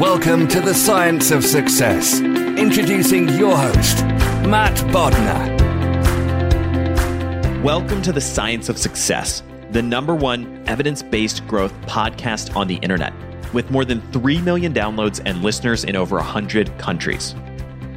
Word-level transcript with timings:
Welcome 0.00 0.48
to 0.48 0.62
the 0.62 0.72
Science 0.72 1.30
of 1.30 1.44
Success. 1.44 2.20
Introducing 2.20 3.28
your 3.28 3.54
host, 3.54 4.02
Matt 4.48 4.74
Bodnar. 4.94 5.60
Welcome 7.62 8.00
to 8.00 8.10
the 8.10 8.20
Science 8.22 8.70
of 8.70 8.78
Success, 8.78 9.42
the 9.72 9.82
number 9.82 10.14
one 10.14 10.64
evidence 10.66 11.02
based 11.02 11.46
growth 11.46 11.74
podcast 11.82 12.56
on 12.56 12.66
the 12.66 12.76
internet, 12.76 13.12
with 13.52 13.70
more 13.70 13.84
than 13.84 14.00
3 14.10 14.40
million 14.40 14.72
downloads 14.72 15.20
and 15.26 15.42
listeners 15.42 15.84
in 15.84 15.96
over 15.96 16.16
100 16.16 16.78
countries. 16.78 17.34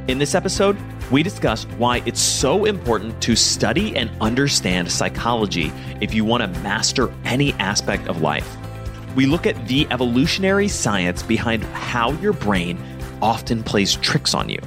In 0.06 0.18
this 0.18 0.34
episode, 0.34 0.76
we 1.10 1.22
discuss 1.22 1.64
why 1.78 2.02
it's 2.04 2.20
so 2.20 2.66
important 2.66 3.18
to 3.22 3.34
study 3.34 3.96
and 3.96 4.10
understand 4.20 4.92
psychology 4.92 5.72
if 6.02 6.12
you 6.12 6.26
want 6.26 6.42
to 6.42 6.60
master 6.60 7.10
any 7.24 7.54
aspect 7.54 8.08
of 8.08 8.20
life. 8.20 8.58
We 9.14 9.26
look 9.26 9.46
at 9.46 9.68
the 9.68 9.86
evolutionary 9.92 10.66
science 10.66 11.22
behind 11.22 11.62
how 11.64 12.12
your 12.14 12.32
brain 12.32 12.78
often 13.22 13.62
plays 13.62 13.94
tricks 13.94 14.34
on 14.34 14.48
you. 14.48 14.58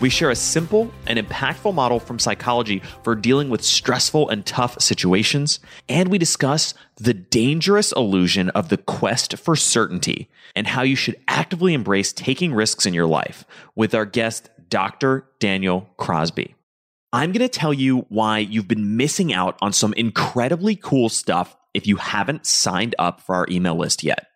We 0.00 0.10
share 0.10 0.30
a 0.30 0.36
simple 0.36 0.92
and 1.06 1.18
impactful 1.18 1.72
model 1.72 2.00
from 2.00 2.18
psychology 2.18 2.82
for 3.04 3.14
dealing 3.14 3.50
with 3.50 3.62
stressful 3.62 4.28
and 4.28 4.44
tough 4.44 4.82
situations, 4.82 5.60
and 5.88 6.08
we 6.08 6.18
discuss 6.18 6.74
the 6.96 7.14
dangerous 7.14 7.92
illusion 7.92 8.50
of 8.50 8.68
the 8.68 8.78
quest 8.78 9.38
for 9.38 9.54
certainty 9.54 10.28
and 10.56 10.66
how 10.66 10.82
you 10.82 10.96
should 10.96 11.16
actively 11.28 11.72
embrace 11.72 12.12
taking 12.12 12.52
risks 12.52 12.86
in 12.86 12.94
your 12.94 13.06
life 13.06 13.44
with 13.76 13.94
our 13.94 14.04
guest 14.04 14.50
Dr. 14.68 15.24
Daniel 15.38 15.88
Crosby. 15.96 16.56
I'm 17.12 17.30
going 17.30 17.46
to 17.46 17.48
tell 17.48 17.72
you 17.72 18.06
why 18.08 18.38
you've 18.38 18.66
been 18.66 18.96
missing 18.96 19.32
out 19.32 19.56
on 19.62 19.72
some 19.72 19.94
incredibly 19.94 20.74
cool 20.74 21.08
stuff 21.08 21.56
if 21.74 21.86
you 21.86 21.96
haven't 21.96 22.46
signed 22.46 22.94
up 22.98 23.20
for 23.20 23.34
our 23.34 23.46
email 23.50 23.76
list 23.76 24.02
yet. 24.02 24.28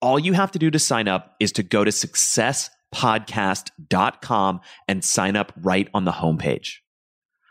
All 0.00 0.18
you 0.18 0.34
have 0.34 0.52
to 0.52 0.58
do 0.58 0.70
to 0.70 0.78
sign 0.78 1.08
up 1.08 1.34
is 1.40 1.50
to 1.52 1.62
go 1.62 1.82
to 1.82 1.90
successpodcast.com 1.90 4.60
and 4.86 5.04
sign 5.04 5.36
up 5.36 5.52
right 5.56 5.88
on 5.94 6.04
the 6.04 6.12
homepage. 6.12 6.74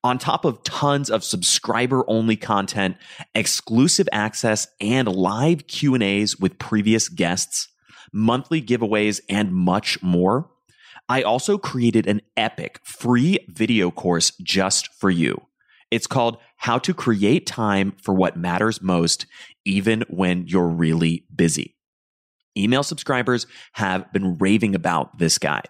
On 0.04 0.20
top 0.20 0.46
of 0.46 0.62
tons 0.64 1.10
of 1.10 1.24
subscriber 1.24 2.04
only 2.08 2.36
content, 2.36 2.98
exclusive 3.34 4.08
access 4.12 4.68
and 4.80 5.08
live 5.08 5.66
Q&As 5.66 6.40
with 6.40 6.60
previous 6.60 7.10
guests, 7.10 7.70
monthly 8.14 8.62
giveaways 8.62 9.20
and 9.28 9.52
much 9.52 10.04
more, 10.04 10.52
I 11.10 11.24
also 11.24 11.58
created 11.58 12.06
an 12.06 12.22
epic 12.38 12.80
free 12.84 13.40
video 13.50 13.90
course 13.90 14.34
just 14.44 14.94
for 14.94 15.10
you. 15.10 15.42
It's 15.90 16.08
called 16.08 16.38
How 16.66 16.80
to 16.80 16.94
Create 16.96 17.46
Time 17.46 17.94
for 18.02 18.16
What 18.16 18.36
Matters 18.36 18.82
Most, 18.82 19.28
even 19.66 20.04
when 20.10 20.48
you're 20.48 20.68
really 20.68 21.24
busy. 21.36 21.76
Email 22.58 22.82
subscribers 22.82 23.46
have 23.74 24.12
been 24.12 24.40
raving 24.40 24.74
about 24.74 25.20
this 25.20 25.38
guide. 25.38 25.70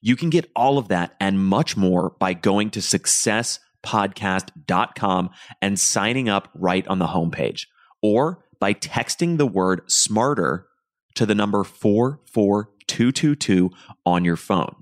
You 0.00 0.16
can 0.16 0.30
get 0.30 0.50
all 0.56 0.78
of 0.78 0.88
that 0.88 1.14
and 1.20 1.44
much 1.44 1.76
more 1.76 2.14
by 2.18 2.32
going 2.32 2.70
to 2.70 2.80
successpodcast.com 2.80 5.30
and 5.60 5.78
signing 5.78 6.30
up 6.30 6.48
right 6.54 6.88
on 6.88 6.98
the 6.98 7.08
homepage 7.08 7.66
or 8.00 8.42
by 8.58 8.72
texting 8.72 9.36
the 9.36 9.46
word 9.46 9.82
smarter 9.86 10.66
to 11.14 11.26
the 11.26 11.34
number 11.34 11.62
44222 11.62 13.70
on 14.06 14.24
your 14.24 14.36
phone. 14.36 14.76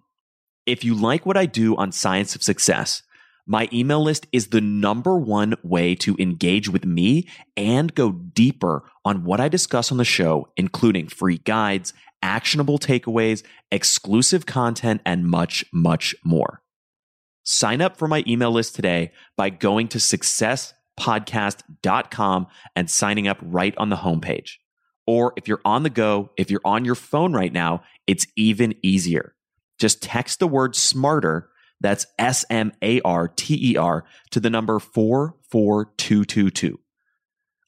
If 0.65 0.85
you 0.85 0.95
like 0.95 1.27
what 1.27 1.37
I 1.37 1.47
do 1.47 1.75
on 1.75 1.91
Science 1.91 2.37
of 2.37 2.45
Success, 2.45 3.03
my 3.47 3.69
email 3.73 4.03
list 4.03 4.27
is 4.33 4.49
the 4.49 4.61
number 4.61 5.17
one 5.19 5.55
way 5.63 5.95
to 5.97 6.17
engage 6.19 6.69
with 6.69 6.85
me 6.85 7.29
and 7.57 7.95
go 7.95 8.13
deeper 8.13 8.83
on 9.05 9.25
what 9.25 9.41
I 9.41 9.49
discuss 9.49 9.91
on 9.93 9.99
the 9.99 10.05
show, 10.05 10.49
including 10.57 11.09
free 11.09 11.39
guides, 11.39 11.93
actionable 12.23 12.79
takeaways, 12.79 13.43
exclusive 13.71 14.47
content, 14.47 15.03
and 15.05 15.27
much, 15.27 15.65
much 15.73 16.15
more. 16.25 16.63
Sign 17.43 17.83
up 17.83 17.99
for 17.99 18.09
my 18.09 18.25
email 18.27 18.51
list 18.51 18.75
today 18.75 19.13
by 19.37 19.51
going 19.51 19.89
to 19.89 19.99
successpodcast.com 19.99 22.47
and 22.75 22.91
signing 22.91 23.29
up 23.29 23.37
right 23.43 23.75
on 23.77 23.91
the 23.91 23.97
homepage. 23.97 24.53
Or 25.07 25.35
if 25.37 25.47
you're 25.47 25.61
on 25.67 25.83
the 25.83 25.91
go, 25.91 26.31
if 26.39 26.51
you're 26.51 26.63
on 26.65 26.87
your 26.87 26.95
phone 26.95 27.35
right 27.35 27.53
now, 27.53 27.83
it's 28.07 28.27
even 28.37 28.75
easier. 28.83 29.35
Just 29.79 30.03
text 30.03 30.39
the 30.39 30.49
word 30.49 30.75
smarter, 30.75 31.51
that's 31.85 32.07
S 32.19 32.45
M 32.49 32.73
A 32.83 33.01
R 33.03 33.29
T 33.29 33.73
E 33.73 33.77
R, 33.77 34.05
to 34.31 34.41
the 34.41 34.51
number 34.51 34.81
44222. 34.81 36.81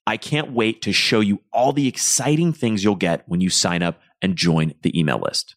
I 0.06 0.16
can't 0.16 0.52
wait 0.52 0.82
to 0.82 0.92
show 0.92 1.20
you 1.20 1.42
all 1.52 1.72
the 1.72 1.86
exciting 1.86 2.52
things 2.52 2.82
you'll 2.82 2.94
get 2.94 3.24
when 3.26 3.40
you 3.40 3.50
sign 3.50 3.82
up 3.82 4.00
and 4.22 4.34
join 4.34 4.72
the 4.82 4.98
email 4.98 5.18
list. 5.18 5.56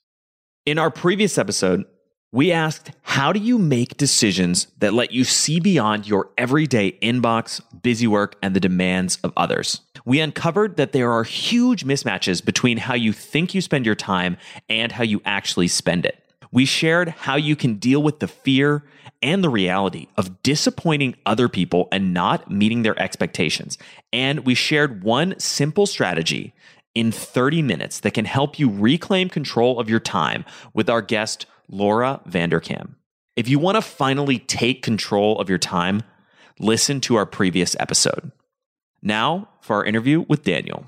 In 0.66 0.78
our 0.78 0.92
previous 0.92 1.38
episode, 1.38 1.86
we 2.32 2.52
asked, 2.52 2.92
how 3.02 3.32
do 3.32 3.40
you 3.40 3.58
make 3.58 3.98
decisions 3.98 4.68
that 4.78 4.94
let 4.94 5.12
you 5.12 5.24
see 5.24 5.60
beyond 5.60 6.06
your 6.06 6.30
everyday 6.38 6.92
inbox, 7.02 7.62
busy 7.82 8.08
work, 8.08 8.36
and 8.44 8.56
the 8.56 8.60
demands 8.60 9.18
of 9.24 9.34
others? 9.38 9.82
We 10.06 10.20
uncovered 10.20 10.78
that 10.78 10.92
there 10.92 11.12
are 11.12 11.24
huge 11.24 11.86
mismatches 11.86 12.44
between 12.44 12.78
how 12.78 12.94
you 12.94 13.14
think 13.14 13.56
you 13.56 13.62
spend 13.62 13.86
your 13.86 13.96
time 13.96 14.38
and 14.68 14.92
how 14.92 15.04
you 15.04 15.22
actually 15.26 15.70
spend 15.70 16.06
it. 16.06 16.29
We 16.52 16.66
shared 16.66 17.10
how 17.10 17.36
you 17.36 17.56
can 17.56 17.76
deal 17.76 18.02
with 18.02 18.20
the 18.20 18.28
fear 18.28 18.84
and 19.22 19.44
the 19.44 19.50
reality 19.50 20.08
of 20.18 20.42
disappointing 20.44 21.16
other 21.26 21.50
people 21.50 21.88
and 21.92 22.14
not 22.14 22.50
meeting 22.50 22.84
their 22.84 23.00
expectations. 23.00 23.78
And 24.12 24.46
we 24.46 24.56
shared 24.56 25.04
one 25.04 25.40
simple 25.40 25.86
strategy 25.86 26.54
in 26.96 27.12
30 27.12 27.62
minutes 27.62 28.00
that 28.00 28.14
can 28.14 28.26
help 28.26 28.58
you 28.58 28.70
reclaim 28.70 29.30
control 29.30 29.80
of 29.80 29.90
your 29.90 30.00
time 30.00 30.46
with 30.74 30.90
our 30.90 31.02
guest, 31.02 31.46
Laura 31.70 32.22
Vanderkam. 32.28 32.96
If 33.36 33.48
you 33.48 33.60
want 33.60 33.76
to 33.76 33.82
finally 33.82 34.40
take 34.40 34.82
control 34.82 35.40
of 35.40 35.50
your 35.50 35.58
time, 35.58 36.04
listen 36.60 37.00
to 37.02 37.16
our 37.16 37.26
previous 37.26 37.76
episode. 37.80 38.32
Now 39.02 39.50
for 39.62 39.78
our 39.78 39.86
interview 39.86 40.26
with 40.28 40.44
Daniel. 40.44 40.86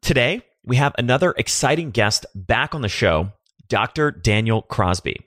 Today, 0.00 0.42
we 0.64 0.76
have 0.76 0.94
another 0.98 1.32
exciting 1.36 1.90
guest 1.90 2.26
back 2.34 2.74
on 2.74 2.82
the 2.82 2.88
show, 2.88 3.32
Dr. 3.68 4.10
Daniel 4.10 4.62
Crosby. 4.62 5.20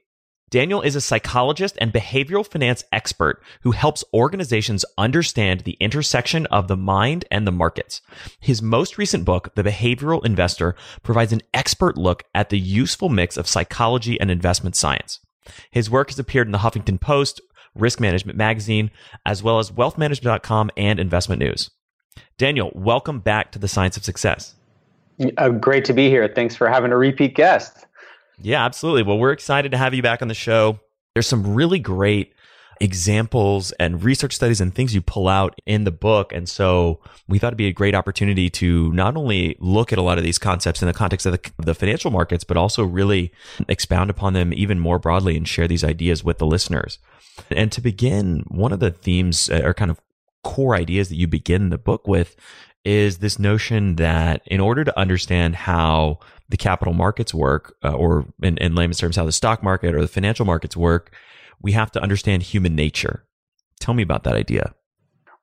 Daniel 0.49 0.81
is 0.81 0.97
a 0.97 1.01
psychologist 1.01 1.77
and 1.79 1.93
behavioral 1.93 2.45
finance 2.45 2.83
expert 2.91 3.41
who 3.61 3.71
helps 3.71 4.03
organizations 4.13 4.83
understand 4.97 5.61
the 5.61 5.77
intersection 5.79 6.45
of 6.47 6.67
the 6.67 6.75
mind 6.75 7.23
and 7.31 7.47
the 7.47 7.53
markets. 7.53 8.01
His 8.39 8.61
most 8.61 8.97
recent 8.97 9.23
book, 9.23 9.55
The 9.55 9.63
Behavioral 9.63 10.25
Investor, 10.25 10.75
provides 11.03 11.31
an 11.31 11.41
expert 11.53 11.97
look 11.97 12.23
at 12.35 12.49
the 12.49 12.59
useful 12.59 13.07
mix 13.07 13.37
of 13.37 13.47
psychology 13.47 14.19
and 14.19 14.29
investment 14.29 14.75
science. 14.75 15.19
His 15.69 15.89
work 15.89 16.09
has 16.09 16.19
appeared 16.19 16.47
in 16.47 16.51
the 16.51 16.57
Huffington 16.57 16.99
Post, 16.99 17.39
Risk 17.73 18.01
Management 18.01 18.37
Magazine, 18.37 18.91
as 19.25 19.41
well 19.41 19.59
as 19.59 19.71
wealthmanagement.com 19.71 20.71
and 20.75 20.99
Investment 20.99 21.39
News. 21.39 21.69
Daniel, 22.37 22.71
welcome 22.75 23.19
back 23.19 23.53
to 23.53 23.59
the 23.59 23.69
Science 23.69 23.95
of 23.95 24.03
Success. 24.03 24.55
Uh, 25.37 25.49
great 25.49 25.85
to 25.85 25.93
be 25.93 26.09
here. 26.09 26.27
Thanks 26.27 26.55
for 26.55 26.67
having 26.67 26.91
a 26.91 26.97
repeat 26.97 27.35
guest. 27.35 27.85
Yeah, 28.43 28.65
absolutely. 28.65 29.03
Well, 29.03 29.17
we're 29.17 29.31
excited 29.31 29.71
to 29.71 29.77
have 29.77 29.93
you 29.93 30.01
back 30.01 30.21
on 30.21 30.27
the 30.27 30.33
show. 30.33 30.79
There's 31.13 31.27
some 31.27 31.53
really 31.53 31.79
great 31.79 32.33
examples 32.81 33.71
and 33.73 34.03
research 34.03 34.33
studies 34.33 34.59
and 34.59 34.73
things 34.73 34.95
you 34.95 35.01
pull 35.01 35.27
out 35.27 35.53
in 35.67 35.83
the 35.83 35.91
book. 35.91 36.33
And 36.33 36.49
so 36.49 36.99
we 37.27 37.37
thought 37.37 37.49
it'd 37.49 37.57
be 37.57 37.67
a 37.67 37.73
great 37.73 37.93
opportunity 37.93 38.49
to 38.49 38.91
not 38.93 39.15
only 39.15 39.55
look 39.59 39.93
at 39.93 39.99
a 39.99 40.01
lot 40.01 40.17
of 40.17 40.23
these 40.23 40.39
concepts 40.39 40.81
in 40.81 40.87
the 40.87 40.93
context 40.93 41.27
of 41.27 41.33
the, 41.33 41.51
the, 41.59 41.75
financial 41.75 42.09
markets, 42.09 42.43
but 42.43 42.57
also 42.57 42.83
really 42.83 43.31
expound 43.69 44.09
upon 44.09 44.33
them 44.33 44.51
even 44.51 44.79
more 44.79 44.97
broadly 44.97 45.37
and 45.37 45.47
share 45.47 45.67
these 45.67 45.83
ideas 45.83 46.23
with 46.23 46.39
the 46.39 46.45
listeners. 46.47 46.97
And 47.51 47.71
to 47.71 47.81
begin, 47.81 48.45
one 48.47 48.73
of 48.73 48.79
the 48.79 48.89
themes 48.89 49.49
uh, 49.49 49.61
or 49.63 49.75
kind 49.75 49.91
of 49.91 50.01
core 50.43 50.75
ideas 50.75 51.09
that 51.09 51.17
you 51.17 51.27
begin 51.27 51.69
the 51.69 51.77
book 51.77 52.07
with 52.07 52.35
is 52.83 53.19
this 53.19 53.37
notion 53.37 53.97
that 53.97 54.41
in 54.47 54.59
order 54.59 54.83
to 54.83 54.99
understand 54.99 55.55
how 55.55 56.17
the 56.51 56.57
capital 56.57 56.93
markets 56.93 57.33
work, 57.33 57.75
uh, 57.83 57.93
or 57.93 58.27
in, 58.43 58.57
in 58.57 58.75
layman's 58.75 58.99
terms, 58.99 59.15
how 59.15 59.25
the 59.25 59.31
stock 59.31 59.63
market 59.63 59.95
or 59.95 60.01
the 60.01 60.07
financial 60.07 60.45
markets 60.45 60.77
work, 60.77 61.13
we 61.61 61.71
have 61.71 61.91
to 61.91 62.01
understand 62.01 62.43
human 62.43 62.75
nature. 62.75 63.25
Tell 63.79 63.93
me 63.93 64.03
about 64.03 64.23
that 64.23 64.35
idea. 64.35 64.73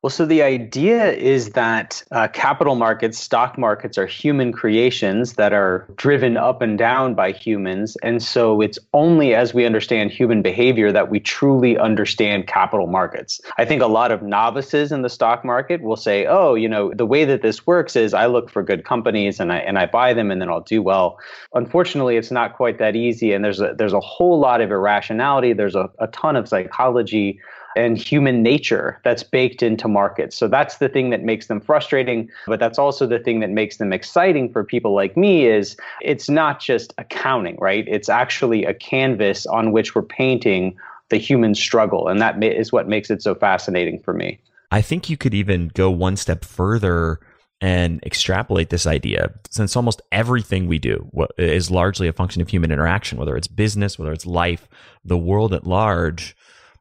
Well, 0.01 0.11
so 0.11 0.27
the 0.27 0.43
idea 0.43 1.11
is 1.11 1.51
that 1.51 2.05
uh, 2.13 2.29
capital 2.29 2.77
markets, 2.77 3.19
stock 3.19 3.59
markets 3.59 3.99
are 3.99 4.07
human 4.07 4.53
creations 4.53 5.33
that 5.33 5.53
are 5.53 5.89
driven 5.97 6.37
up 6.37 6.63
and 6.63 6.79
down 6.79 7.17
by 7.17 7.33
humans. 7.33 7.97
And 8.05 8.23
so 8.23 8.61
it's 8.61 8.79
only 8.95 9.35
as 9.35 9.53
we 9.53 9.67
understand 9.67 10.13
human 10.13 10.41
behavior 10.41 10.93
that 10.93 11.11
we 11.11 11.19
truly 11.19 11.77
understand 11.77 12.47
capital 12.47 12.87
markets. 12.87 13.41
I 13.59 13.65
think 13.65 13.83
a 13.83 13.89
lot 13.89 14.13
of 14.13 14.23
novices 14.23 14.93
in 14.93 15.03
the 15.03 15.11
stock 15.11 15.45
market 15.45 15.83
will 15.83 15.97
say, 15.97 16.27
oh, 16.27 16.55
you 16.55 16.69
know, 16.69 16.95
the 16.95 17.07
way 17.07 17.25
that 17.25 17.43
this 17.43 17.67
works 17.67 17.97
is 17.97 18.15
I 18.15 18.27
look 18.27 18.51
for 18.51 18.63
good 18.63 18.85
companies 18.85 19.41
and 19.41 19.53
I, 19.53 19.59
and 19.59 19.81
I 19.81 19.87
buy 19.87 20.15
them 20.15 20.31
and 20.31 20.41
then 20.41 20.49
I'll 20.49 20.61
do 20.61 20.81
well. 20.81 21.19
Unfortunately, 21.55 22.17
it's 22.17 22.31
not 22.31 22.55
quite 22.55 22.79
that 22.79 22.95
easy. 22.95 23.33
And 23.33 23.45
there's 23.45 23.61
a, 23.61 23.75
there's 23.77 23.95
a 23.95 24.01
whole 24.01 24.39
lot 24.39 24.61
of 24.61 24.71
irrationality, 24.71 25.55
there's 25.55 25.75
a, 25.75 25.91
a 25.99 26.07
ton 26.07 26.37
of 26.37 26.47
psychology 26.49 27.41
and 27.79 27.97
human 27.97 28.43
nature 28.43 29.01
that's 29.05 29.23
baked 29.23 29.63
into 29.63 29.89
markets. 29.89 30.37
So 30.37 30.49
that's 30.49 30.79
the 30.79 30.89
thing 30.89 31.11
that 31.11 31.23
makes 31.23 31.47
them 31.47 31.61
frustrating, 31.61 32.29
but 32.47 32.61
that's 32.61 32.79
also 32.79 33.07
the 33.07 33.19
thing 33.19 33.41
that 33.41 33.51
makes 33.51 33.77
them 33.77 33.93
exciting 33.93 34.53
for 34.53 34.65
people 34.65 34.95
like 34.95 35.17
me 35.17 35.47
is 35.47 35.77
it's 36.03 36.29
not 36.29 36.61
just 36.61 36.93
accounting, 36.99 37.57
right? 37.61 37.85
It's 37.87 38.09
actually 38.09 38.65
a 38.65 38.75
canvas 38.75 39.47
on 39.47 39.73
which 39.73 39.95
we're 39.95 40.03
painting 40.03 40.77
the 41.09 41.17
human 41.17 41.55
struggle 41.55 42.09
and 42.09 42.21
that 42.21 42.43
is 42.43 42.73
what 42.73 42.89
makes 42.89 43.11
it 43.11 43.23
so 43.23 43.35
fascinating 43.35 43.99
for 44.01 44.13
me. 44.13 44.39
I 44.71 44.83
think 44.83 45.09
you 45.09 45.17
could 45.17 45.33
even 45.33 45.69
go 45.69 45.91
one 45.91 46.17
step 46.17 46.45
further 46.45 47.21
and 47.61 48.03
extrapolate 48.05 48.71
this 48.71 48.87
idea 48.87 49.33
since 49.51 49.75
almost 49.75 50.01
everything 50.13 50.67
we 50.67 50.79
do 50.79 51.11
is 51.39 51.71
largely 51.71 52.07
a 52.07 52.13
function 52.13 52.41
of 52.41 52.49
human 52.49 52.71
interaction 52.71 53.19
whether 53.19 53.37
it's 53.37 53.49
business 53.49 53.99
whether 53.99 54.13
it's 54.13 54.25
life 54.25 54.69
the 55.05 55.19
world 55.19 55.53
at 55.53 55.67
large 55.67 56.37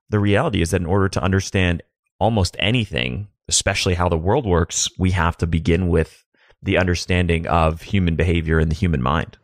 the 0.10 0.20
reality 0.20 0.62
is 0.62 0.72
that 0.72 0.82
in 0.82 0.88
order 0.88 1.10
to 1.10 1.24
understand 1.24 1.84
almost 2.20 2.56
anything, 2.60 3.28
especially 3.48 3.94
how 3.94 4.10
the 4.10 4.18
world 4.18 4.46
works, 4.46 4.90
we 4.98 5.12
have 5.12 5.38
to 5.38 5.48
begin 5.48 5.90
with 5.90 6.26
the 6.62 6.78
understanding 6.78 7.48
of 7.48 7.82
human 7.82 8.16
behavior 8.16 8.60
and 8.60 8.72
the 8.72 8.76
human 8.76 9.02
mind. 9.02 9.38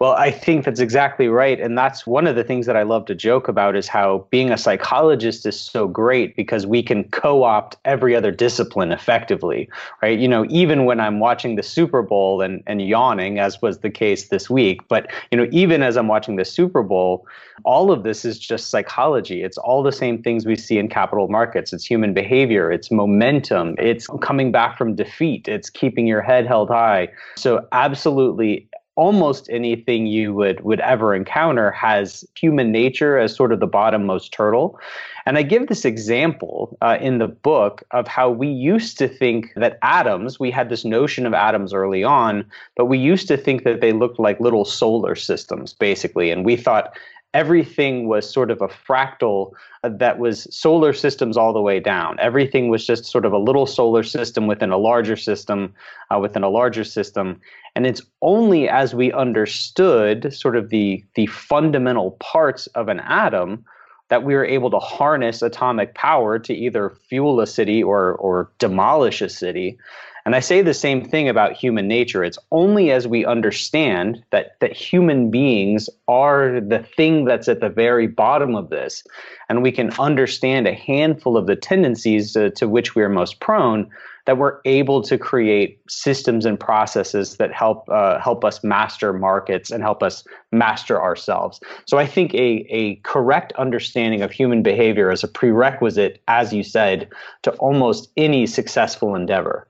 Well, 0.00 0.12
I 0.12 0.30
think 0.30 0.64
that's 0.64 0.80
exactly 0.80 1.28
right. 1.28 1.60
And 1.60 1.78
that's 1.78 2.06
one 2.06 2.26
of 2.26 2.36
the 2.36 2.44
things 2.44 2.66
that 2.66 2.76
I 2.76 2.82
love 2.82 3.06
to 3.06 3.14
joke 3.14 3.48
about 3.48 3.76
is 3.76 3.86
how 3.86 4.26
being 4.30 4.50
a 4.50 4.58
psychologist 4.58 5.46
is 5.46 5.58
so 5.58 5.86
great 5.86 6.36
because 6.36 6.66
we 6.66 6.82
can 6.82 7.04
co 7.04 7.44
opt 7.44 7.76
every 7.84 8.16
other 8.16 8.30
discipline 8.30 8.92
effectively, 8.92 9.68
right? 10.02 10.18
You 10.18 10.28
know, 10.28 10.46
even 10.48 10.84
when 10.84 11.00
I'm 11.00 11.20
watching 11.20 11.56
the 11.56 11.62
Super 11.62 12.02
Bowl 12.02 12.40
and, 12.40 12.62
and 12.66 12.82
yawning, 12.82 13.38
as 13.38 13.62
was 13.62 13.78
the 13.78 13.90
case 13.90 14.28
this 14.28 14.50
week, 14.50 14.86
but, 14.88 15.10
you 15.30 15.38
know, 15.38 15.46
even 15.52 15.82
as 15.82 15.96
I'm 15.96 16.08
watching 16.08 16.36
the 16.36 16.44
Super 16.44 16.82
Bowl, 16.82 17.26
all 17.62 17.92
of 17.92 18.02
this 18.02 18.24
is 18.24 18.38
just 18.38 18.70
psychology. 18.70 19.42
It's 19.42 19.58
all 19.58 19.82
the 19.82 19.92
same 19.92 20.22
things 20.22 20.44
we 20.44 20.56
see 20.56 20.78
in 20.78 20.88
capital 20.88 21.28
markets. 21.28 21.72
It's 21.72 21.84
human 21.84 22.12
behavior, 22.12 22.72
it's 22.72 22.90
momentum, 22.90 23.76
it's 23.78 24.08
coming 24.20 24.50
back 24.50 24.76
from 24.76 24.96
defeat, 24.96 25.46
it's 25.46 25.70
keeping 25.70 26.06
your 26.06 26.20
head 26.20 26.46
held 26.46 26.68
high. 26.68 27.08
So, 27.36 27.66
absolutely 27.72 28.68
almost 28.96 29.48
anything 29.50 30.06
you 30.06 30.32
would 30.32 30.60
would 30.62 30.80
ever 30.80 31.14
encounter 31.14 31.70
has 31.72 32.24
human 32.36 32.70
nature 32.70 33.18
as 33.18 33.34
sort 33.34 33.52
of 33.52 33.60
the 33.60 33.66
bottommost 33.66 34.30
turtle 34.30 34.78
and 35.26 35.36
i 35.36 35.42
give 35.42 35.66
this 35.66 35.84
example 35.84 36.76
uh, 36.80 36.96
in 37.00 37.18
the 37.18 37.26
book 37.26 37.82
of 37.90 38.06
how 38.06 38.30
we 38.30 38.48
used 38.48 38.96
to 38.96 39.08
think 39.08 39.52
that 39.56 39.78
atoms 39.82 40.38
we 40.38 40.50
had 40.50 40.68
this 40.68 40.84
notion 40.84 41.26
of 41.26 41.34
atoms 41.34 41.72
early 41.72 42.04
on 42.04 42.44
but 42.76 42.86
we 42.86 42.98
used 42.98 43.26
to 43.26 43.36
think 43.36 43.64
that 43.64 43.80
they 43.80 43.92
looked 43.92 44.20
like 44.20 44.38
little 44.38 44.64
solar 44.64 45.16
systems 45.16 45.72
basically 45.72 46.30
and 46.30 46.44
we 46.44 46.56
thought 46.56 46.96
everything 47.34 48.06
was 48.06 48.32
sort 48.32 48.50
of 48.50 48.62
a 48.62 48.68
fractal 48.68 49.50
uh, 49.82 49.88
that 49.88 50.18
was 50.18 50.46
solar 50.56 50.92
systems 50.92 51.36
all 51.36 51.52
the 51.52 51.60
way 51.60 51.80
down. 51.80 52.18
Everything 52.20 52.68
was 52.68 52.86
just 52.86 53.04
sort 53.04 53.26
of 53.26 53.32
a 53.32 53.38
little 53.38 53.66
solar 53.66 54.04
system 54.04 54.46
within 54.46 54.70
a 54.70 54.78
larger 54.78 55.16
system, 55.16 55.74
uh, 56.10 56.18
within 56.18 56.44
a 56.44 56.48
larger 56.48 56.84
system. 56.84 57.40
And 57.74 57.86
it's 57.86 58.02
only 58.22 58.68
as 58.68 58.94
we 58.94 59.12
understood 59.12 60.32
sort 60.32 60.56
of 60.56 60.70
the, 60.70 61.04
the 61.14 61.26
fundamental 61.26 62.12
parts 62.12 62.66
of 62.68 62.88
an 62.88 63.00
atom 63.00 63.64
that 64.10 64.22
we 64.22 64.34
were 64.34 64.44
able 64.44 64.70
to 64.70 64.78
harness 64.78 65.42
atomic 65.42 65.94
power 65.94 66.38
to 66.38 66.54
either 66.54 66.90
fuel 67.08 67.40
a 67.40 67.46
city 67.46 67.82
or, 67.82 68.14
or 68.14 68.52
demolish 68.58 69.20
a 69.22 69.28
city. 69.28 69.78
And 70.26 70.34
I 70.34 70.40
say 70.40 70.62
the 70.62 70.72
same 70.72 71.04
thing 71.04 71.28
about 71.28 71.52
human 71.52 71.86
nature. 71.86 72.24
It's 72.24 72.38
only 72.50 72.90
as 72.90 73.06
we 73.06 73.26
understand 73.26 74.24
that, 74.30 74.58
that 74.60 74.72
human 74.72 75.30
beings 75.30 75.90
are 76.08 76.60
the 76.60 76.78
thing 76.96 77.26
that's 77.26 77.46
at 77.46 77.60
the 77.60 77.68
very 77.68 78.06
bottom 78.06 78.56
of 78.56 78.70
this, 78.70 79.04
and 79.50 79.62
we 79.62 79.70
can 79.70 79.90
understand 79.98 80.66
a 80.66 80.72
handful 80.72 81.36
of 81.36 81.46
the 81.46 81.56
tendencies 81.56 82.32
to, 82.32 82.50
to 82.52 82.66
which 82.66 82.94
we 82.94 83.02
are 83.02 83.10
most 83.10 83.40
prone, 83.40 83.90
that 84.24 84.38
we're 84.38 84.60
able 84.64 85.02
to 85.02 85.18
create 85.18 85.78
systems 85.90 86.46
and 86.46 86.58
processes 86.58 87.36
that 87.36 87.52
help 87.52 87.86
uh, 87.90 88.18
help 88.18 88.46
us 88.46 88.64
master 88.64 89.12
markets 89.12 89.70
and 89.70 89.82
help 89.82 90.02
us 90.02 90.24
master 90.50 91.02
ourselves. 91.02 91.60
So 91.84 91.98
I 91.98 92.06
think 92.06 92.32
a, 92.32 92.66
a 92.70 92.96
correct 93.02 93.52
understanding 93.58 94.22
of 94.22 94.30
human 94.30 94.62
behavior 94.62 95.10
is 95.10 95.22
a 95.22 95.28
prerequisite, 95.28 96.22
as 96.28 96.54
you 96.54 96.62
said, 96.62 97.10
to 97.42 97.50
almost 97.56 98.10
any 98.16 98.46
successful 98.46 99.14
endeavor. 99.14 99.68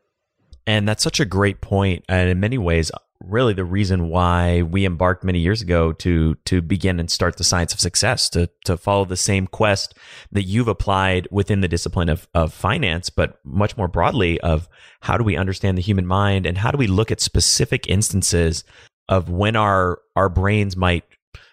And 0.66 0.88
that's 0.88 1.02
such 1.02 1.21
a 1.21 1.26
great 1.26 1.61
point, 1.61 2.04
and 2.09 2.30
in 2.30 2.40
many 2.40 2.56
ways, 2.56 2.90
really 3.28 3.54
the 3.54 3.64
reason 3.64 4.09
why 4.09 4.62
we 4.62 4.85
embarked 4.85 5.25
many 5.25 5.38
years 5.38 5.62
ago 5.62 5.92
to 5.92 6.35
to 6.44 6.61
begin 6.61 7.00
and 7.00 7.11
start 7.11 7.37
the 7.37 7.44
science 7.44 7.73
of 7.73 7.80
success 7.80 8.28
to 8.30 8.49
to 8.64 8.76
follow 8.76 9.04
the 9.04 9.16
same 9.16 9.47
quest 9.47 9.94
that 10.33 10.44
you've 10.44 10.68
applied 10.68 11.28
within 11.30 11.61
the 11.61 11.68
discipline 11.68 12.09
of 12.09 12.28
of 12.35 12.52
finance 12.52 13.11
but 13.11 13.38
much 13.44 13.76
more 13.76 13.88
broadly 13.88 14.40
of 14.40 14.68
how 15.00 15.16
do 15.16 15.25
we 15.25 15.37
understand 15.37 15.78
the 15.78 15.83
human 15.83 16.06
mind 16.06 16.47
and 16.47 16.59
how 16.59 16.71
do 16.71 16.78
we 16.78 16.87
look 16.87 17.11
at 17.11 17.21
specific 17.21 17.88
instances 17.88 18.64
of 19.09 19.30
when 19.30 19.56
our 19.56 20.00
our 20.16 20.28
brains 20.28 20.76
might 20.76 21.04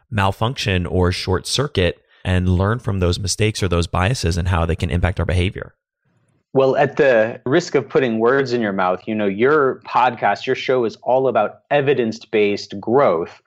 malfunction 0.09 0.85
or 0.85 1.11
short 1.11 1.47
circuit 1.47 2.03
and 2.23 2.49
learn 2.49 2.79
from 2.79 2.99
those 2.99 3.19
mistakes 3.19 3.63
or 3.63 3.67
those 3.67 3.87
biases 3.87 4.37
and 4.37 4.47
how 4.47 4.65
they 4.65 4.75
can 4.75 4.89
impact 4.89 5.19
our 5.19 5.25
behavior 5.25 5.73
well, 6.53 6.75
at 6.75 6.97
the 6.97 7.39
risk 7.45 7.75
of 7.75 7.87
putting 7.87 8.19
words 8.19 8.51
in 8.51 8.61
your 8.61 8.73
mouth, 8.73 9.01
you 9.07 9.15
know, 9.15 9.27
your 9.27 9.81
podcast, 9.85 10.45
your 10.45 10.55
show 10.55 10.83
is 10.83 10.97
all 10.97 11.27
about 11.27 11.61
evidence 11.71 12.25
based 12.25 12.79
growth. 12.79 13.41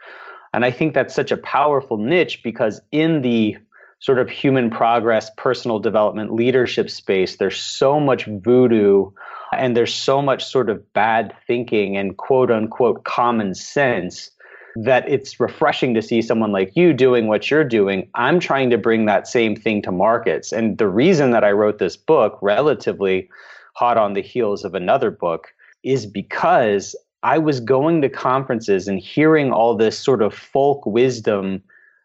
And 0.54 0.64
I 0.64 0.70
think 0.70 0.94
that's 0.94 1.14
such 1.14 1.30
a 1.30 1.37
powerful 1.37 1.99
niche 1.99 2.42
because 2.42 2.80
in 2.92 3.23
the 3.23 3.56
sort 3.99 4.18
of 4.18 4.30
human 4.30 4.70
progress, 4.70 5.30
personal 5.37 5.78
development, 5.78 6.32
leadership 6.32 6.88
space, 6.88 7.37
there's 7.37 7.58
so 7.58 8.00
much 8.00 8.26
voodoo 8.26 9.11
and 9.52 9.76
there's 9.76 9.94
so 9.94 10.23
much 10.23 10.44
sort 10.44 10.70
of 10.70 10.92
bad 10.92 11.34
thinking 11.46 11.96
and 11.96 12.16
quote 12.16 12.50
unquote 12.50 13.04
common 13.04 13.54
sense 13.54 14.30
that 14.76 15.09
it's 15.09 15.38
refreshing 15.38 15.95
to 15.95 16.02
see 16.02 16.21
someone 16.21 16.52
like 16.52 16.76
you 16.76 16.93
doing 16.93 17.28
what 17.28 17.50
you're 17.50 17.64
doing. 17.64 18.09
I'm 18.14 18.40
trying 18.40 18.71
to 18.71 18.78
bring 18.78 19.07
that 19.07 19.28
same 19.28 19.54
thing 19.54 19.83
to 19.83 19.93
markets. 19.93 20.52
And 20.52 20.78
the 20.78 20.88
reason 20.88 21.31
that 21.31 21.45
I 21.45 21.52
wrote 21.52 21.78
this 21.78 21.97
book, 21.97 22.38
relatively 22.43 23.28
hot 23.75 23.97
on 23.97 24.14
the 24.14 24.23
heels 24.23 24.64
of 24.64 24.75
another 24.75 25.11
book, 25.11 25.52
is 25.85 26.07
because 26.07 26.97
I 27.23 27.38
was 27.38 27.61
going 27.61 28.02
to 28.02 28.09
conferences 28.09 28.88
and 28.88 28.99
hearing 28.99 29.52
all 29.52 29.76
this 29.76 29.99
sort 29.99 30.23
of 30.23 30.35
folk 30.35 30.85
wisdom 30.85 31.62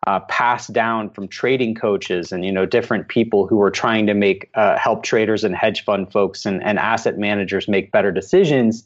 uh, 0.07 0.21
passed 0.21 0.71
down 0.71 1.09
from 1.09 1.27
trading 1.27 1.75
coaches 1.75 2.31
and 2.31 2.45
you 2.45 2.51
know 2.51 2.65
different 2.65 3.09
people 3.09 3.45
who 3.45 3.57
were 3.57 3.69
trying 3.69 4.07
to 4.07 4.13
make 4.13 4.49
uh, 4.55 4.77
help 4.77 5.03
traders 5.03 5.43
and 5.43 5.55
hedge 5.55 5.83
fund 5.83 6.09
folks 6.11 6.45
and, 6.45 6.63
and 6.63 6.79
asset 6.79 7.17
managers 7.17 7.67
make 7.67 7.91
better 7.91 8.11
decisions 8.11 8.85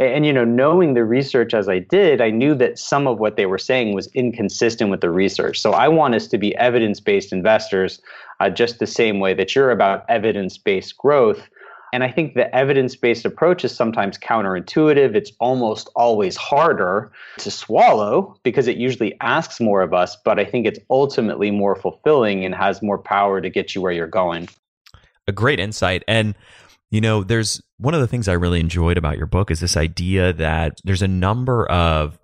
and, 0.00 0.08
and, 0.08 0.26
you 0.26 0.32
know 0.32 0.44
knowing 0.44 0.94
the 0.94 1.04
research 1.04 1.54
as 1.54 1.68
i 1.68 1.78
did 1.78 2.20
i 2.20 2.30
knew 2.30 2.54
that 2.54 2.78
some 2.78 3.06
of 3.06 3.18
what 3.18 3.36
they 3.36 3.46
were 3.46 3.58
saying 3.58 3.94
was 3.94 4.08
inconsistent 4.08 4.90
with 4.90 5.00
the 5.00 5.10
research 5.10 5.60
so 5.60 5.72
i 5.72 5.86
want 5.86 6.14
us 6.14 6.26
to 6.26 6.38
be 6.38 6.56
evidence-based 6.56 7.32
investors 7.32 8.00
uh, 8.40 8.50
just 8.50 8.78
the 8.78 8.86
same 8.86 9.20
way 9.20 9.34
that 9.34 9.54
you're 9.54 9.70
about 9.70 10.04
evidence-based 10.08 10.96
growth 10.96 11.48
and 11.92 12.04
I 12.04 12.10
think 12.10 12.34
the 12.34 12.54
evidence 12.54 12.94
based 12.94 13.24
approach 13.24 13.64
is 13.64 13.74
sometimes 13.74 14.16
counterintuitive. 14.16 15.14
It's 15.14 15.32
almost 15.40 15.90
always 15.96 16.36
harder 16.36 17.10
to 17.38 17.50
swallow 17.50 18.36
because 18.42 18.68
it 18.68 18.76
usually 18.76 19.16
asks 19.20 19.60
more 19.60 19.82
of 19.82 19.92
us, 19.92 20.16
but 20.24 20.38
I 20.38 20.44
think 20.44 20.66
it's 20.66 20.78
ultimately 20.88 21.50
more 21.50 21.74
fulfilling 21.74 22.44
and 22.44 22.54
has 22.54 22.80
more 22.80 22.98
power 22.98 23.40
to 23.40 23.50
get 23.50 23.74
you 23.74 23.80
where 23.80 23.92
you're 23.92 24.06
going. 24.06 24.48
A 25.26 25.32
great 25.32 25.58
insight. 25.58 26.04
And, 26.06 26.34
you 26.90 27.00
know, 27.00 27.22
there's 27.22 27.62
one 27.78 27.94
of 27.94 28.00
the 28.00 28.06
things 28.06 28.28
I 28.28 28.32
really 28.32 28.60
enjoyed 28.60 28.98
about 28.98 29.16
your 29.16 29.26
book 29.26 29.50
is 29.50 29.60
this 29.60 29.76
idea 29.76 30.32
that 30.34 30.80
there's 30.84 31.02
a 31.02 31.08
number 31.08 31.66
of 31.70 32.18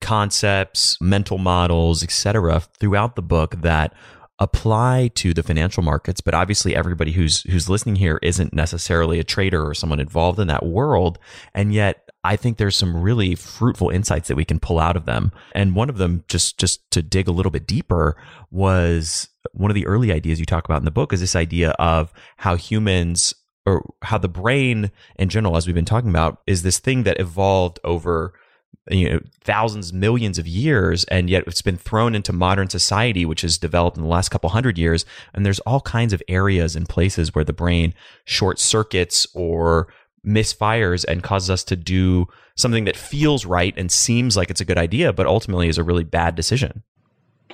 concepts, 0.00 0.98
mental 1.00 1.38
models, 1.38 2.02
etc., 2.02 2.60
throughout 2.78 3.16
the 3.16 3.22
book 3.22 3.60
that 3.62 3.94
apply 4.38 5.08
to 5.14 5.32
the 5.32 5.42
financial 5.42 5.82
markets 5.82 6.20
but 6.20 6.34
obviously 6.34 6.76
everybody 6.76 7.12
who's 7.12 7.40
who's 7.50 7.70
listening 7.70 7.96
here 7.96 8.18
isn't 8.22 8.52
necessarily 8.52 9.18
a 9.18 9.24
trader 9.24 9.66
or 9.66 9.72
someone 9.72 9.98
involved 9.98 10.38
in 10.38 10.46
that 10.46 10.66
world 10.66 11.18
and 11.54 11.72
yet 11.72 12.10
I 12.22 12.36
think 12.36 12.58
there's 12.58 12.76
some 12.76 13.00
really 13.00 13.34
fruitful 13.34 13.88
insights 13.88 14.28
that 14.28 14.36
we 14.36 14.44
can 14.44 14.60
pull 14.60 14.78
out 14.78 14.94
of 14.94 15.06
them 15.06 15.32
and 15.54 15.74
one 15.74 15.88
of 15.88 15.96
them 15.96 16.22
just 16.28 16.58
just 16.58 16.90
to 16.90 17.00
dig 17.00 17.28
a 17.28 17.32
little 17.32 17.50
bit 17.50 17.66
deeper 17.66 18.14
was 18.50 19.26
one 19.52 19.70
of 19.70 19.74
the 19.74 19.86
early 19.86 20.12
ideas 20.12 20.38
you 20.38 20.44
talk 20.44 20.66
about 20.66 20.82
in 20.82 20.84
the 20.84 20.90
book 20.90 21.14
is 21.14 21.20
this 21.20 21.36
idea 21.36 21.70
of 21.78 22.12
how 22.36 22.56
humans 22.56 23.34
or 23.66 23.84
how 24.02 24.16
the 24.16 24.28
brain 24.28 24.90
in 25.16 25.28
general 25.28 25.56
as 25.56 25.66
we've 25.66 25.74
been 25.74 25.84
talking 25.84 26.10
about 26.10 26.40
is 26.46 26.62
this 26.62 26.78
thing 26.78 27.02
that 27.02 27.20
evolved 27.20 27.78
over 27.84 28.32
you 28.90 29.08
know 29.08 29.20
thousands 29.42 29.92
millions 29.92 30.38
of 30.38 30.46
years 30.46 31.04
and 31.04 31.28
yet 31.28 31.44
it's 31.46 31.62
been 31.62 31.76
thrown 31.76 32.14
into 32.14 32.32
modern 32.32 32.68
society 32.70 33.24
which 33.24 33.40
has 33.40 33.58
developed 33.58 33.96
in 33.96 34.02
the 34.02 34.08
last 34.08 34.28
couple 34.28 34.50
hundred 34.50 34.78
years. 34.78 35.04
And 35.34 35.44
there's 35.44 35.60
all 35.60 35.80
kinds 35.80 36.12
of 36.12 36.22
areas 36.28 36.76
and 36.76 36.88
places 36.88 37.34
where 37.34 37.44
the 37.44 37.52
brain 37.52 37.94
short 38.24 38.58
circuits 38.58 39.26
or 39.34 39.88
misfires 40.24 41.04
and 41.06 41.22
causes 41.22 41.50
us 41.50 41.64
to 41.64 41.76
do 41.76 42.26
something 42.56 42.84
that 42.84 42.96
feels 42.96 43.44
right 43.44 43.74
and 43.76 43.90
seems 43.92 44.36
like 44.36 44.50
it's 44.50 44.60
a 44.60 44.64
good 44.64 44.78
idea 44.78 45.12
but 45.12 45.26
ultimately 45.26 45.68
is 45.68 45.78
a 45.78 45.84
really 45.84 46.04
bad 46.04 46.34
decision 46.34 46.82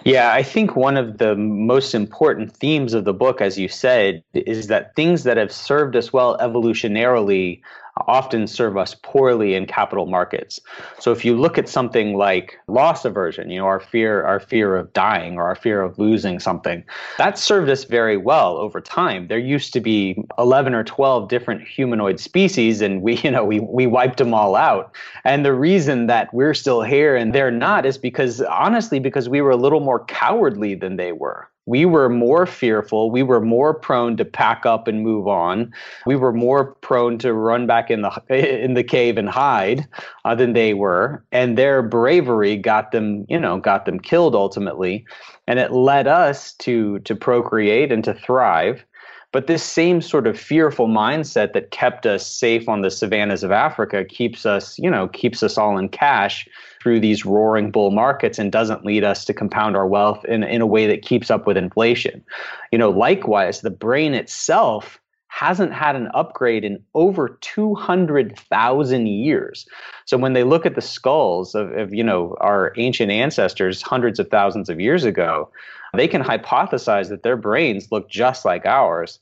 yeah, 0.04 0.32
I 0.32 0.42
think 0.42 0.74
one 0.74 0.96
of 0.96 1.18
the 1.18 1.36
most 1.36 1.94
important 1.94 2.52
themes 2.56 2.92
of 2.92 3.04
the 3.04 3.12
book, 3.12 3.40
as 3.40 3.58
you 3.58 3.68
said, 3.68 4.22
is 4.34 4.66
that 4.66 4.96
things 4.96 5.22
that 5.24 5.36
have 5.36 5.52
served 5.52 5.94
us 5.94 6.12
well 6.12 6.36
evolutionarily 6.38 7.60
often 8.06 8.46
serve 8.46 8.76
us 8.76 8.96
poorly 9.02 9.54
in 9.54 9.66
capital 9.66 10.06
markets. 10.06 10.60
So 10.98 11.12
if 11.12 11.24
you 11.24 11.36
look 11.36 11.58
at 11.58 11.68
something 11.68 12.16
like 12.16 12.58
loss 12.66 13.04
aversion, 13.04 13.50
you 13.50 13.58
know, 13.58 13.66
our 13.66 13.80
fear, 13.80 14.22
our 14.24 14.40
fear 14.40 14.76
of 14.76 14.92
dying 14.92 15.36
or 15.36 15.44
our 15.44 15.54
fear 15.54 15.82
of 15.82 15.98
losing 15.98 16.40
something, 16.40 16.84
that 17.18 17.38
served 17.38 17.68
us 17.68 17.84
very 17.84 18.16
well 18.16 18.56
over 18.56 18.80
time. 18.80 19.28
There 19.28 19.38
used 19.38 19.72
to 19.74 19.80
be 19.80 20.24
11 20.38 20.74
or 20.74 20.84
12 20.84 21.28
different 21.28 21.66
humanoid 21.66 22.18
species 22.18 22.80
and 22.80 23.02
we, 23.02 23.16
you 23.22 23.30
know, 23.30 23.44
we, 23.44 23.60
we 23.60 23.86
wiped 23.86 24.18
them 24.18 24.34
all 24.34 24.56
out. 24.56 24.94
And 25.24 25.44
the 25.44 25.54
reason 25.54 26.06
that 26.06 26.32
we're 26.32 26.54
still 26.54 26.82
here 26.82 27.14
and 27.14 27.34
they're 27.34 27.50
not 27.50 27.86
is 27.86 27.98
because 27.98 28.40
honestly, 28.42 28.98
because 28.98 29.28
we 29.28 29.40
were 29.40 29.50
a 29.50 29.56
little 29.56 29.80
more 29.80 30.04
cowardly 30.06 30.74
than 30.74 30.96
they 30.96 31.12
were 31.12 31.48
we 31.66 31.84
were 31.84 32.08
more 32.08 32.44
fearful. 32.46 33.10
We 33.10 33.22
were 33.22 33.40
more 33.40 33.72
prone 33.72 34.16
to 34.16 34.24
pack 34.24 34.66
up 34.66 34.88
and 34.88 35.02
move 35.02 35.28
on. 35.28 35.72
We 36.06 36.16
were 36.16 36.32
more 36.32 36.74
prone 36.76 37.18
to 37.18 37.32
run 37.32 37.66
back 37.66 37.90
in 37.90 38.02
the 38.02 38.22
in 38.64 38.74
the 38.74 38.84
cave 38.84 39.16
and 39.16 39.28
hide 39.28 39.86
uh, 40.24 40.34
than 40.34 40.54
they 40.54 40.74
were. 40.74 41.24
And 41.30 41.56
their 41.56 41.82
bravery 41.82 42.56
got 42.56 42.90
them, 42.90 43.24
you 43.28 43.38
know, 43.38 43.58
got 43.58 43.84
them 43.86 44.00
killed 44.00 44.34
ultimately. 44.34 45.04
And 45.46 45.58
it 45.58 45.72
led 45.72 46.06
us 46.06 46.54
to 46.54 46.98
to 47.00 47.14
procreate 47.14 47.92
and 47.92 48.02
to 48.04 48.14
thrive. 48.14 48.84
But 49.30 49.46
this 49.46 49.62
same 49.62 50.02
sort 50.02 50.26
of 50.26 50.38
fearful 50.38 50.88
mindset 50.88 51.54
that 51.54 51.70
kept 51.70 52.04
us 52.04 52.26
safe 52.26 52.68
on 52.68 52.82
the 52.82 52.90
savannas 52.90 53.42
of 53.42 53.50
Africa 53.50 54.04
keeps 54.04 54.44
us, 54.44 54.78
you 54.78 54.90
know, 54.90 55.08
keeps 55.08 55.42
us 55.42 55.56
all 55.56 55.78
in 55.78 55.88
cash 55.88 56.46
through 56.82 57.00
these 57.00 57.24
roaring 57.24 57.70
bull 57.70 57.92
markets 57.92 58.38
and 58.38 58.50
doesn't 58.50 58.84
lead 58.84 59.04
us 59.04 59.24
to 59.24 59.34
compound 59.34 59.76
our 59.76 59.86
wealth 59.86 60.24
in, 60.24 60.42
in 60.42 60.60
a 60.60 60.66
way 60.66 60.86
that 60.86 61.02
keeps 61.02 61.30
up 61.30 61.46
with 61.46 61.56
inflation. 61.56 62.24
You 62.72 62.78
know, 62.78 62.90
likewise, 62.90 63.60
the 63.60 63.70
brain 63.70 64.14
itself 64.14 64.98
hasn't 65.28 65.72
had 65.72 65.96
an 65.96 66.08
upgrade 66.12 66.64
in 66.64 66.82
over 66.94 67.38
200,000 67.40 69.06
years. 69.06 69.66
So 70.04 70.18
when 70.18 70.34
they 70.34 70.44
look 70.44 70.66
at 70.66 70.74
the 70.74 70.82
skulls 70.82 71.54
of, 71.54 71.72
of, 71.72 71.94
you 71.94 72.04
know 72.04 72.36
our 72.40 72.74
ancient 72.76 73.10
ancestors 73.10 73.80
hundreds 73.80 74.18
of 74.18 74.28
thousands 74.28 74.68
of 74.68 74.80
years 74.80 75.04
ago, 75.04 75.50
they 75.94 76.08
can 76.08 76.22
hypothesize 76.22 77.08
that 77.08 77.22
their 77.22 77.36
brains 77.36 77.90
look 77.90 78.10
just 78.10 78.44
like 78.44 78.66
ours. 78.66 79.20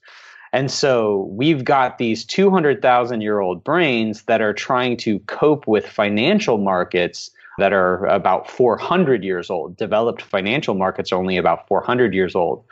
And 0.53 0.69
so 0.71 1.29
we've 1.31 1.65
got 1.65 1.99
these 1.99 2.25
200,000 2.25 3.21
year 3.21 3.39
old 3.39 3.63
brains 3.63 4.25
that 4.25 4.41
are 4.41 4.55
trying 4.55 4.97
to 4.99 5.21
cope 5.21 5.69
with 5.69 5.87
financial 5.87 6.59
markets 6.59 7.31
that 7.61 7.73
are 7.73 8.07
about 8.07 8.51
400 8.51 9.23
years 9.23 9.51
old. 9.51 9.77
Developed 9.77 10.23
financial 10.23 10.75
markets 10.75 11.13
are 11.13 11.17
only 11.17 11.37
about 11.37 11.69
400 11.69 12.15
years 12.15 12.35
old. 12.35 12.65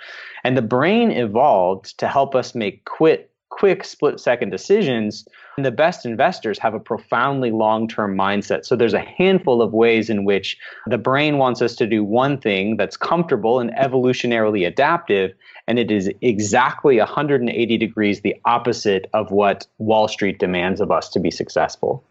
And 0.44 0.56
the 0.56 0.62
brain 0.62 1.10
evolved 1.10 1.98
to 1.98 2.08
help 2.08 2.34
us 2.34 2.54
make 2.54 2.84
quick, 2.86 3.30
quick 3.50 3.84
split 3.84 4.18
second 4.18 4.50
decisions. 4.50 5.28
And 5.56 5.66
the 5.66 5.70
best 5.70 6.06
investors 6.06 6.58
have 6.58 6.72
a 6.72 6.80
profoundly 6.80 7.50
long 7.50 7.86
term 7.86 8.16
mindset. 8.16 8.64
So 8.64 8.76
there's 8.76 8.94
a 8.94 9.00
handful 9.00 9.60
of 9.60 9.74
ways 9.74 10.08
in 10.08 10.24
which 10.24 10.56
the 10.86 10.98
brain 10.98 11.36
wants 11.36 11.60
us 11.60 11.76
to 11.76 11.86
do 11.86 12.02
one 12.02 12.40
thing 12.40 12.78
that's 12.78 12.96
comfortable 12.96 13.60
and 13.60 13.70
evolutionarily 13.72 14.66
adaptive. 14.66 15.32
And 15.66 15.78
it 15.78 15.90
is 15.90 16.10
exactly 16.22 16.96
180 16.96 17.76
degrees 17.76 18.22
the 18.22 18.36
opposite 18.46 19.10
of 19.12 19.30
what 19.30 19.66
Wall 19.76 20.08
Street 20.08 20.38
demands 20.38 20.80
of 20.80 20.90
us 20.90 21.10
to 21.10 21.20
be 21.20 21.30
successful 21.30 22.02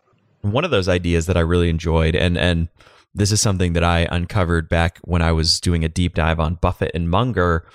one 0.41 0.65
of 0.65 0.71
those 0.71 0.87
ideas 0.87 1.25
that 1.25 1.37
I 1.37 1.41
really 1.41 1.69
enjoyed, 1.69 2.15
and 2.15 2.37
and 2.37 2.67
this 3.13 3.31
is 3.31 3.41
something 3.41 3.73
that 3.73 3.83
I 3.83 4.07
uncovered 4.11 4.69
back 4.69 4.99
when 5.03 5.21
I 5.21 5.31
was 5.31 5.59
doing 5.59 5.83
a 5.83 5.89
deep 5.89 6.13
dive 6.13 6.39
on 6.39 6.55
Buffett 6.55 6.91
and 6.93 7.09
Munger, 7.09 7.65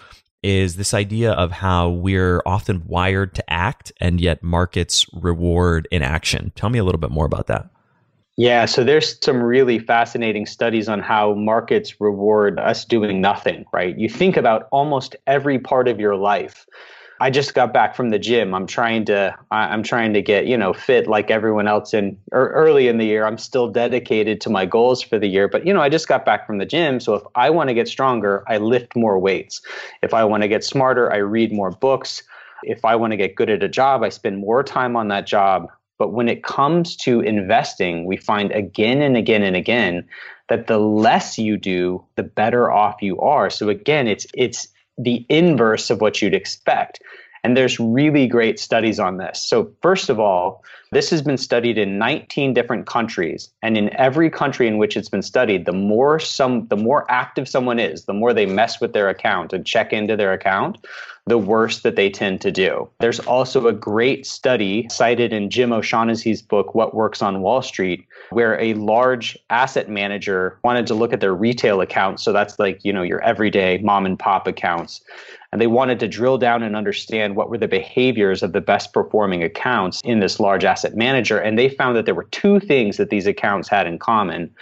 is 0.43 0.77
this 0.77 0.95
idea 0.95 1.33
of 1.33 1.51
how 1.51 1.89
we're 1.89 2.43
often 2.47 2.85
wired 2.87 3.35
to 3.35 3.53
act, 3.53 3.93
and 4.01 4.21
yet 4.21 4.43
markets 4.43 5.07
reward 5.13 5.89
inaction. 5.91 6.53
Tell 6.55 6.71
me 6.71 6.79
a 6.79 6.85
little 6.85 7.01
bit 7.01 7.11
more 7.11 7.27
about 7.27 7.47
that. 7.49 7.69
Yeah, 8.37 8.65
so 8.65 8.83
there's 8.83 9.23
some 9.23 9.43
really 9.43 9.79
fascinating 9.79 10.47
studies 10.47 10.89
on 10.89 11.01
how 11.01 11.35
markets 11.35 12.01
reward 12.01 12.59
us 12.59 12.85
doing 12.85 13.21
nothing, 13.21 13.67
right? 13.73 13.97
You 13.99 14.09
think 14.09 14.37
about 14.39 14.69
almost 14.73 15.15
every 15.27 15.59
part 15.59 15.87
of 15.87 16.01
your 16.01 16.17
life 16.17 16.67
I 17.23 17.31
just 17.31 17.55
got 17.55 17.73
back 17.73 17.95
from 17.95 18.11
the 18.11 18.19
gym. 18.19 18.53
I'm 18.53 18.67
trying 18.67 19.05
to 19.05 19.33
I'm 19.53 19.85
trying 19.85 20.13
to 20.15 20.21
get, 20.21 20.47
you 20.47 20.57
know, 20.57 20.73
fit 20.73 21.07
like 21.07 21.31
everyone 21.31 21.69
else 21.69 21.95
in 21.95 22.19
er, 22.33 22.51
early 22.53 22.89
in 22.89 22.99
the 22.99 23.05
year. 23.05 23.25
I'm 23.25 23.39
still 23.39 23.69
dedicated 23.69 24.41
to 24.41 24.51
my 24.51 24.67
goals 24.67 25.03
for 25.03 25.21
the 25.21 25.29
year, 25.29 25.47
but 25.47 25.65
you 25.65 25.73
know, 25.73 25.81
I 25.81 25.89
just 25.89 26.09
got 26.09 26.25
back 26.25 26.49
from 26.49 26.59
the 26.59 26.67
gym, 26.67 26.99
so 26.99 27.15
if 27.15 27.23
I 27.37 27.49
want 27.49 27.69
to 27.69 27.75
get 27.75 27.87
stronger, 27.87 28.43
I 28.49 28.57
lift 28.57 28.97
more 28.97 29.21
weights. 29.21 29.63
If 30.03 30.15
I 30.15 30.25
want 30.25 30.43
to 30.43 30.49
get 30.49 30.65
smarter, 30.65 31.13
I 31.13 31.19
read 31.19 31.53
more 31.53 31.71
books. 31.71 32.25
If 32.65 32.85
I 32.85 32.97
want 32.97 33.13
to 33.13 33.17
get 33.17 33.37
good 33.37 33.51
at 33.51 33.63
a 33.63 33.69
job, 33.69 34.03
I 34.03 34.09
spend 34.09 34.39
more 34.39 34.65
time 34.65 34.97
on 34.97 35.07
that 35.09 35.25
job. 35.25 35.69
But 35.99 36.09
when 36.09 36.29
it 36.29 36.43
comes 36.43 36.97
to 36.97 37.21
investing, 37.21 38.05
we 38.05 38.17
find 38.17 38.51
again 38.51 39.01
and 39.01 39.17
again 39.17 39.45
and 39.45 39.55
again 39.55 40.09
that 40.49 40.67
the 40.67 40.79
less 40.79 41.39
you 41.39 41.57
do, 41.57 42.05
the 42.17 42.25
better 42.25 42.69
off 42.69 43.01
you 43.01 43.21
are. 43.21 43.49
So 43.49 43.69
again, 43.69 44.09
it's 44.09 44.27
it's 44.35 44.72
the 44.99 45.25
inverse 45.29 45.91
of 45.91 46.01
what 46.01 46.21
you'd 46.21 46.35
expect. 46.35 47.01
And 47.45 47.57
there's 47.57 47.81
really 47.81 48.27
great 48.27 48.61
studies 48.61 49.01
on 49.01 49.17
this. 49.17 49.41
So, 49.41 49.71
first 49.83 50.09
of 50.09 50.21
all, 50.21 50.63
this 50.93 51.11
has 51.11 51.23
been 51.23 51.39
studied 51.39 51.79
in 51.79 51.99
19 51.99 52.55
different 52.55 52.87
countries. 52.87 53.51
And 53.63 53.77
in 53.77 53.95
every 53.97 54.31
country 54.31 54.69
in 54.69 54.79
which 54.79 54.97
it's 54.97 55.09
been 55.09 55.23
studied, 55.23 55.65
the 55.65 55.73
more 55.73 56.19
some 56.19 56.67
the 56.69 56.77
more 56.77 57.11
active 57.11 57.49
someone 57.49 57.79
is, 57.79 58.05
the 58.05 58.13
more 58.13 58.33
they 58.33 58.47
mess 58.47 58.81
with 58.81 58.93
their 58.93 59.09
account 59.09 59.53
and 59.53 59.67
check 59.67 59.93
into 59.93 60.17
their 60.17 60.33
account, 60.33 60.79
the 61.27 61.39
worse 61.39 61.81
that 61.81 61.97
they 61.97 62.11
tend 62.11 62.41
to 62.41 62.51
do. 62.51 62.89
There's 62.99 63.21
also 63.21 63.69
a 63.69 63.73
great 63.73 64.27
study 64.27 64.89
cited 64.91 65.33
in 65.33 65.51
Jim 65.51 65.73
O'Shaughnessy's 65.73 66.43
book, 66.43 66.75
What 66.75 66.95
Works 66.95 67.23
on 67.23 67.43
Wall 67.43 67.63
Street, 67.63 68.07
where 68.31 68.61
a 68.61 68.75
large 68.75 69.39
asset 69.49 69.89
manager 69.89 70.59
wanted 70.65 70.87
to 70.89 70.95
look 70.95 71.13
at 71.13 71.21
their 71.21 71.35
retail 71.35 71.81
accounts. 71.81 72.23
So 72.23 72.33
that's 72.33 72.59
like, 72.59 72.85
you 72.85 72.93
know, 72.93 73.03
your 73.03 73.23
everyday 73.23 73.79
mom 73.79 74.05
and 74.05 74.19
pop 74.19 74.47
accounts. 74.47 75.01
And 75.53 75.61
they 75.61 75.67
wanted 75.67 76.01
to 76.01 76.09
drill 76.09 76.39
down 76.39 76.63
and 76.63 76.75
understand 76.75 77.37
what 77.37 77.51
were 77.51 77.59
the 77.59 77.69
behaviors 77.69 78.43
of 78.43 78.53
the 78.53 78.61
best 78.63 78.95
performing 78.95 79.43
accounts 79.43 80.01
in 80.03 80.21
this 80.21 80.41
large 80.41 80.65
asset 80.65 80.97
manager. 80.97 81.39
And 81.39 81.59
they 81.59 81.69
found 81.69 81.95
that 81.97 82.07
there 82.07 82.15
were 82.15 82.25
two 82.25 82.59
things 82.59 82.97
that 82.97 83.11
these 83.11 83.27
accounts 83.27 83.69
had 83.69 83.87
in 83.87 83.99
common. 83.99 84.55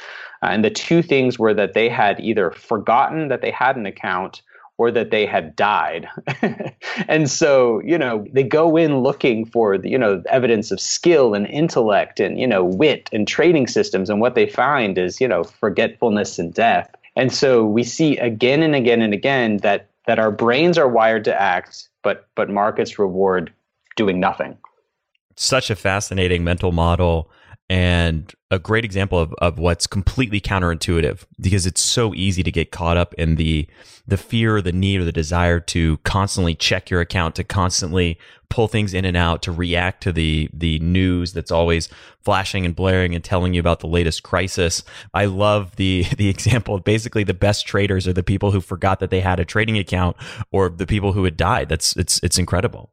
Uh, 0.42 0.46
and 0.46 0.64
the 0.64 0.70
two 0.70 1.00
things 1.00 1.38
were 1.38 1.54
that 1.54 1.74
they 1.74 1.88
had 1.88 2.18
either 2.18 2.50
forgotten 2.50 3.28
that 3.28 3.40
they 3.40 3.52
had 3.52 3.76
an 3.76 3.86
account 3.86 4.42
or 4.80 4.90
that 4.90 5.10
they 5.10 5.26
had 5.26 5.54
died. 5.54 6.08
and 7.06 7.30
so, 7.30 7.82
you 7.84 7.98
know, 7.98 8.26
they 8.32 8.42
go 8.42 8.78
in 8.78 9.00
looking 9.00 9.44
for, 9.44 9.76
the, 9.76 9.90
you 9.90 9.98
know, 9.98 10.22
evidence 10.30 10.70
of 10.70 10.80
skill 10.80 11.34
and 11.34 11.46
intellect 11.48 12.18
and, 12.18 12.40
you 12.40 12.46
know, 12.46 12.64
wit 12.64 13.10
and 13.12 13.28
trading 13.28 13.66
systems. 13.66 14.08
And 14.08 14.22
what 14.22 14.34
they 14.34 14.46
find 14.46 14.96
is, 14.96 15.20
you 15.20 15.28
know, 15.28 15.44
forgetfulness 15.44 16.38
and 16.38 16.54
death. 16.54 16.90
And 17.14 17.30
so 17.30 17.62
we 17.62 17.84
see 17.84 18.16
again 18.16 18.62
and 18.62 18.74
again 18.74 19.02
and 19.02 19.12
again 19.12 19.58
that 19.58 19.89
that 20.06 20.18
our 20.18 20.30
brains 20.30 20.78
are 20.78 20.88
wired 20.88 21.24
to 21.24 21.40
act, 21.40 21.88
but 22.02 22.28
but 22.34 22.48
markets 22.48 22.98
reward 22.98 23.52
doing 23.96 24.20
nothing. 24.20 24.56
Such 25.36 25.70
a 25.70 25.76
fascinating 25.76 26.44
mental 26.44 26.72
model 26.72 27.30
and 27.70 28.34
a 28.50 28.58
great 28.58 28.84
example 28.84 29.16
of, 29.20 29.32
of 29.34 29.60
what's 29.60 29.86
completely 29.86 30.40
counterintuitive 30.40 31.24
because 31.40 31.66
it's 31.66 31.80
so 31.80 32.12
easy 32.14 32.42
to 32.42 32.50
get 32.50 32.72
caught 32.72 32.96
up 32.96 33.14
in 33.14 33.36
the 33.36 33.68
the 34.08 34.16
fear 34.16 34.60
the 34.60 34.72
need 34.72 35.00
or 35.00 35.04
the 35.04 35.12
desire 35.12 35.60
to 35.60 35.98
constantly 35.98 36.56
check 36.56 36.90
your 36.90 37.00
account 37.00 37.36
to 37.36 37.44
constantly 37.44 38.18
pull 38.48 38.66
things 38.66 38.92
in 38.92 39.04
and 39.04 39.16
out 39.16 39.40
to 39.40 39.52
react 39.52 40.02
to 40.02 40.10
the 40.10 40.50
the 40.52 40.80
news 40.80 41.32
that's 41.32 41.52
always 41.52 41.88
flashing 42.24 42.66
and 42.66 42.74
blaring 42.74 43.14
and 43.14 43.22
telling 43.22 43.54
you 43.54 43.60
about 43.60 43.78
the 43.78 43.86
latest 43.86 44.24
crisis. 44.24 44.82
I 45.14 45.26
love 45.26 45.76
the 45.76 46.06
the 46.16 46.28
example 46.28 46.74
of 46.74 46.82
basically 46.82 47.22
the 47.22 47.34
best 47.34 47.68
traders 47.68 48.08
are 48.08 48.12
the 48.12 48.24
people 48.24 48.50
who 48.50 48.60
forgot 48.60 48.98
that 48.98 49.10
they 49.10 49.20
had 49.20 49.38
a 49.38 49.44
trading 49.44 49.78
account 49.78 50.16
or 50.50 50.70
the 50.70 50.86
people 50.88 51.12
who 51.12 51.22
had 51.22 51.36
died. 51.36 51.68
That's 51.68 51.96
it's 51.96 52.18
it's 52.24 52.36
incredible 52.36 52.92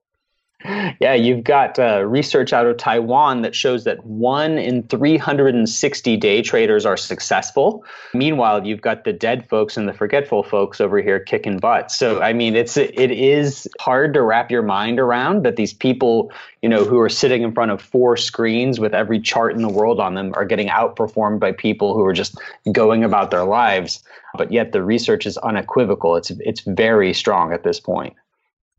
yeah, 0.65 1.13
you've 1.13 1.43
got 1.43 1.77
uh, 1.77 2.03
research 2.03 2.51
out 2.51 2.65
of 2.65 2.77
Taiwan 2.77 3.43
that 3.43 3.53
shows 3.53 3.83
that 3.83 4.03
one 4.03 4.57
in 4.57 4.81
360 4.83 6.17
day 6.17 6.41
traders 6.41 6.83
are 6.83 6.97
successful. 6.97 7.85
Meanwhile, 8.15 8.65
you've 8.65 8.81
got 8.81 9.03
the 9.03 9.13
dead 9.13 9.47
folks 9.47 9.77
and 9.77 9.87
the 9.87 9.93
forgetful 9.93 10.41
folks 10.41 10.81
over 10.81 10.99
here 10.99 11.19
kicking 11.19 11.59
butt. 11.59 11.91
So, 11.91 12.21
I 12.23 12.33
mean, 12.33 12.55
it's 12.55 12.75
it 12.75 13.11
is 13.11 13.67
hard 13.79 14.15
to 14.15 14.23
wrap 14.23 14.49
your 14.49 14.63
mind 14.63 14.99
around 14.99 15.45
that 15.45 15.57
these 15.57 15.73
people, 15.73 16.31
you 16.63 16.69
know, 16.69 16.83
who 16.83 16.99
are 16.99 17.09
sitting 17.09 17.43
in 17.43 17.53
front 17.53 17.69
of 17.69 17.79
four 17.79 18.17
screens 18.17 18.79
with 18.79 18.95
every 18.95 19.19
chart 19.19 19.53
in 19.53 19.61
the 19.61 19.69
world 19.69 19.99
on 19.99 20.15
them 20.15 20.33
are 20.35 20.45
getting 20.45 20.69
outperformed 20.69 21.39
by 21.39 21.51
people 21.51 21.93
who 21.93 22.03
are 22.03 22.13
just 22.13 22.35
going 22.71 23.03
about 23.03 23.29
their 23.29 23.43
lives. 23.43 24.03
But 24.35 24.51
yet, 24.51 24.71
the 24.71 24.81
research 24.81 25.27
is 25.27 25.37
unequivocal. 25.37 26.15
It's 26.15 26.31
it's 26.39 26.61
very 26.61 27.13
strong 27.13 27.53
at 27.53 27.63
this 27.63 27.79
point. 27.79 28.15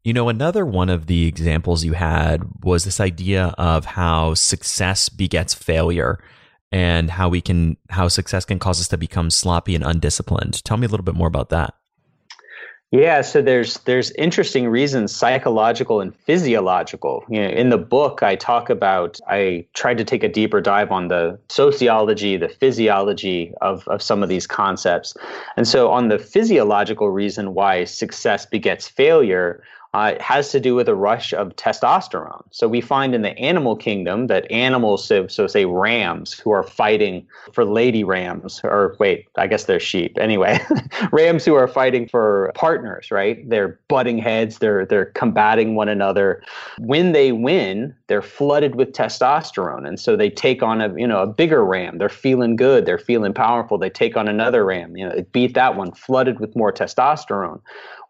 You 0.04 0.12
know, 0.12 0.28
another 0.28 0.64
one 0.64 0.88
of 0.88 1.06
the 1.06 1.26
examples 1.26 1.84
you 1.84 1.92
had 1.92 2.42
was 2.62 2.84
this 2.84 3.00
idea 3.00 3.54
of 3.58 3.84
how 3.84 4.34
success 4.34 5.08
begets 5.08 5.54
failure 5.54 6.18
and 6.70 7.10
how 7.10 7.28
we 7.28 7.40
can 7.40 7.76
how 7.90 8.08
success 8.08 8.44
can 8.44 8.58
cause 8.58 8.80
us 8.80 8.88
to 8.88 8.96
become 8.96 9.30
sloppy 9.30 9.74
and 9.74 9.84
undisciplined. 9.84 10.62
Tell 10.64 10.76
me 10.76 10.86
a 10.86 10.88
little 10.88 11.04
bit 11.04 11.14
more 11.14 11.28
about 11.28 11.48
that. 11.50 11.74
Yeah, 12.90 13.20
so 13.20 13.42
there's 13.42 13.74
there's 13.80 14.12
interesting 14.12 14.66
reasons, 14.68 15.14
psychological 15.14 16.00
and 16.00 16.16
physiological. 16.16 17.22
You 17.28 17.42
know, 17.42 17.48
in 17.48 17.68
the 17.68 17.76
book, 17.76 18.22
I 18.22 18.34
talk 18.34 18.70
about 18.70 19.20
I 19.28 19.66
tried 19.74 19.98
to 19.98 20.04
take 20.04 20.24
a 20.24 20.28
deeper 20.28 20.62
dive 20.62 20.90
on 20.90 21.08
the 21.08 21.38
sociology, 21.50 22.38
the 22.38 22.48
physiology 22.48 23.52
of 23.60 23.86
of 23.88 24.00
some 24.00 24.22
of 24.22 24.30
these 24.30 24.46
concepts, 24.46 25.14
and 25.58 25.68
so 25.68 25.90
on 25.90 26.08
the 26.08 26.18
physiological 26.18 27.10
reason 27.10 27.52
why 27.52 27.84
success 27.84 28.46
begets 28.46 28.88
failure, 28.88 29.62
uh, 29.94 30.12
it 30.14 30.20
has 30.20 30.50
to 30.50 30.60
do 30.60 30.74
with 30.74 30.88
a 30.88 30.94
rush 30.94 31.32
of 31.32 31.56
testosterone. 31.56 32.42
So 32.50 32.68
we 32.68 32.80
find 32.82 33.14
in 33.14 33.22
the 33.22 33.36
animal 33.38 33.74
kingdom 33.74 34.26
that 34.26 34.50
animals, 34.50 35.06
so, 35.06 35.26
so 35.28 35.46
say 35.46 35.64
rams, 35.64 36.34
who 36.34 36.50
are 36.50 36.62
fighting 36.62 37.26
for 37.54 37.64
lady 37.64 38.04
rams, 38.04 38.60
or 38.64 38.96
wait, 38.98 39.26
I 39.36 39.46
guess 39.46 39.64
they're 39.64 39.80
sheep. 39.80 40.18
Anyway, 40.20 40.60
rams 41.12 41.44
who 41.44 41.54
are 41.54 41.66
fighting 41.66 42.06
for 42.06 42.52
partners, 42.54 43.10
right? 43.10 43.48
They're 43.48 43.80
butting 43.88 44.18
heads. 44.18 44.58
They're 44.58 44.84
they're 44.84 45.06
combating 45.06 45.74
one 45.74 45.88
another. 45.88 46.42
When 46.78 47.12
they 47.12 47.32
win, 47.32 47.94
they're 48.08 48.22
flooded 48.22 48.74
with 48.74 48.92
testosterone, 48.92 49.88
and 49.88 49.98
so 49.98 50.16
they 50.16 50.28
take 50.28 50.62
on 50.62 50.82
a 50.82 50.94
you 50.98 51.06
know 51.06 51.22
a 51.22 51.26
bigger 51.26 51.64
ram. 51.64 51.96
They're 51.96 52.10
feeling 52.10 52.56
good. 52.56 52.84
They're 52.84 52.98
feeling 52.98 53.32
powerful. 53.32 53.78
They 53.78 53.90
take 53.90 54.18
on 54.18 54.28
another 54.28 54.66
ram. 54.66 54.96
You 54.96 55.08
know, 55.08 55.24
beat 55.32 55.54
that 55.54 55.76
one, 55.76 55.92
flooded 55.92 56.40
with 56.40 56.54
more 56.54 56.72
testosterone. 56.72 57.60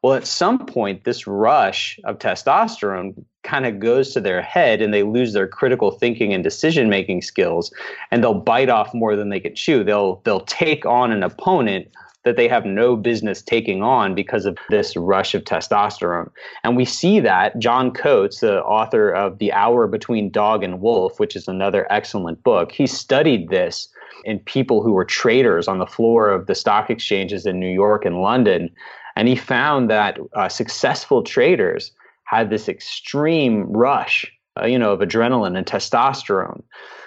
Well, 0.03 0.15
at 0.15 0.27
some 0.27 0.65
point, 0.65 1.05
this 1.05 1.27
rush 1.27 1.99
of 2.05 2.19
testosterone 2.19 3.25
kind 3.43 3.67
of 3.67 3.81
goes 3.81 4.13
to 4.13 4.21
their 4.21 4.43
head 4.43 4.81
and 4.83 4.93
they 4.93 5.03
lose 5.03 5.33
their 5.33 5.49
critical 5.49 5.91
thinking 5.91 6.33
and 6.33 6.45
decision 6.45 6.89
making 6.89 7.23
skills 7.23 7.73
and 8.11 8.23
they'll 8.23 8.35
bite 8.35 8.69
off 8.69 8.93
more 8.95 9.17
than 9.17 9.31
they 9.31 9.41
can 9.41 9.55
chew. 9.55 9.83
They'll 9.83 10.21
they'll 10.25 10.41
take 10.41 10.85
on 10.85 11.11
an 11.11 11.23
opponent 11.23 11.89
that 12.25 12.37
they 12.37 12.49
have 12.49 12.67
no 12.67 12.95
business 12.95 13.41
taking 13.41 13.83
on 13.83 14.15
because 14.15 14.45
of 14.45 14.59
this 14.69 14.97
rush 14.97 15.35
of 15.35 15.45
testosterone. 15.45 16.31
And 16.63 16.77
we 16.77 16.85
see 16.85 17.21
that 17.21 17.59
John 17.59 17.91
Coates, 17.91 18.41
the 18.41 18.63
author 18.65 19.11
of 19.11 19.39
The 19.39 19.53
Hour 19.53 19.87
Between 19.87 20.31
Dog 20.31 20.63
and 20.63 20.81
Wolf, 20.81 21.19
which 21.19 21.35
is 21.37 21.49
another 21.49 21.91
excellent 21.91 22.43
book, 22.43 22.71
he 22.71 22.87
studied 22.87 23.49
this 23.49 23.89
in 24.25 24.41
people 24.41 24.83
who 24.83 24.93
were 24.93 25.05
traders 25.05 25.69
on 25.69 25.79
the 25.79 25.87
floor 25.87 26.29
of 26.29 26.47
the 26.47 26.55
stock 26.55 26.91
exchanges 26.91 27.47
in 27.47 27.61
New 27.61 27.73
York 27.73 28.05
and 28.05 28.21
London. 28.21 28.69
And 29.19 29.27
he 29.27 29.35
found 29.35 29.91
that 29.91 30.17
uh, 30.35 30.49
successful 30.49 31.25
traders 31.25 31.91
had 32.23 32.51
this 32.51 32.69
extreme 32.69 33.65
rush, 33.65 34.25
uh, 34.61 34.67
you 34.67 34.79
know, 34.79 34.93
of 34.93 35.01
adrenaline 35.01 35.59
and 35.59 35.67
testosterone 35.67 36.63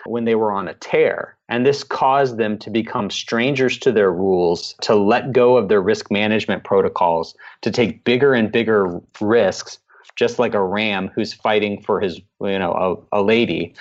when 0.05 0.25
they 0.25 0.35
were 0.35 0.51
on 0.51 0.67
a 0.67 0.73
tear. 0.73 1.37
And 1.47 1.65
this 1.65 1.85
caused 1.85 2.35
them 2.35 2.57
to 2.59 2.69
become 2.69 3.09
strangers 3.09 3.77
to 3.77 3.93
their 3.93 4.11
rules, 4.11 4.75
to 4.81 4.93
let 4.93 5.31
go 5.31 5.55
of 5.55 5.69
their 5.69 5.81
risk 5.81 6.11
management 6.11 6.65
protocols, 6.65 7.33
to 7.61 7.71
take 7.71 8.03
bigger 8.03 8.33
and 8.33 8.51
bigger 8.51 8.99
risks, 9.21 9.79
just 10.17 10.37
like 10.37 10.53
a 10.53 10.61
ram 10.61 11.09
who's 11.15 11.31
fighting 11.31 11.81
for 11.81 12.01
his, 12.01 12.19
you 12.41 12.59
know, 12.59 13.07
a, 13.13 13.19
a 13.19 13.23
lady. 13.23 13.73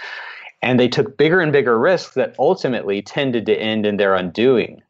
And 0.62 0.78
they 0.78 0.88
took 0.88 1.16
bigger 1.16 1.40
and 1.40 1.50
bigger 1.50 1.76
risks 1.76 2.14
that 2.14 2.36
ultimately 2.38 3.02
tended 3.02 3.44
to 3.46 3.60
end 3.60 3.86
in 3.86 3.96
their 3.96 4.14
undoing. 4.14 4.82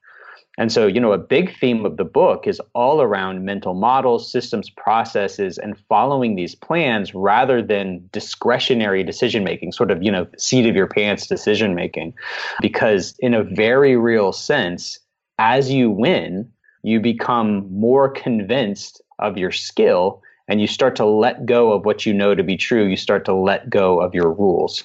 And 0.61 0.70
so, 0.70 0.87
you 0.87 1.01
know, 1.01 1.12
a 1.12 1.18
big 1.18 1.59
theme 1.59 1.87
of 1.87 1.96
the 1.96 2.05
book 2.05 2.46
is 2.46 2.61
all 2.75 3.01
around 3.01 3.46
mental 3.46 3.73
models, 3.73 4.31
systems, 4.31 4.68
processes, 4.68 5.57
and 5.57 5.75
following 5.88 6.37
these 6.37 6.55
plans 6.55 7.14
rather 7.14 7.62
than 7.62 8.07
discretionary 8.12 9.03
decision 9.03 9.42
making, 9.42 9.73
sort 9.73 9.90
of, 9.90 10.03
you 10.03 10.12
know, 10.12 10.27
seat 10.37 10.68
of 10.68 10.77
your 10.77 10.87
pants 10.87 11.27
decision 11.27 11.75
making. 11.75 12.12
Because 12.61 13.14
in 13.20 13.33
a 13.33 13.42
very 13.42 13.96
real 13.96 14.33
sense, 14.33 14.99
as 15.38 15.70
you 15.70 15.90
win, 15.90 16.53
you 16.83 17.01
become 17.01 17.66
more 17.73 18.11
convinced 18.11 19.01
of 19.18 19.38
your 19.38 19.53
skill 19.53 20.20
and 20.46 20.61
you 20.61 20.66
start 20.66 20.94
to 20.96 21.07
let 21.07 21.46
go 21.46 21.73
of 21.73 21.87
what 21.87 22.05
you 22.05 22.12
know 22.12 22.35
to 22.35 22.42
be 22.42 22.59
true. 22.59 22.85
You 22.85 22.99
start 22.99 23.25
to 23.25 23.35
let 23.35 23.70
go 23.70 23.99
of 23.99 24.14
your 24.14 24.31
rules. 24.31 24.85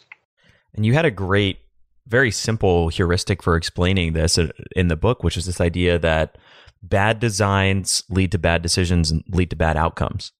And 0.73 0.85
you 0.85 0.93
had 0.93 1.03
a 1.03 1.11
great 1.11 1.59
very 2.07 2.31
simple 2.31 2.89
heuristic 2.89 3.41
for 3.41 3.55
explaining 3.55 4.13
this 4.13 4.37
in 4.75 4.87
the 4.87 4.95
book, 4.95 5.23
which 5.23 5.37
is 5.37 5.45
this 5.45 5.59
idea 5.59 5.97
that 5.99 6.37
bad 6.83 7.19
designs 7.19 8.03
lead 8.09 8.31
to 8.31 8.37
bad 8.37 8.61
decisions 8.61 9.11
and 9.11 9.23
lead 9.29 9.49
to 9.49 9.55
bad 9.55 9.75
outcomes. 9.75 10.31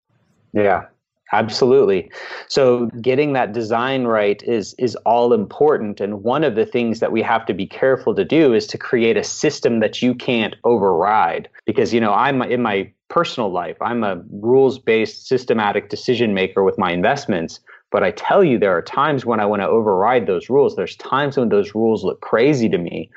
Yeah, 0.53 0.85
absolutely. 1.33 2.11
So 2.47 2.87
getting 3.01 3.33
that 3.33 3.51
design 3.51 4.05
right 4.05 4.41
is 4.43 4.75
is 4.77 4.95
all 4.97 5.33
important 5.33 5.99
and 5.99 6.23
one 6.23 6.43
of 6.43 6.55
the 6.55 6.65
things 6.65 6.99
that 6.99 7.11
we 7.11 7.21
have 7.23 7.45
to 7.47 7.53
be 7.53 7.65
careful 7.65 8.13
to 8.15 8.23
do 8.23 8.53
is 8.53 8.67
to 8.67 8.77
create 8.77 9.17
a 9.17 9.23
system 9.23 9.79
that 9.79 10.01
you 10.01 10.13
can't 10.13 10.55
override 10.63 11.49
because 11.65 11.93
you 11.93 11.99
know 11.99 12.13
I'm 12.13 12.41
in 12.43 12.61
my 12.61 12.91
personal 13.07 13.51
life 13.51 13.77
I'm 13.81 14.03
a 14.03 14.21
rules-based 14.31 15.27
systematic 15.27 15.89
decision 15.89 16.33
maker 16.33 16.63
with 16.63 16.77
my 16.77 16.91
investments 16.91 17.59
but 17.91 18.03
I 18.03 18.11
tell 18.11 18.43
you, 18.43 18.59
there 18.59 18.75
are 18.75 18.81
times 18.81 19.25
when 19.25 19.39
I 19.39 19.45
want 19.45 19.61
to 19.61 19.67
override 19.67 20.27
those 20.27 20.49
rules. 20.49 20.75
There's 20.75 20.95
times 20.97 21.37
when 21.37 21.49
those 21.49 21.75
rules 21.75 22.03
look 22.03 22.21
crazy 22.21 22.69
to 22.69 22.77
me. 22.77 23.09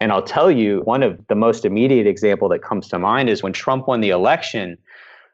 And 0.00 0.12
I'll 0.12 0.22
tell 0.22 0.50
you, 0.50 0.80
one 0.84 1.02
of 1.02 1.18
the 1.28 1.34
most 1.34 1.64
immediate 1.64 2.06
example 2.06 2.48
that 2.48 2.62
comes 2.62 2.88
to 2.88 2.98
mind 2.98 3.28
is 3.30 3.42
when 3.42 3.52
Trump 3.52 3.86
won 3.86 4.00
the 4.00 4.10
election. 4.10 4.76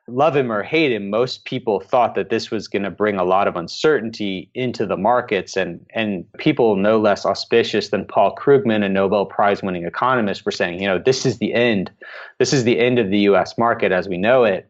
Love 0.06 0.34
him 0.36 0.50
or 0.50 0.62
hate 0.62 0.92
him, 0.92 1.08
most 1.08 1.44
people 1.44 1.78
thought 1.80 2.14
that 2.14 2.30
this 2.30 2.50
was 2.50 2.66
going 2.66 2.82
to 2.82 2.90
bring 2.90 3.16
a 3.16 3.24
lot 3.24 3.46
of 3.46 3.56
uncertainty 3.56 4.50
into 4.54 4.84
the 4.84 4.96
markets. 4.96 5.56
And, 5.56 5.84
and 5.94 6.24
people 6.38 6.74
no 6.76 6.98
less 7.00 7.24
auspicious 7.24 7.88
than 7.88 8.04
Paul 8.04 8.34
Krugman, 8.34 8.84
a 8.84 8.88
Nobel 8.88 9.26
Prize 9.26 9.62
winning 9.62 9.84
economist, 9.84 10.44
were 10.44 10.52
saying, 10.52 10.80
you 10.80 10.88
know, 10.88 10.98
this 10.98 11.24
is 11.24 11.38
the 11.38 11.54
end. 11.54 11.90
This 12.38 12.52
is 12.52 12.64
the 12.64 12.80
end 12.80 12.98
of 12.98 13.10
the 13.10 13.20
US 13.20 13.56
market 13.56 13.92
as 13.92 14.08
we 14.08 14.18
know 14.18 14.44
it. 14.44 14.69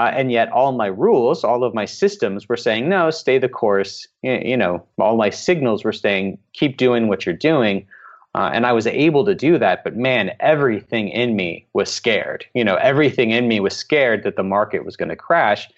Uh, 0.00 0.10
and 0.14 0.32
yet, 0.32 0.50
all 0.50 0.72
my 0.72 0.86
rules, 0.86 1.44
all 1.44 1.62
of 1.62 1.74
my 1.74 1.84
systems 1.84 2.48
were 2.48 2.56
saying, 2.56 2.88
no, 2.88 3.10
stay 3.10 3.36
the 3.36 3.50
course. 3.50 4.08
You 4.22 4.56
know, 4.56 4.82
all 4.98 5.18
my 5.18 5.28
signals 5.28 5.84
were 5.84 5.92
saying, 5.92 6.38
keep 6.54 6.78
doing 6.78 7.06
what 7.06 7.26
you're 7.26 7.34
doing. 7.34 7.86
Uh, 8.34 8.50
and 8.54 8.64
I 8.64 8.72
was 8.72 8.86
able 8.86 9.26
to 9.26 9.34
do 9.34 9.58
that. 9.58 9.84
But 9.84 9.96
man, 9.96 10.30
everything 10.40 11.10
in 11.10 11.36
me 11.36 11.66
was 11.74 11.92
scared. 11.92 12.46
You 12.54 12.64
know, 12.64 12.76
everything 12.76 13.30
in 13.30 13.46
me 13.46 13.60
was 13.60 13.76
scared 13.76 14.22
that 14.22 14.36
the 14.36 14.42
market 14.42 14.86
was 14.86 14.96
going 14.96 15.10
to 15.10 15.16
crash. 15.16 15.68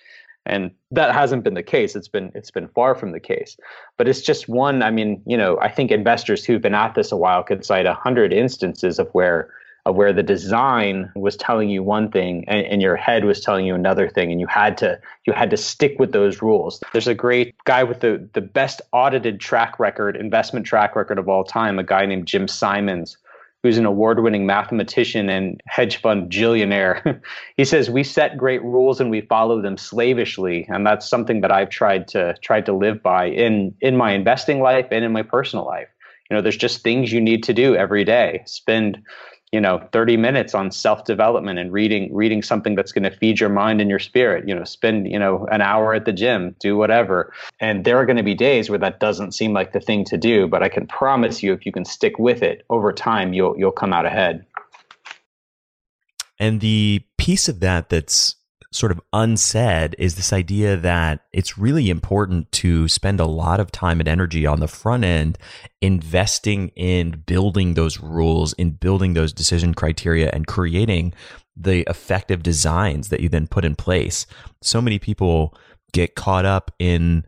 and 0.47 0.71
that 0.93 1.13
hasn't 1.13 1.43
been 1.45 1.55
the 1.55 1.63
case 1.77 1.97
it's 1.97 2.09
been 2.09 2.31
it's 2.35 2.51
been 2.51 2.69
far 2.69 2.95
from 2.97 3.13
the 3.13 3.21
case 3.21 3.57
but 3.97 4.09
it's 4.09 4.25
just 4.31 4.49
one 4.49 4.83
i 4.83 4.91
mean 4.91 5.23
you 5.25 5.37
know 5.37 5.53
i 5.61 5.71
think 5.77 5.91
investors 5.93 6.45
who've 6.45 6.67
been 6.67 6.75
at 6.75 6.95
this 6.97 7.13
a 7.13 7.17
while 7.17 7.45
could 7.45 7.65
cite 7.65 7.87
a 7.87 7.95
hundred 7.95 8.33
instances 8.33 8.99
of 8.99 9.09
where 9.15 9.39
where 9.85 10.13
the 10.13 10.23
design 10.23 11.11
was 11.17 11.37
telling 11.37 11.69
you 11.69 11.83
one 11.83 12.11
thing 12.11 12.45
and, 12.47 12.65
and, 12.67 12.83
your 12.83 12.95
head 12.95 13.25
was 13.25 13.41
telling 13.41 13.67
you 13.67 13.75
another 13.75 14.09
thing 14.09 14.31
and 14.31 14.41
you 14.41 14.47
had 14.47 14.79
to 14.79 15.01
you 15.25 15.33
had 15.33 15.51
to 15.51 15.57
stick 15.57 15.97
with 15.99 16.13
those 16.13 16.41
rules. 16.41 16.81
There's 16.93 17.09
a 17.09 17.15
great 17.15 17.55
guy 17.65 17.83
with 17.83 18.01
the 18.01 18.29
the 18.33 18.41
best 18.41 18.81
audited 18.93 19.41
track 19.41 19.81
record 19.81 20.17
investment 20.17 20.67
track 20.67 20.95
record 20.95 21.19
of 21.19 21.29
all 21.29 21.43
time 21.43 21.79
a 21.79 21.85
guy 21.85 22.07
named 22.07 22.27
jim 22.27 22.47
simons 22.47 23.17
who's 23.63 23.79
an 23.79 23.87
award-winning 23.87 24.45
mathematician 24.45 25.29
and 25.29 25.61
hedge 25.67 25.99
fund 25.99 26.29
billionaire. 26.29 27.23
He 27.57 27.65
says 27.65 27.89
we 27.89 28.03
set 28.03 28.37
great 28.37 28.63
rules 28.63 29.01
and 29.01 29.09
we 29.11 29.21
follow 29.21 29.63
them 29.63 29.77
slavishly 29.77 30.67
and 30.69 30.87
that's 30.87 31.09
something 31.09 31.41
that 31.41 31.51
i've 31.51 31.71
tried 31.71 32.07
to 32.09 32.35
tried 32.41 32.67
to 32.67 32.73
live 32.73 33.03
by 33.03 33.27
in 33.27 33.75
in 33.81 33.97
my 33.97 34.13
investing 34.13 34.61
life 34.61 34.87
and 34.93 35.05
in 35.05 35.13
my 35.13 35.23
personal 35.23 35.65
life. 35.65 35.89
You 36.31 36.37
know 36.37 36.43
there's 36.43 36.57
just 36.57 36.83
things 36.83 37.13
you 37.13 37.21
need 37.21 37.43
to 37.45 37.53
do 37.53 37.75
every 37.75 38.05
day. 38.05 38.43
Spend 38.47 39.03
you 39.53 39.61
know 39.61 39.87
30 39.93 40.17
minutes 40.17 40.55
on 40.55 40.71
self-development 40.71 41.59
and 41.59 41.73
reading 41.73 42.13
reading 42.15 42.43
something 42.43 42.75
that's 42.75 42.91
going 42.91 43.05
to 43.05 43.11
feed 43.11 43.39
your 43.39 43.51
mind 43.51 43.81
and 43.81 43.89
your 43.91 43.99
spirit 43.99 44.49
you 44.49 44.55
know 44.55 44.65
spend 44.65 45.07
you 45.07 45.19
know 45.19 45.47
an 45.53 45.61
hour 45.61 45.95
at 45.95 46.07
the 46.07 46.13
gym 46.13 46.57
do 46.59 46.77
whatever. 46.77 47.33
And 47.61 47.85
there 47.85 47.99
are 47.99 48.07
going 48.07 48.17
to 48.17 48.23
be 48.23 48.35
days 48.35 48.71
where 48.71 48.79
that 48.79 48.99
doesn't 48.99 49.33
seem 49.33 49.53
like 49.53 49.73
the 49.73 49.81
thing 49.81 50.05
to 50.07 50.17
do 50.17 50.49
but 50.49 50.63
i 50.63 50.69
can 50.69 50.87
promise 50.87 51.43
you 51.43 51.53
if 51.53 51.65
you 51.67 51.73
can 51.73 51.85
stick 51.85 52.19
with 52.19 52.43
it 52.43 52.65
over 52.71 52.93
time 52.93 53.33
you'll 53.33 53.57
you'll 53.59 53.71
come 53.71 53.93
out 53.93 54.07
ahead. 54.07 54.45
And 56.39 56.61
the 56.61 57.05
piece 57.19 57.49
of 57.49 57.61
that 57.61 57.89
that's 57.89 58.35
sort 58.73 58.91
of 58.91 59.01
unsaid 59.13 59.95
is 59.99 60.17
this 60.17 60.33
idea 60.33 60.77
that 60.77 61.21
it's 61.33 61.59
really 61.59 61.91
important 61.91 62.51
to 62.53 62.89
spend 62.89 63.21
a 63.21 63.27
lot 63.27 63.61
of 63.61 63.71
time 63.71 64.01
and 64.01 64.09
energy 64.09 64.47
on 64.47 64.61
the 64.61 64.69
front 64.69 65.05
end 65.05 65.39
investing 65.81 66.69
in 66.75 67.23
building 67.27 67.75
those 67.75 68.01
rules, 68.01 68.53
in 68.55 68.71
building 68.71 69.15
those 69.15 69.33
decision 69.33 69.75
criteria, 69.75 70.31
and 70.33 70.47
creating 70.47 71.13
the 71.55 71.85
effective 71.89 72.43
designs 72.43 73.11
that 73.11 73.21
you 73.21 73.29
then 73.29 73.47
put 73.47 73.65
in 73.65 73.77
place. 73.77 74.27
So 74.63 74.81
many 74.81 74.99
people 74.99 75.55
get 75.93 76.15
caught 76.15 76.47
up 76.47 76.71
in 76.79 77.27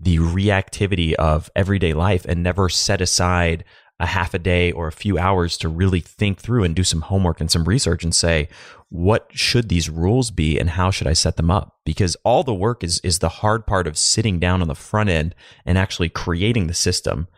the 0.00 0.18
reactivity 0.18 1.14
of 1.14 1.50
everyday 1.56 1.92
life 1.92 2.24
and 2.24 2.42
never 2.42 2.68
set 2.68 3.00
aside 3.00 3.64
a 4.00 4.06
half 4.06 4.34
a 4.34 4.38
day 4.38 4.72
or 4.72 4.88
a 4.88 4.92
few 4.92 5.18
hours 5.18 5.56
to 5.58 5.68
really 5.68 6.00
think 6.00 6.40
through 6.40 6.64
and 6.64 6.74
do 6.74 6.82
some 6.82 7.02
homework 7.02 7.40
and 7.40 7.50
some 7.50 7.64
research 7.64 8.02
and 8.02 8.14
say, 8.14 8.48
what 8.88 9.28
should 9.32 9.68
these 9.68 9.88
rules 9.88 10.30
be 10.30 10.58
and 10.58 10.70
how 10.70 10.90
should 10.90 11.06
I 11.06 11.12
set 11.12 11.36
them 11.36 11.50
up? 11.50 11.76
Because 11.84 12.16
all 12.24 12.42
the 12.42 12.54
work 12.54 12.82
is, 12.82 13.00
is 13.04 13.20
the 13.20 13.28
hard 13.28 13.66
part 13.66 13.86
of 13.86 13.96
sitting 13.96 14.38
down 14.40 14.62
on 14.62 14.68
the 14.68 14.74
front 14.74 15.10
end 15.10 15.34
and 15.64 15.78
actually 15.78 16.08
creating 16.08 16.66
the 16.66 16.74
system. 16.74 17.28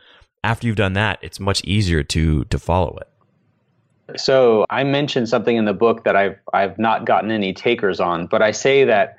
After 0.42 0.66
you've 0.66 0.76
done 0.76 0.94
that, 0.94 1.18
it's 1.22 1.40
much 1.40 1.62
easier 1.64 2.02
to, 2.04 2.44
to 2.44 2.58
follow 2.58 2.98
it. 2.98 4.18
So 4.18 4.64
I 4.70 4.84
mentioned 4.84 5.28
something 5.28 5.56
in 5.56 5.64
the 5.64 5.74
book 5.74 6.04
that 6.04 6.16
I've, 6.16 6.38
I've 6.54 6.78
not 6.78 7.04
gotten 7.04 7.30
any 7.30 7.52
takers 7.52 8.00
on, 8.00 8.26
but 8.26 8.40
I 8.40 8.52
say 8.52 8.84
that 8.84 9.16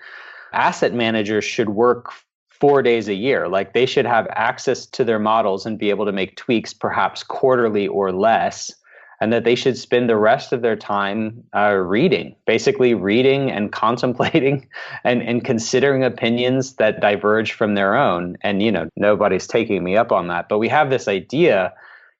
asset 0.54 0.94
managers 0.94 1.44
should 1.44 1.70
work 1.70 2.14
four 2.60 2.82
days 2.82 3.08
a 3.08 3.14
year. 3.14 3.48
Like 3.48 3.74
they 3.74 3.86
should 3.86 4.06
have 4.06 4.28
access 4.32 4.86
to 4.88 5.04
their 5.04 5.20
models 5.20 5.66
and 5.66 5.78
be 5.78 5.90
able 5.90 6.06
to 6.06 6.12
make 6.12 6.36
tweaks 6.36 6.74
perhaps 6.74 7.24
quarterly 7.24 7.88
or 7.88 8.12
less. 8.12 8.74
And 9.20 9.34
that 9.34 9.46
they 9.46 9.56
should 9.56 9.80
spend 9.80 10.08
the 10.08 10.16
rest 10.16 10.54
of 10.54 10.62
their 10.62 10.76
time 10.76 11.44
uh, 11.56 11.74
reading, 11.74 12.36
basically 12.46 12.94
reading 12.94 13.52
and 13.52 13.72
contemplating 13.84 14.68
and, 15.04 15.24
and 15.24 15.44
considering 15.44 16.04
opinions 16.04 16.76
that 16.76 17.02
diverge 17.02 17.54
from 17.54 17.74
their 17.74 17.96
own. 17.96 18.38
And, 18.42 18.62
you 18.62 18.72
know, 18.72 18.90
nobody's 18.96 19.48
taking 19.48 19.84
me 19.84 19.98
up 19.98 20.12
on 20.12 20.28
that. 20.28 20.50
But 20.50 20.60
we 20.60 20.70
have 20.70 20.92
this 20.92 21.08
idea, 21.08 21.74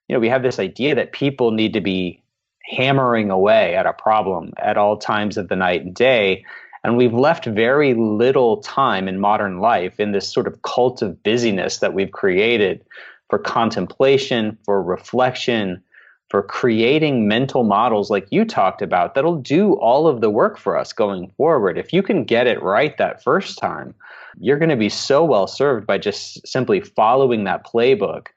you 0.08 0.14
know, 0.14 0.20
we 0.20 0.28
have 0.28 0.42
this 0.42 0.58
idea 0.58 0.96
that 0.96 1.12
people 1.12 1.52
need 1.52 1.72
to 1.74 1.80
be 1.80 2.20
hammering 2.64 3.30
away 3.30 3.74
at 3.76 3.86
a 3.86 3.92
problem 3.92 4.52
at 4.58 4.76
all 4.76 4.96
times 4.96 5.36
of 5.36 5.48
the 5.48 5.56
night 5.56 5.84
and 5.84 5.94
day 5.94 6.44
and 6.84 6.96
we've 6.96 7.14
left 7.14 7.46
very 7.46 7.94
little 7.94 8.58
time 8.58 9.08
in 9.08 9.20
modern 9.20 9.60
life 9.60 9.98
in 9.98 10.12
this 10.12 10.32
sort 10.32 10.46
of 10.46 10.62
cult 10.62 11.02
of 11.02 11.22
busyness 11.22 11.78
that 11.78 11.94
we've 11.94 12.12
created 12.12 12.84
for 13.28 13.38
contemplation, 13.38 14.56
for 14.64 14.82
reflection, 14.82 15.82
for 16.30 16.42
creating 16.42 17.26
mental 17.26 17.64
models 17.64 18.10
like 18.10 18.26
you 18.30 18.44
talked 18.44 18.82
about 18.82 19.14
that'll 19.14 19.40
do 19.40 19.74
all 19.74 20.06
of 20.06 20.20
the 20.20 20.30
work 20.30 20.58
for 20.58 20.76
us 20.76 20.92
going 20.92 21.30
forward. 21.36 21.78
If 21.78 21.92
you 21.92 22.02
can 22.02 22.24
get 22.24 22.46
it 22.46 22.62
right 22.62 22.96
that 22.98 23.22
first 23.22 23.58
time, 23.58 23.94
you're 24.38 24.58
going 24.58 24.68
to 24.68 24.76
be 24.76 24.90
so 24.90 25.24
well 25.24 25.46
served 25.46 25.86
by 25.86 25.98
just 25.98 26.46
simply 26.46 26.80
following 26.80 27.44
that 27.44 27.66
playbook. 27.66 28.28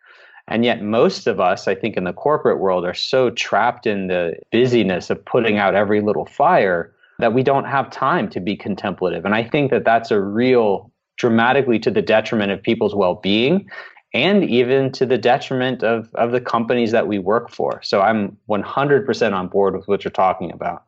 And 0.47 0.65
yet, 0.65 0.81
most 0.81 1.27
of 1.27 1.39
us, 1.39 1.67
I 1.67 1.75
think, 1.75 1.95
in 1.95 2.03
the 2.03 2.13
corporate 2.13 2.59
world 2.59 2.85
are 2.85 2.93
so 2.93 3.29
trapped 3.29 3.85
in 3.85 4.07
the 4.07 4.35
busyness 4.51 5.09
of 5.09 5.23
putting 5.23 5.57
out 5.57 5.75
every 5.75 6.01
little 6.01 6.25
fire 6.25 6.93
that 7.21 7.33
we 7.33 7.43
don't 7.43 7.65
have 7.65 7.89
time 7.89 8.29
to 8.29 8.39
be 8.39 8.55
contemplative. 8.55 9.25
And 9.25 9.33
I 9.33 9.43
think 9.43 9.71
that 9.71 9.85
that's 9.85 10.11
a 10.11 10.19
real 10.19 10.91
dramatically 11.17 11.79
to 11.79 11.91
the 11.91 12.01
detriment 12.01 12.51
of 12.51 12.61
people's 12.61 12.95
well-being 12.95 13.69
and 14.13 14.43
even 14.43 14.91
to 14.91 15.05
the 15.05 15.17
detriment 15.17 15.83
of, 15.83 16.13
of 16.15 16.31
the 16.31 16.41
companies 16.41 16.91
that 16.91 17.07
we 17.07 17.19
work 17.19 17.49
for. 17.49 17.81
So 17.83 18.01
I'm 18.01 18.37
100% 18.49 19.33
on 19.33 19.47
board 19.47 19.75
with 19.75 19.87
what 19.87 20.03
you're 20.03 20.11
talking 20.11 20.51
about. 20.51 20.83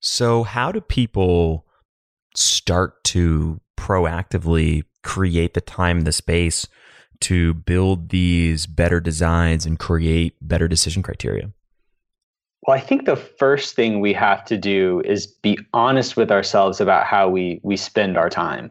So, 0.00 0.42
how 0.42 0.72
do 0.72 0.80
people 0.80 1.64
start 2.34 3.04
to 3.04 3.60
proactively 3.78 4.82
create 5.04 5.54
the 5.54 5.60
time 5.60 6.00
the 6.00 6.12
space 6.12 6.66
to 7.20 7.54
build 7.54 8.08
these 8.08 8.66
better 8.66 8.98
designs 8.98 9.64
and 9.64 9.78
create 9.78 10.34
better 10.42 10.66
decision 10.66 11.04
criteria? 11.04 11.52
Well, 12.64 12.76
I 12.76 12.80
think 12.80 13.06
the 13.06 13.16
first 13.16 13.74
thing 13.74 13.98
we 13.98 14.12
have 14.12 14.44
to 14.44 14.56
do 14.56 15.02
is 15.04 15.26
be 15.26 15.58
honest 15.74 16.16
with 16.16 16.30
ourselves 16.30 16.80
about 16.80 17.06
how 17.06 17.28
we 17.28 17.58
we 17.64 17.76
spend 17.76 18.16
our 18.16 18.30
time. 18.30 18.70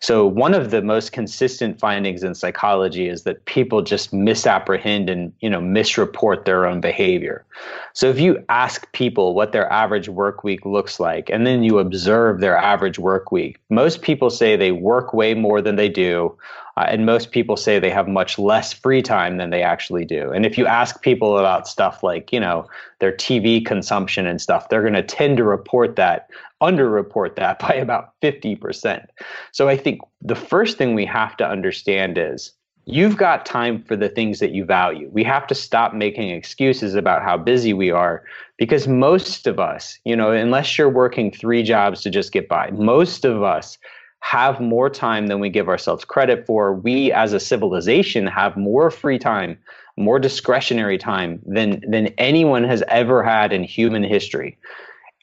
So, 0.00 0.26
one 0.26 0.54
of 0.54 0.72
the 0.72 0.82
most 0.82 1.12
consistent 1.12 1.78
findings 1.78 2.24
in 2.24 2.34
psychology 2.34 3.08
is 3.08 3.22
that 3.22 3.44
people 3.44 3.80
just 3.82 4.12
misapprehend 4.12 5.08
and, 5.08 5.32
you 5.38 5.48
know, 5.48 5.60
misreport 5.60 6.46
their 6.46 6.66
own 6.66 6.80
behavior. 6.80 7.44
So, 7.92 8.08
if 8.10 8.18
you 8.18 8.44
ask 8.48 8.90
people 8.90 9.34
what 9.34 9.52
their 9.52 9.72
average 9.72 10.08
work 10.08 10.42
week 10.42 10.66
looks 10.66 10.98
like 10.98 11.30
and 11.30 11.46
then 11.46 11.62
you 11.62 11.78
observe 11.78 12.40
their 12.40 12.56
average 12.56 12.98
work 12.98 13.30
week, 13.30 13.60
most 13.70 14.02
people 14.02 14.30
say 14.30 14.56
they 14.56 14.72
work 14.72 15.14
way 15.14 15.34
more 15.34 15.62
than 15.62 15.76
they 15.76 15.88
do 15.88 16.36
uh, 16.78 16.84
and 16.88 17.04
most 17.04 17.32
people 17.32 17.56
say 17.56 17.80
they 17.80 17.90
have 17.90 18.06
much 18.06 18.38
less 18.38 18.72
free 18.72 19.02
time 19.02 19.36
than 19.36 19.50
they 19.50 19.62
actually 19.62 20.04
do. 20.04 20.30
And 20.30 20.46
if 20.46 20.56
you 20.56 20.64
ask 20.64 21.02
people 21.02 21.36
about 21.36 21.66
stuff 21.66 22.04
like, 22.04 22.32
you 22.32 22.38
know, 22.38 22.68
their 23.00 23.10
TV 23.10 23.66
consumption 23.66 24.28
and 24.28 24.40
stuff, 24.40 24.68
they're 24.68 24.82
going 24.82 24.92
to 24.92 25.02
tend 25.02 25.38
to 25.38 25.44
report 25.44 25.96
that, 25.96 26.30
underreport 26.62 27.34
that 27.34 27.58
by 27.68 27.74
about 27.74 28.12
50%. 28.22 29.06
So 29.50 29.68
I 29.68 29.76
think 29.76 30.02
the 30.22 30.36
first 30.36 30.78
thing 30.78 30.94
we 30.94 31.04
have 31.04 31.36
to 31.38 31.48
understand 31.48 32.16
is 32.16 32.52
you've 32.84 33.16
got 33.16 33.44
time 33.44 33.82
for 33.82 33.96
the 33.96 34.08
things 34.08 34.38
that 34.38 34.52
you 34.52 34.64
value. 34.64 35.10
We 35.12 35.24
have 35.24 35.48
to 35.48 35.56
stop 35.56 35.94
making 35.94 36.30
excuses 36.30 36.94
about 36.94 37.24
how 37.24 37.38
busy 37.38 37.72
we 37.72 37.90
are 37.90 38.22
because 38.56 38.86
most 38.86 39.48
of 39.48 39.58
us, 39.58 39.98
you 40.04 40.14
know, 40.14 40.30
unless 40.30 40.78
you're 40.78 40.88
working 40.88 41.32
three 41.32 41.64
jobs 41.64 42.02
to 42.02 42.10
just 42.10 42.30
get 42.30 42.48
by, 42.48 42.70
most 42.70 43.24
of 43.24 43.42
us 43.42 43.78
have 44.20 44.60
more 44.60 44.90
time 44.90 45.28
than 45.28 45.40
we 45.40 45.48
give 45.48 45.68
ourselves 45.68 46.04
credit 46.04 46.46
for. 46.46 46.74
We 46.74 47.12
as 47.12 47.32
a 47.32 47.40
civilization 47.40 48.26
have 48.26 48.56
more 48.56 48.90
free 48.90 49.18
time, 49.18 49.58
more 49.96 50.18
discretionary 50.18 50.98
time 50.98 51.40
than 51.46 51.82
than 51.88 52.08
anyone 52.18 52.64
has 52.64 52.82
ever 52.88 53.22
had 53.22 53.52
in 53.52 53.62
human 53.62 54.02
history. 54.02 54.58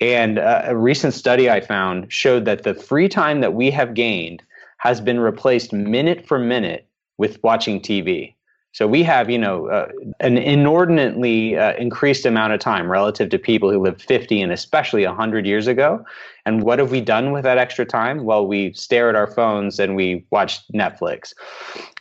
And 0.01 0.39
uh, 0.39 0.63
a 0.65 0.75
recent 0.75 1.13
study 1.13 1.49
I 1.49 1.61
found 1.61 2.11
showed 2.11 2.45
that 2.45 2.63
the 2.63 2.73
free 2.73 3.07
time 3.07 3.41
that 3.41 3.53
we 3.53 3.71
have 3.71 3.93
gained 3.93 4.43
has 4.77 4.99
been 4.99 5.19
replaced 5.19 5.71
minute 5.71 6.27
for 6.27 6.37
minute 6.37 6.87
with 7.17 7.41
watching 7.43 7.79
TV. 7.79 8.35
So 8.75 8.87
we 8.87 9.03
have, 9.03 9.29
you 9.29 9.37
know, 9.37 9.67
uh, 9.69 9.87
an 10.19 10.37
inordinately 10.37 11.57
uh, 11.57 11.77
increased 11.77 12.25
amount 12.25 12.51
of 12.51 12.59
time 12.59 12.91
relative 12.91 13.29
to 13.29 13.39
people 13.39 13.71
who 13.71 13.79
lived 13.79 14.01
50 14.01 14.41
and 14.41 14.51
especially 14.51 15.05
100 15.05 15.45
years 15.45 15.67
ago. 15.67 16.05
And 16.45 16.61
what 16.61 16.79
have 16.79 16.91
we 16.91 16.99
done 16.99 17.31
with 17.31 17.45
that 17.45 17.57
extra 17.57 17.85
time? 17.85 18.25
Well, 18.25 18.45
we 18.45 18.73
stare 18.73 19.07
at 19.07 19.15
our 19.15 19.27
phones 19.27 19.79
and 19.79 19.95
we 19.95 20.25
watch 20.29 20.59
Netflix. 20.73 21.33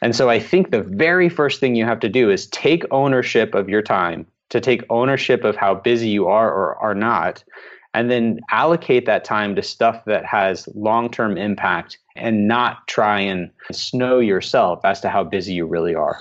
And 0.02 0.16
so 0.16 0.28
I 0.28 0.40
think 0.40 0.72
the 0.72 0.82
very 0.82 1.28
first 1.28 1.60
thing 1.60 1.76
you 1.76 1.84
have 1.84 2.00
to 2.00 2.08
do 2.08 2.28
is 2.28 2.48
take 2.48 2.82
ownership 2.90 3.54
of 3.54 3.68
your 3.68 3.80
time, 3.80 4.26
to 4.48 4.60
take 4.60 4.82
ownership 4.90 5.44
of 5.44 5.54
how 5.54 5.76
busy 5.76 6.08
you 6.08 6.26
are 6.26 6.52
or 6.52 6.74
are 6.78 6.96
not, 6.96 7.44
and 7.94 8.10
then 8.10 8.40
allocate 8.50 9.06
that 9.06 9.22
time 9.22 9.54
to 9.54 9.62
stuff 9.62 10.04
that 10.06 10.26
has 10.26 10.68
long-term 10.74 11.38
impact 11.38 11.98
and 12.16 12.48
not 12.48 12.84
try 12.88 13.20
and 13.20 13.48
snow 13.70 14.18
yourself 14.18 14.80
as 14.84 15.00
to 15.02 15.08
how 15.08 15.22
busy 15.22 15.52
you 15.52 15.66
really 15.66 15.94
are. 15.94 16.20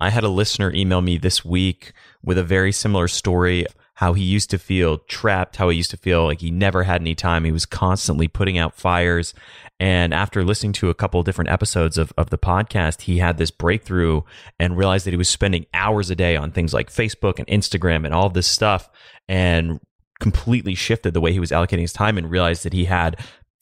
I 0.00 0.10
had 0.10 0.24
a 0.24 0.28
listener 0.28 0.72
email 0.72 1.02
me 1.02 1.18
this 1.18 1.44
week 1.44 1.92
with 2.22 2.38
a 2.38 2.44
very 2.44 2.72
similar 2.72 3.06
story 3.06 3.66
how 4.00 4.14
he 4.14 4.24
used 4.24 4.48
to 4.48 4.58
feel 4.58 4.96
trapped, 4.96 5.56
how 5.56 5.68
he 5.68 5.76
used 5.76 5.90
to 5.90 5.96
feel 5.98 6.24
like 6.24 6.40
he 6.40 6.50
never 6.50 6.84
had 6.84 7.02
any 7.02 7.14
time. 7.14 7.44
He 7.44 7.52
was 7.52 7.66
constantly 7.66 8.28
putting 8.28 8.56
out 8.56 8.74
fires. 8.74 9.34
And 9.78 10.14
after 10.14 10.42
listening 10.42 10.72
to 10.74 10.88
a 10.88 10.94
couple 10.94 11.22
different 11.22 11.50
episodes 11.50 11.98
of, 11.98 12.10
of 12.16 12.30
the 12.30 12.38
podcast, 12.38 13.02
he 13.02 13.18
had 13.18 13.36
this 13.36 13.50
breakthrough 13.50 14.22
and 14.58 14.78
realized 14.78 15.04
that 15.04 15.10
he 15.10 15.18
was 15.18 15.28
spending 15.28 15.66
hours 15.74 16.08
a 16.08 16.16
day 16.16 16.34
on 16.34 16.50
things 16.50 16.72
like 16.72 16.90
Facebook 16.90 17.38
and 17.38 17.46
Instagram 17.48 18.06
and 18.06 18.14
all 18.14 18.30
this 18.30 18.46
stuff 18.46 18.88
and 19.28 19.80
completely 20.18 20.74
shifted 20.74 21.12
the 21.12 21.20
way 21.20 21.32
he 21.32 21.40
was 21.40 21.50
allocating 21.50 21.80
his 21.80 21.92
time 21.92 22.16
and 22.16 22.30
realized 22.30 22.62
that 22.62 22.72
he 22.72 22.86
had 22.86 23.18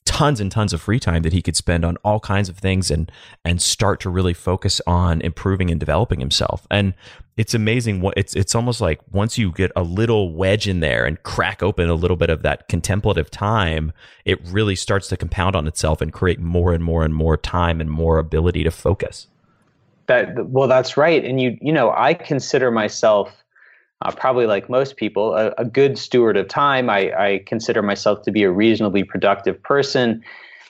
tons 0.08 0.40
and 0.40 0.50
tons 0.50 0.72
of 0.72 0.80
free 0.80 0.98
time 0.98 1.20
that 1.20 1.34
he 1.34 1.42
could 1.42 1.54
spend 1.54 1.84
on 1.84 1.98
all 1.98 2.18
kinds 2.18 2.48
of 2.48 2.56
things 2.56 2.90
and 2.90 3.12
and 3.44 3.60
start 3.60 4.00
to 4.00 4.08
really 4.08 4.32
focus 4.32 4.80
on 4.86 5.20
improving 5.20 5.70
and 5.70 5.78
developing 5.78 6.18
himself. 6.18 6.66
And 6.70 6.94
it's 7.36 7.52
amazing 7.52 8.00
what 8.00 8.14
it's 8.16 8.34
it's 8.34 8.54
almost 8.54 8.80
like 8.80 9.00
once 9.12 9.36
you 9.36 9.52
get 9.52 9.70
a 9.76 9.82
little 9.82 10.32
wedge 10.32 10.66
in 10.66 10.80
there 10.80 11.04
and 11.04 11.22
crack 11.24 11.62
open 11.62 11.90
a 11.90 11.94
little 11.94 12.16
bit 12.16 12.30
of 12.30 12.42
that 12.42 12.68
contemplative 12.68 13.30
time, 13.30 13.92
it 14.24 14.40
really 14.46 14.74
starts 14.74 15.08
to 15.08 15.16
compound 15.18 15.54
on 15.54 15.66
itself 15.66 16.00
and 16.00 16.10
create 16.10 16.40
more 16.40 16.72
and 16.72 16.82
more 16.82 17.04
and 17.04 17.14
more 17.14 17.36
time 17.36 17.78
and 17.78 17.90
more 17.90 18.18
ability 18.18 18.64
to 18.64 18.70
focus. 18.70 19.26
That 20.06 20.48
well 20.48 20.68
that's 20.68 20.96
right. 20.96 21.22
And 21.22 21.38
you 21.38 21.58
you 21.60 21.72
know, 21.72 21.92
I 21.94 22.14
consider 22.14 22.70
myself 22.70 23.30
uh, 24.02 24.12
probably 24.12 24.46
like 24.46 24.68
most 24.68 24.96
people, 24.96 25.34
a, 25.34 25.50
a, 25.58 25.64
good 25.64 25.98
steward 25.98 26.36
of 26.36 26.46
time. 26.46 26.88
I, 26.88 27.12
I 27.12 27.42
consider 27.46 27.82
myself 27.82 28.22
to 28.22 28.30
be 28.30 28.44
a 28.44 28.50
reasonably 28.50 29.02
productive 29.02 29.60
person. 29.62 30.22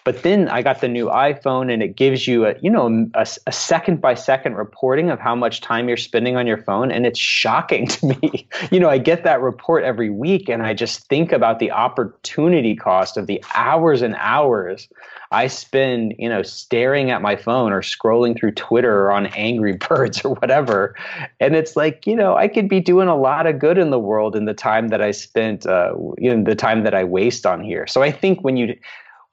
But 0.05 0.23
then 0.23 0.49
I 0.49 0.63
got 0.63 0.81
the 0.81 0.89
new 0.89 1.09
iPhone, 1.09 1.71
and 1.71 1.83
it 1.83 1.95
gives 1.95 2.27
you 2.27 2.47
a 2.47 2.55
you 2.63 2.71
know 2.71 3.11
a, 3.13 3.27
a 3.47 3.53
second 3.53 4.01
by 4.01 4.15
second 4.15 4.55
reporting 4.55 5.11
of 5.11 5.21
how 5.21 5.35
much 5.35 5.61
time 5.61 5.87
you're 5.87 5.99
spending 5.99 6.35
on 6.35 6.47
your 6.47 6.57
phone, 6.57 6.91
and 6.91 7.05
it's 7.05 7.19
shocking 7.19 7.87
to 7.89 8.07
me. 8.07 8.49
you 8.71 8.81
know, 8.81 8.89
I 8.89 8.97
get 8.97 9.25
that 9.25 9.43
report 9.43 9.85
every 9.85 10.09
week, 10.09 10.49
and 10.49 10.63
I 10.63 10.73
just 10.73 11.07
think 11.09 11.31
about 11.31 11.59
the 11.59 11.73
opportunity 11.73 12.75
cost 12.75 13.19
of 13.19 13.27
the 13.27 13.45
hours 13.55 14.01
and 14.01 14.15
hours 14.19 14.89
I 15.31 15.47
spend, 15.47 16.15
you 16.19 16.29
know, 16.29 16.43
staring 16.43 17.11
at 17.11 17.21
my 17.21 17.37
phone 17.37 17.73
or 17.73 17.83
scrolling 17.83 18.39
through 18.39 18.53
Twitter 18.53 19.03
or 19.03 19.13
on 19.13 19.27
Angry 19.27 19.73
Birds 19.89 20.25
or 20.25 20.35
whatever. 20.35 20.97
And 21.41 21.55
it's 21.55 21.77
like, 21.77 22.07
you 22.07 22.17
know, 22.17 22.37
I 22.37 22.49
could 22.49 22.69
be 22.69 22.81
doing 22.81 23.09
a 23.09 23.17
lot 23.17 23.47
of 23.47 23.59
good 23.59 23.79
in 23.79 23.91
the 23.91 23.99
world 23.99 24.35
in 24.35 24.47
the 24.47 24.55
time 24.55 24.89
that 24.89 25.03
I 25.03 25.11
spent, 25.11 25.67
uh, 25.67 25.93
the 26.19 26.57
time 26.57 26.85
that 26.85 26.95
I 26.95 27.05
waste 27.05 27.47
on 27.47 27.63
here. 27.63 27.87
So 27.87 28.03
I 28.03 28.11
think 28.11 28.43
when 28.43 28.57
you, 28.57 28.77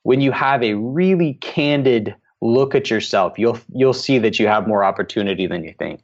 when 0.03 0.21
you 0.21 0.31
have 0.31 0.61
a 0.63 0.73
really 0.73 1.35
candid 1.35 2.15
look 2.41 2.75
at 2.75 2.89
yourself, 2.89 3.39
you'll, 3.39 3.59
you'll 3.73 3.93
see 3.93 4.19
that 4.19 4.37
you 4.37 4.47
have 4.47 4.67
more 4.67 4.83
opportunity 4.83 5.47
than 5.47 5.63
you 5.63 5.73
think. 5.79 6.03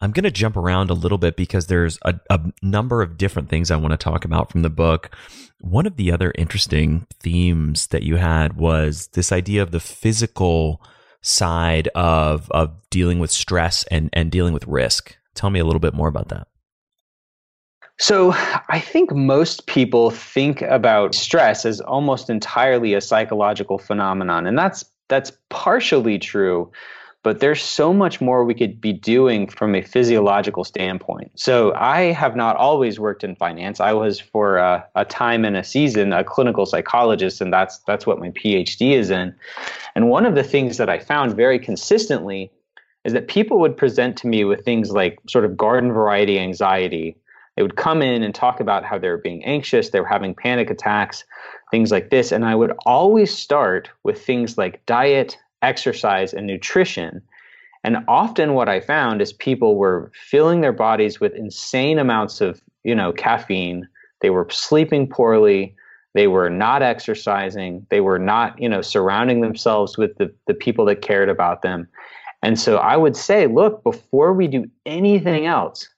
I'm 0.00 0.12
going 0.12 0.24
to 0.24 0.30
jump 0.30 0.56
around 0.56 0.90
a 0.90 0.94
little 0.94 1.18
bit 1.18 1.36
because 1.36 1.66
there's 1.66 1.98
a, 2.02 2.14
a, 2.30 2.40
number 2.62 3.02
of 3.02 3.18
different 3.18 3.48
things 3.48 3.70
I 3.70 3.76
want 3.76 3.90
to 3.92 3.96
talk 3.96 4.24
about 4.24 4.52
from 4.52 4.62
the 4.62 4.70
book. 4.70 5.10
One 5.60 5.86
of 5.86 5.96
the 5.96 6.12
other 6.12 6.32
interesting 6.36 7.06
themes 7.20 7.88
that 7.88 8.02
you 8.02 8.16
had 8.16 8.56
was 8.56 9.08
this 9.08 9.32
idea 9.32 9.62
of 9.62 9.70
the 9.70 9.80
physical 9.80 10.80
side 11.20 11.88
of 11.94 12.48
of 12.50 12.72
dealing 12.90 13.18
with 13.18 13.30
stress 13.30 13.84
and 13.90 14.08
and 14.12 14.30
dealing 14.30 14.54
with 14.54 14.66
risk. 14.66 15.16
Tell 15.34 15.50
me 15.50 15.60
a 15.60 15.64
little 15.64 15.80
bit 15.80 15.94
more 15.94 16.08
about 16.08 16.28
that. 16.28 16.48
So, 18.00 18.32
I 18.68 18.78
think 18.78 19.12
most 19.12 19.66
people 19.66 20.10
think 20.10 20.62
about 20.62 21.16
stress 21.16 21.66
as 21.66 21.80
almost 21.80 22.30
entirely 22.30 22.94
a 22.94 23.00
psychological 23.00 23.78
phenomenon, 23.78 24.46
and 24.46 24.56
that's 24.56 24.84
that's 25.08 25.32
partially 25.48 26.18
true 26.18 26.70
but 27.28 27.40
there's 27.40 27.62
so 27.62 27.92
much 27.92 28.22
more 28.22 28.42
we 28.42 28.54
could 28.54 28.80
be 28.80 28.90
doing 28.90 29.48
from 29.48 29.74
a 29.74 29.82
physiological 29.82 30.64
standpoint. 30.64 31.30
So 31.34 31.74
I 31.74 32.04
have 32.04 32.34
not 32.34 32.56
always 32.56 32.98
worked 32.98 33.22
in 33.22 33.36
finance. 33.36 33.80
I 33.80 33.92
was 33.92 34.18
for 34.18 34.56
a, 34.56 34.82
a 34.94 35.04
time 35.04 35.44
and 35.44 35.54
a 35.54 35.62
season 35.62 36.14
a 36.14 36.24
clinical 36.24 36.64
psychologist, 36.64 37.42
and 37.42 37.52
that's 37.52 37.80
that's 37.80 38.06
what 38.06 38.18
my 38.18 38.30
PhD 38.30 38.92
is 38.92 39.10
in. 39.10 39.34
And 39.94 40.08
one 40.08 40.24
of 40.24 40.36
the 40.36 40.42
things 40.42 40.78
that 40.78 40.88
I 40.88 41.00
found 41.00 41.36
very 41.36 41.58
consistently 41.58 42.50
is 43.04 43.12
that 43.12 43.28
people 43.28 43.58
would 43.58 43.76
present 43.76 44.16
to 44.16 44.26
me 44.26 44.46
with 44.46 44.64
things 44.64 44.90
like 44.90 45.18
sort 45.28 45.44
of 45.44 45.54
garden 45.54 45.92
variety 45.92 46.38
anxiety. 46.38 47.14
They 47.56 47.62
would 47.62 47.76
come 47.76 48.00
in 48.00 48.22
and 48.22 48.34
talk 48.34 48.58
about 48.58 48.86
how 48.86 48.96
they 48.96 49.10
were 49.10 49.18
being 49.18 49.44
anxious, 49.44 49.90
they 49.90 50.00
were 50.00 50.06
having 50.06 50.34
panic 50.34 50.70
attacks, 50.70 51.24
things 51.70 51.90
like 51.90 52.08
this. 52.08 52.32
And 52.32 52.46
I 52.46 52.54
would 52.54 52.72
always 52.86 53.36
start 53.36 53.90
with 54.02 54.24
things 54.24 54.56
like 54.56 54.86
diet, 54.86 55.36
exercise 55.62 56.32
and 56.32 56.46
nutrition. 56.46 57.22
And 57.84 57.98
often 58.08 58.54
what 58.54 58.68
I 58.68 58.80
found 58.80 59.22
is 59.22 59.32
people 59.32 59.76
were 59.76 60.10
filling 60.14 60.60
their 60.60 60.72
bodies 60.72 61.20
with 61.20 61.34
insane 61.34 61.98
amounts 61.98 62.40
of, 62.40 62.60
you 62.84 62.94
know, 62.94 63.12
caffeine. 63.12 63.88
They 64.20 64.30
were 64.30 64.48
sleeping 64.50 65.08
poorly. 65.08 65.74
They 66.14 66.26
were 66.26 66.50
not 66.50 66.82
exercising. 66.82 67.86
They 67.90 68.00
were 68.00 68.18
not, 68.18 68.60
you 68.60 68.68
know, 68.68 68.82
surrounding 68.82 69.40
themselves 69.40 69.96
with 69.96 70.16
the, 70.16 70.32
the 70.46 70.54
people 70.54 70.84
that 70.86 71.02
cared 71.02 71.28
about 71.28 71.62
them. 71.62 71.88
And 72.42 72.58
so 72.58 72.76
I 72.78 72.96
would 72.96 73.16
say, 73.16 73.46
look, 73.46 73.82
before 73.82 74.32
we 74.32 74.48
do 74.48 74.68
anything 74.86 75.46
else, 75.46 75.88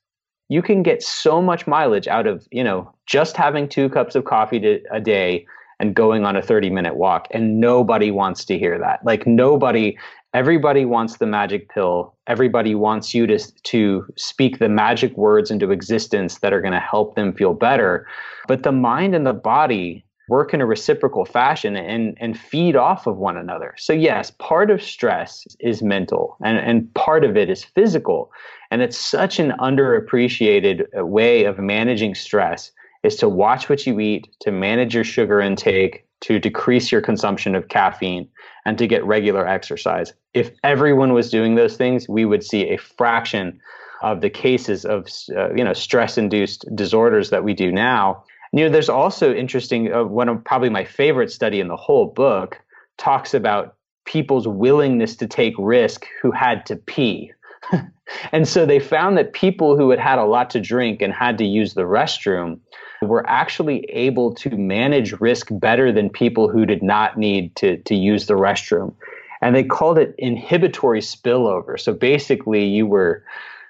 you 0.49 0.63
can 0.63 0.83
get 0.83 1.03
so 1.03 1.41
much 1.41 1.67
mileage 1.67 2.09
out 2.09 2.27
of, 2.27 2.47
you 2.51 2.65
know, 2.65 2.93
just 3.07 3.37
having 3.37 3.69
two 3.69 3.89
cups 3.89 4.15
of 4.15 4.25
coffee 4.25 4.59
to, 4.61 4.81
a 4.91 5.01
day 5.01 5.47
and 5.81 5.95
going 5.95 6.25
on 6.25 6.37
a 6.37 6.43
30 6.43 6.71
minute 6.71 6.97
walk. 6.97 7.27
And 7.33 7.59
nobody 7.59 8.11
wants 8.11 8.45
to 8.45 8.59
hear 8.59 8.79
that. 8.79 9.05
Like 9.05 9.27
nobody, 9.27 9.99
everybody 10.35 10.85
wants 10.85 11.17
the 11.17 11.27
magic 11.27 11.71
pill. 11.71 12.15
Everybody 12.27 12.75
wants 12.75 13.15
you 13.15 13.27
to, 13.27 13.39
to 13.39 14.07
speak 14.17 14.59
the 14.59 14.69
magic 14.69 15.17
words 15.17 15.51
into 15.51 15.71
existence 15.71 16.39
that 16.39 16.53
are 16.53 16.61
going 16.61 16.75
to 16.75 16.81
help 16.81 17.17
them 17.17 17.33
feel 17.33 17.55
better. 17.55 18.07
But 18.47 18.63
the 18.63 18.73
mind 18.73 19.15
and 19.15 19.27
the 19.27 19.33
body 19.33 20.05
work 20.29 20.55
in 20.55 20.61
a 20.61 20.67
reciprocal 20.67 21.25
fashion 21.25 21.75
and, 21.75 22.17
and 22.21 22.39
feed 22.39 22.77
off 22.77 23.09
of 23.09 23.17
one 23.17 23.37
another. 23.37 23.75
So, 23.79 23.93
yes, 23.93 24.31
part 24.39 24.71
of 24.71 24.81
stress 24.81 25.45
is 25.59 25.83
mental 25.83 26.37
and, 26.45 26.59
and 26.59 26.95
part 26.95 27.25
of 27.25 27.37
it 27.37 27.51
is 27.51 27.65
physical. 27.65 28.31
And 28.71 28.81
it's 28.81 28.97
such 28.97 29.41
an 29.41 29.53
underappreciated 29.59 30.87
uh, 30.97 31.05
way 31.05 31.45
of 31.45 31.59
managing 31.59 32.15
stress 32.15 32.71
is 33.03 33.17
to 33.17 33.29
watch 33.29 33.69
what 33.69 33.87
you 33.87 33.99
eat, 34.01 34.29
to 34.41 34.51
manage 34.51 34.95
your 34.95 35.05
sugar 35.05 35.41
intake, 35.41 36.05
to 36.21 36.39
decrease 36.39 36.93
your 36.93 37.01
consumption 37.01 37.55
of 37.55 37.69
caffeine, 37.69 38.29
and 38.67 38.77
to 38.79 38.87
get 38.87 39.05
regular 39.05 39.47
exercise. 39.47 40.13
If 40.35 40.51
everyone 40.63 41.13
was 41.13 41.31
doing 41.31 41.55
those 41.55 41.77
things, 41.77 42.09
we 42.09 42.25
would 42.25 42.45
see 42.45 42.69
a 42.69 42.77
fraction 42.77 43.61
of 44.03 44.21
the 44.21 44.31
cases 44.31 44.85
of 44.85 45.09
uh, 45.37 45.53
you 45.55 45.65
know 45.65 45.73
stress-induced 45.73 46.65
disorders 46.75 47.31
that 47.31 47.45
we 47.45 47.55
do 47.55 47.73
now. 47.73 48.23
You 48.53 48.65
know, 48.65 48.71
there's 48.71 48.89
also 48.89 49.33
interesting. 49.33 49.93
Uh, 49.93 50.05
one 50.05 50.29
of 50.29 50.45
probably 50.45 50.71
my 50.71 50.85
favorite 50.85 51.31
study 51.31 51.61
in 51.61 51.69
the 51.69 51.77
whole 51.77 52.07
book 52.07 52.61
talks 52.99 53.33
about 53.33 53.77
people's 54.05 54.49
willingness 54.49 55.17
to 55.17 55.27
take 55.27 55.55
risk 55.59 56.07
who 56.21 56.31
had 56.31 56.67
to 56.67 56.77
pee. 56.77 57.33
and 58.33 58.49
so 58.49 58.67
they 58.67 58.81
found 58.81 59.17
that 59.17 59.33
people 59.33 59.77
who 59.77 59.91
had 59.91 60.01
had 60.01 60.19
a 60.19 60.25
lot 60.25 60.51
to 60.51 60.61
drink 60.61 61.01
and 61.01 61.13
had 61.13 61.39
to 61.39 61.45
use 61.45 61.75
the 61.75 61.83
restroom 61.83 62.59
were 63.07 63.29
actually 63.29 63.85
able 63.91 64.35
to 64.35 64.51
manage 64.51 65.13
risk 65.21 65.49
better 65.51 65.91
than 65.91 66.11
people 66.11 66.49
who 66.49 66.67
did 66.67 66.83
not 66.83 67.19
need 67.19 67.55
to, 67.57 67.79
to 67.79 67.95
use 67.95 68.27
the 68.27 68.35
restroom. 68.35 68.93
And 69.41 69.57
they 69.57 69.65
called 69.65 69.99
it 69.99 70.15
inhibitory 70.19 71.01
spillover. 71.01 71.81
So 71.81 71.95
basically 71.95 72.65
you 72.65 72.87
were 72.87 73.25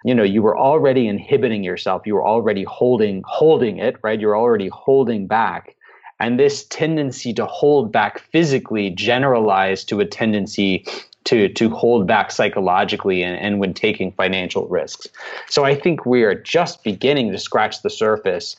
you 0.04 0.14
know 0.14 0.22
you 0.22 0.42
were 0.42 0.58
already 0.58 1.06
inhibiting 1.06 1.62
yourself 1.62 2.06
you 2.06 2.14
were 2.14 2.26
already 2.26 2.64
holding 2.64 3.22
holding 3.26 3.78
it 3.78 3.96
right 4.02 4.18
you're 4.20 4.36
already 4.36 4.68
holding 4.68 5.26
back 5.26 5.76
and 6.20 6.38
this 6.38 6.64
tendency 6.66 7.32
to 7.34 7.44
hold 7.46 7.92
back 7.92 8.18
physically 8.18 8.90
generalized 8.90 9.88
to 9.88 10.00
a 10.00 10.06
tendency 10.06 10.84
to 11.24 11.48
to 11.50 11.68
hold 11.68 12.06
back 12.06 12.30
psychologically 12.30 13.22
and, 13.22 13.36
and 13.38 13.60
when 13.60 13.74
taking 13.74 14.10
financial 14.12 14.66
risks 14.68 15.06
so 15.48 15.64
i 15.64 15.74
think 15.74 16.06
we 16.06 16.22
are 16.22 16.34
just 16.34 16.82
beginning 16.82 17.30
to 17.30 17.38
scratch 17.38 17.82
the 17.82 17.90
surface 17.90 18.56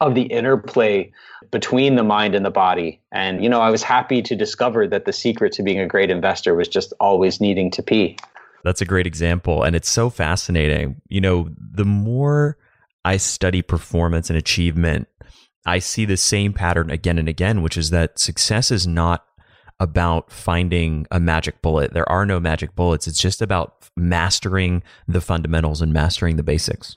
of 0.00 0.14
the 0.14 0.22
interplay 0.22 1.10
between 1.50 1.96
the 1.96 2.04
mind 2.04 2.34
and 2.34 2.44
the 2.44 2.50
body. 2.50 3.00
And, 3.12 3.42
you 3.42 3.48
know, 3.48 3.60
I 3.60 3.70
was 3.70 3.82
happy 3.82 4.22
to 4.22 4.36
discover 4.36 4.86
that 4.88 5.04
the 5.04 5.12
secret 5.12 5.52
to 5.54 5.62
being 5.62 5.80
a 5.80 5.86
great 5.86 6.10
investor 6.10 6.54
was 6.54 6.68
just 6.68 6.92
always 7.00 7.40
needing 7.40 7.70
to 7.72 7.82
pee. 7.82 8.16
That's 8.64 8.80
a 8.80 8.84
great 8.86 9.06
example. 9.06 9.62
And 9.62 9.76
it's 9.76 9.88
so 9.88 10.10
fascinating. 10.10 11.00
You 11.08 11.20
know, 11.20 11.48
the 11.58 11.84
more 11.84 12.58
I 13.04 13.16
study 13.16 13.62
performance 13.62 14.28
and 14.28 14.36
achievement, 14.36 15.08
I 15.64 15.78
see 15.78 16.04
the 16.04 16.16
same 16.16 16.52
pattern 16.52 16.90
again 16.90 17.18
and 17.18 17.28
again, 17.28 17.62
which 17.62 17.76
is 17.76 17.90
that 17.90 18.18
success 18.18 18.70
is 18.70 18.86
not 18.86 19.24
about 19.78 20.32
finding 20.32 21.06
a 21.10 21.20
magic 21.20 21.60
bullet. 21.62 21.92
There 21.92 22.08
are 22.10 22.24
no 22.24 22.40
magic 22.40 22.74
bullets. 22.74 23.06
It's 23.06 23.20
just 23.20 23.42
about 23.42 23.88
mastering 23.96 24.82
the 25.06 25.20
fundamentals 25.20 25.82
and 25.82 25.92
mastering 25.92 26.36
the 26.36 26.42
basics. 26.42 26.96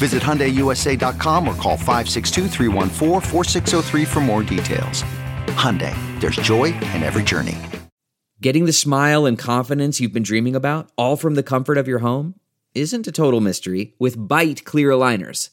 Visit 0.00 0.22
HyundaiUSA.com 0.22 1.46
or 1.46 1.54
call 1.56 1.76
562 1.76 2.48
for 4.06 4.20
more 4.20 4.42
details. 4.42 5.04
Hyundai, 5.60 5.94
there's 6.20 6.36
joy 6.36 6.72
in 6.94 7.02
every 7.02 7.22
journey. 7.22 7.58
Getting 8.40 8.64
the 8.64 8.72
smile 8.72 9.26
and 9.26 9.38
confidence 9.38 10.00
you've 10.00 10.14
been 10.14 10.22
dreaming 10.22 10.56
about, 10.56 10.90
all 10.96 11.16
from 11.16 11.34
the 11.34 11.42
comfort 11.42 11.76
of 11.76 11.86
your 11.86 11.98
home, 11.98 12.34
isn't 12.74 13.06
a 13.06 13.12
total 13.12 13.42
mystery 13.42 13.94
with 13.98 14.16
Byte 14.16 14.64
clear 14.64 14.88
aligners. 14.88 15.50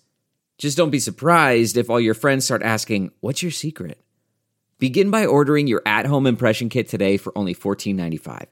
Just 0.57 0.77
don't 0.77 0.91
be 0.91 0.99
surprised 0.99 1.75
if 1.75 1.89
all 1.89 1.99
your 1.99 2.13
friends 2.13 2.45
start 2.45 2.63
asking, 2.63 3.11
What's 3.19 3.43
your 3.43 3.51
secret? 3.51 4.01
Begin 4.79 5.11
by 5.11 5.25
ordering 5.25 5.67
your 5.67 5.81
at 5.85 6.05
home 6.05 6.25
impression 6.25 6.69
kit 6.69 6.87
today 6.87 7.17
for 7.17 7.37
only 7.37 7.53
$14.95. 7.53 8.45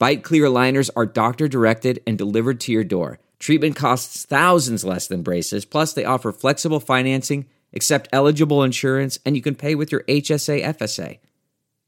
Byte 0.00 0.22
clear 0.22 0.44
aligners 0.44 0.88
are 0.94 1.04
doctor 1.04 1.48
directed 1.48 2.00
and 2.06 2.16
delivered 2.16 2.60
to 2.60 2.70
your 2.70 2.84
door. 2.84 3.18
Treatment 3.42 3.74
costs 3.74 4.24
thousands 4.24 4.84
less 4.84 5.08
than 5.08 5.24
braces, 5.24 5.64
plus, 5.64 5.94
they 5.94 6.04
offer 6.04 6.30
flexible 6.30 6.78
financing, 6.78 7.46
accept 7.74 8.08
eligible 8.12 8.62
insurance, 8.62 9.18
and 9.26 9.34
you 9.34 9.42
can 9.42 9.56
pay 9.56 9.74
with 9.74 9.90
your 9.90 10.04
HSA 10.04 10.62
FSA. 10.62 11.18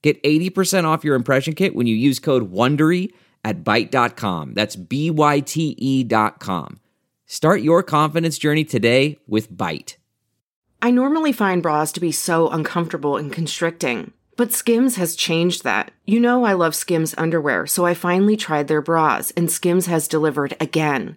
Get 0.02 0.20
80% 0.24 0.82
off 0.82 1.04
your 1.04 1.14
impression 1.14 1.54
kit 1.54 1.76
when 1.76 1.86
you 1.86 1.94
use 1.94 2.18
code 2.18 2.50
WONDERY 2.50 3.12
at 3.44 3.62
Byte.com. 3.62 4.54
That's 4.54 4.74
B 4.74 5.12
Y 5.12 5.38
T 5.38 5.76
E 5.78 6.02
dot 6.02 6.40
com. 6.40 6.80
Start 7.24 7.60
your 7.60 7.84
confidence 7.84 8.36
journey 8.36 8.64
today 8.64 9.18
with 9.28 9.52
Byte. 9.52 9.94
I 10.82 10.90
normally 10.90 11.32
find 11.32 11.62
bras 11.62 11.92
to 11.92 12.00
be 12.00 12.10
so 12.10 12.48
uncomfortable 12.48 13.16
and 13.16 13.32
constricting, 13.32 14.12
but 14.36 14.50
Skims 14.50 14.96
has 14.96 15.14
changed 15.14 15.62
that. 15.62 15.92
You 16.04 16.18
know, 16.18 16.42
I 16.42 16.54
love 16.54 16.74
Skims 16.74 17.14
underwear, 17.16 17.68
so 17.68 17.86
I 17.86 17.94
finally 17.94 18.36
tried 18.36 18.66
their 18.66 18.82
bras, 18.82 19.30
and 19.36 19.48
Skims 19.48 19.86
has 19.86 20.08
delivered 20.08 20.56
again. 20.58 21.16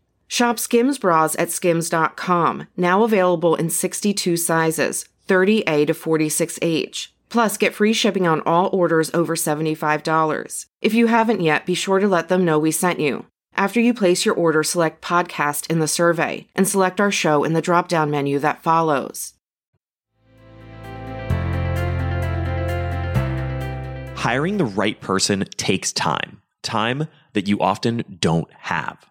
Shop 0.31 0.57
Skims 0.57 0.97
bras 0.97 1.35
at 1.37 1.51
skims.com, 1.51 2.67
now 2.77 3.03
available 3.03 3.53
in 3.55 3.69
62 3.69 4.37
sizes, 4.37 5.03
30A 5.27 5.87
to 5.87 5.93
46H. 5.93 7.09
Plus, 7.27 7.57
get 7.57 7.73
free 7.73 7.91
shipping 7.91 8.25
on 8.25 8.39
all 8.45 8.69
orders 8.71 9.11
over 9.13 9.35
$75. 9.35 10.67
If 10.81 10.93
you 10.93 11.07
haven't 11.07 11.41
yet, 11.41 11.65
be 11.65 11.73
sure 11.73 11.99
to 11.99 12.07
let 12.07 12.29
them 12.29 12.45
know 12.45 12.57
we 12.57 12.71
sent 12.71 13.01
you. 13.01 13.25
After 13.55 13.81
you 13.81 13.93
place 13.93 14.23
your 14.23 14.33
order, 14.33 14.63
select 14.63 15.01
podcast 15.01 15.69
in 15.69 15.79
the 15.79 15.85
survey 15.85 16.47
and 16.55 16.65
select 16.65 17.01
our 17.01 17.11
show 17.11 17.43
in 17.43 17.51
the 17.51 17.61
drop 17.61 17.89
down 17.89 18.09
menu 18.09 18.39
that 18.39 18.63
follows. 18.63 19.33
Hiring 24.15 24.55
the 24.55 24.71
right 24.77 25.01
person 25.01 25.43
takes 25.57 25.91
time, 25.91 26.41
time 26.63 27.09
that 27.33 27.49
you 27.49 27.59
often 27.59 28.17
don't 28.21 28.49
have 28.53 29.10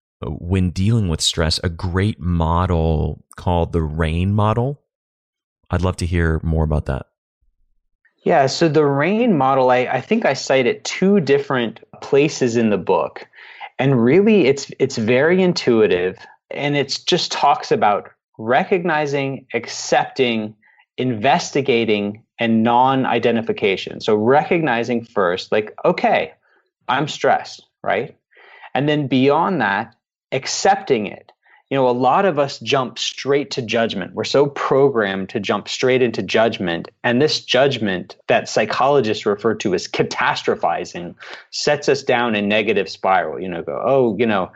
Uh, 0.21 0.29
when 0.29 0.69
dealing 0.69 1.09
with 1.09 1.21
stress, 1.21 1.59
a 1.63 1.69
great 1.69 2.19
model 2.19 3.23
called 3.35 3.71
the 3.71 3.81
RAIN 3.81 4.33
model. 4.33 4.81
I'd 5.69 5.81
love 5.81 5.97
to 5.97 6.05
hear 6.05 6.39
more 6.43 6.63
about 6.63 6.85
that. 6.87 7.07
Yeah, 8.23 8.45
so 8.47 8.69
the 8.69 8.85
RAIN 8.85 9.37
model, 9.37 9.71
I, 9.71 9.79
I 9.79 10.01
think 10.01 10.25
I 10.25 10.33
cite 10.33 10.67
it 10.67 10.83
two 10.83 11.19
different 11.19 11.79
places 12.01 12.55
in 12.55 12.69
the 12.69 12.77
book. 12.77 13.27
And 13.79 14.03
really 14.03 14.45
it's 14.45 14.71
it's 14.77 14.97
very 14.97 15.41
intuitive 15.41 16.17
and 16.51 16.75
it 16.75 17.01
just 17.07 17.31
talks 17.31 17.71
about 17.71 18.11
recognizing, 18.37 19.47
accepting, 19.53 20.55
investigating, 20.97 22.23
and 22.39 22.63
non-identification. 22.63 24.01
So 24.01 24.15
recognizing 24.15 25.03
first, 25.03 25.51
like, 25.51 25.73
okay, 25.85 26.33
I'm 26.87 27.07
stressed, 27.07 27.65
right? 27.83 28.15
And 28.73 28.87
then 28.87 29.07
beyond 29.07 29.61
that, 29.61 29.95
accepting 30.31 31.07
it. 31.07 31.31
You 31.69 31.77
know, 31.77 31.87
a 31.87 31.91
lot 31.91 32.25
of 32.25 32.37
us 32.37 32.59
jump 32.59 32.99
straight 32.99 33.49
to 33.51 33.61
judgment. 33.61 34.13
We're 34.13 34.25
so 34.25 34.47
programmed 34.47 35.29
to 35.29 35.39
jump 35.39 35.69
straight 35.69 36.01
into 36.01 36.21
judgment. 36.21 36.89
And 37.05 37.21
this 37.21 37.39
judgment 37.39 38.17
that 38.27 38.49
psychologists 38.49 39.25
refer 39.25 39.55
to 39.55 39.73
as 39.73 39.87
catastrophizing 39.87 41.15
sets 41.51 41.87
us 41.87 42.03
down 42.03 42.35
a 42.35 42.41
negative 42.41 42.89
spiral. 42.89 43.39
You 43.39 43.47
know, 43.47 43.61
go, 43.61 43.81
oh, 43.85 44.17
you 44.19 44.25
know, 44.25 44.51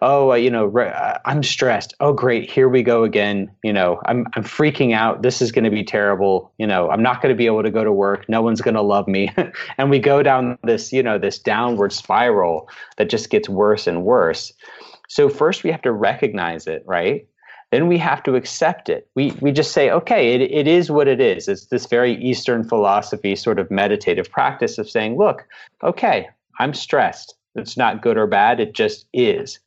oh, 0.00 0.32
uh, 0.32 0.34
you 0.34 0.50
know, 0.50 0.76
uh, 0.78 1.18
I'm 1.24 1.42
stressed. 1.42 1.94
Oh, 2.00 2.12
great, 2.12 2.50
here 2.50 2.68
we 2.68 2.82
go 2.82 3.04
again. 3.04 3.50
You 3.62 3.72
know, 3.72 4.00
I'm 4.06 4.26
I'm 4.34 4.44
freaking 4.44 4.94
out. 4.94 5.22
This 5.22 5.42
is 5.42 5.52
going 5.52 5.64
to 5.64 5.70
be 5.70 5.84
terrible. 5.84 6.52
You 6.58 6.66
know, 6.66 6.90
I'm 6.90 7.02
not 7.02 7.22
going 7.22 7.34
to 7.34 7.38
be 7.38 7.46
able 7.46 7.62
to 7.62 7.70
go 7.70 7.84
to 7.84 7.92
work. 7.92 8.28
No 8.28 8.42
one's 8.42 8.60
going 8.60 8.74
to 8.74 8.82
love 8.82 9.08
me. 9.08 9.32
and 9.78 9.90
we 9.90 9.98
go 9.98 10.22
down 10.22 10.58
this, 10.62 10.92
you 10.92 11.02
know, 11.02 11.18
this 11.18 11.38
downward 11.38 11.92
spiral 11.92 12.68
that 12.96 13.10
just 13.10 13.30
gets 13.30 13.48
worse 13.48 13.86
and 13.86 14.04
worse. 14.04 14.52
So 15.08 15.28
first 15.28 15.64
we 15.64 15.70
have 15.70 15.82
to 15.82 15.92
recognize 15.92 16.66
it, 16.66 16.84
right? 16.86 17.26
Then 17.70 17.86
we 17.86 17.98
have 17.98 18.22
to 18.22 18.34
accept 18.34 18.88
it. 18.88 19.08
We 19.14 19.32
we 19.40 19.52
just 19.52 19.72
say, 19.72 19.90
okay, 19.90 20.34
it, 20.34 20.40
it 20.40 20.66
is 20.66 20.90
what 20.90 21.08
it 21.08 21.20
is. 21.20 21.48
It's 21.48 21.66
this 21.66 21.86
very 21.86 22.14
Eastern 22.22 22.64
philosophy 22.64 23.36
sort 23.36 23.58
of 23.58 23.70
meditative 23.70 24.30
practice 24.30 24.78
of 24.78 24.88
saying, 24.88 25.18
look, 25.18 25.46
okay, 25.82 26.28
I'm 26.58 26.72
stressed. 26.72 27.34
It's 27.54 27.76
not 27.76 28.02
good 28.02 28.16
or 28.16 28.26
bad, 28.26 28.60
it 28.60 28.72
just 28.72 29.06
is. 29.12 29.58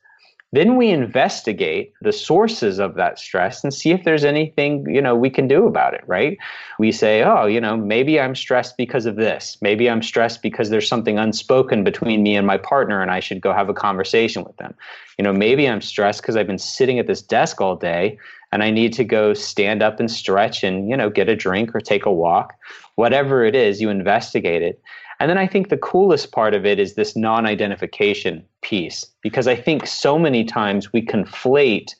Then 0.52 0.76
we 0.76 0.90
investigate 0.90 1.94
the 2.02 2.12
sources 2.12 2.78
of 2.78 2.94
that 2.94 3.18
stress 3.18 3.64
and 3.64 3.72
see 3.72 3.90
if 3.90 4.04
there's 4.04 4.24
anything, 4.24 4.84
you 4.86 5.00
know, 5.00 5.16
we 5.16 5.30
can 5.30 5.48
do 5.48 5.66
about 5.66 5.94
it, 5.94 6.04
right? 6.06 6.36
We 6.78 6.92
say, 6.92 7.22
"Oh, 7.22 7.46
you 7.46 7.60
know, 7.60 7.74
maybe 7.76 8.20
I'm 8.20 8.34
stressed 8.34 8.76
because 8.76 9.06
of 9.06 9.16
this. 9.16 9.56
Maybe 9.62 9.88
I'm 9.88 10.02
stressed 10.02 10.42
because 10.42 10.68
there's 10.68 10.86
something 10.86 11.18
unspoken 11.18 11.84
between 11.84 12.22
me 12.22 12.36
and 12.36 12.46
my 12.46 12.58
partner 12.58 13.00
and 13.00 13.10
I 13.10 13.20
should 13.20 13.40
go 13.40 13.54
have 13.54 13.70
a 13.70 13.74
conversation 13.74 14.44
with 14.44 14.56
them. 14.58 14.74
You 15.18 15.24
know, 15.24 15.32
maybe 15.32 15.66
I'm 15.68 15.80
stressed 15.80 16.20
because 16.20 16.36
I've 16.36 16.46
been 16.46 16.58
sitting 16.58 16.98
at 16.98 17.06
this 17.06 17.22
desk 17.22 17.60
all 17.60 17.76
day 17.76 18.18
and 18.52 18.62
I 18.62 18.70
need 18.70 18.92
to 18.94 19.04
go 19.04 19.32
stand 19.32 19.82
up 19.82 19.98
and 19.98 20.10
stretch 20.10 20.62
and, 20.62 20.88
you 20.90 20.96
know, 20.96 21.08
get 21.08 21.30
a 21.30 21.34
drink 21.34 21.74
or 21.74 21.80
take 21.80 22.04
a 22.04 22.12
walk. 22.12 22.52
Whatever 22.96 23.44
it 23.44 23.54
is, 23.54 23.80
you 23.80 23.88
investigate 23.88 24.62
it. 24.62 24.80
And 25.22 25.30
then 25.30 25.38
I 25.38 25.46
think 25.46 25.68
the 25.68 25.76
coolest 25.76 26.32
part 26.32 26.52
of 26.52 26.66
it 26.66 26.80
is 26.80 26.94
this 26.94 27.14
non 27.14 27.46
identification 27.46 28.42
piece, 28.60 29.06
because 29.20 29.46
I 29.46 29.54
think 29.54 29.86
so 29.86 30.18
many 30.18 30.42
times 30.42 30.92
we 30.92 31.00
conflate 31.00 31.94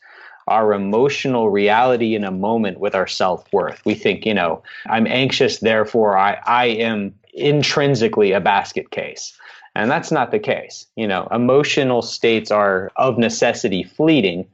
our 0.48 0.72
emotional 0.72 1.48
reality 1.48 2.16
in 2.16 2.24
a 2.24 2.32
moment 2.32 2.80
with 2.80 2.96
our 2.96 3.06
self 3.06 3.44
worth. 3.52 3.80
We 3.84 3.94
think, 3.94 4.26
you 4.26 4.34
know, 4.34 4.60
I'm 4.86 5.06
anxious, 5.06 5.60
therefore 5.60 6.18
I, 6.18 6.40
I 6.46 6.64
am 6.64 7.14
intrinsically 7.32 8.32
a 8.32 8.40
basket 8.40 8.90
case. 8.90 9.38
And 9.76 9.88
that's 9.88 10.10
not 10.10 10.32
the 10.32 10.40
case. 10.40 10.88
You 10.96 11.06
know, 11.06 11.28
emotional 11.30 12.02
states 12.02 12.50
are 12.50 12.90
of 12.96 13.18
necessity 13.18 13.84
fleeting. 13.84 14.48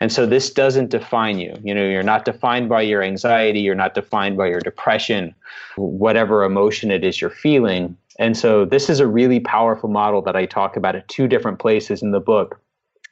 And 0.00 0.12
so 0.12 0.26
this 0.26 0.50
doesn't 0.50 0.90
define 0.90 1.38
you. 1.38 1.54
You 1.62 1.74
know, 1.74 1.86
you're 1.86 2.02
not 2.02 2.26
defined 2.26 2.68
by 2.68 2.82
your 2.82 3.02
anxiety, 3.02 3.60
you're 3.60 3.74
not 3.74 3.94
defined 3.94 4.36
by 4.36 4.48
your 4.48 4.60
depression, 4.60 5.34
whatever 5.76 6.44
emotion 6.44 6.90
it 6.90 7.02
is 7.02 7.18
you're 7.18 7.30
feeling. 7.30 7.96
And 8.20 8.36
so 8.36 8.66
this 8.66 8.90
is 8.90 9.00
a 9.00 9.06
really 9.06 9.40
powerful 9.40 9.88
model 9.88 10.20
that 10.22 10.36
I 10.36 10.44
talk 10.44 10.76
about 10.76 10.94
at 10.94 11.08
two 11.08 11.26
different 11.26 11.58
places 11.58 12.02
in 12.02 12.10
the 12.10 12.20
book 12.20 12.60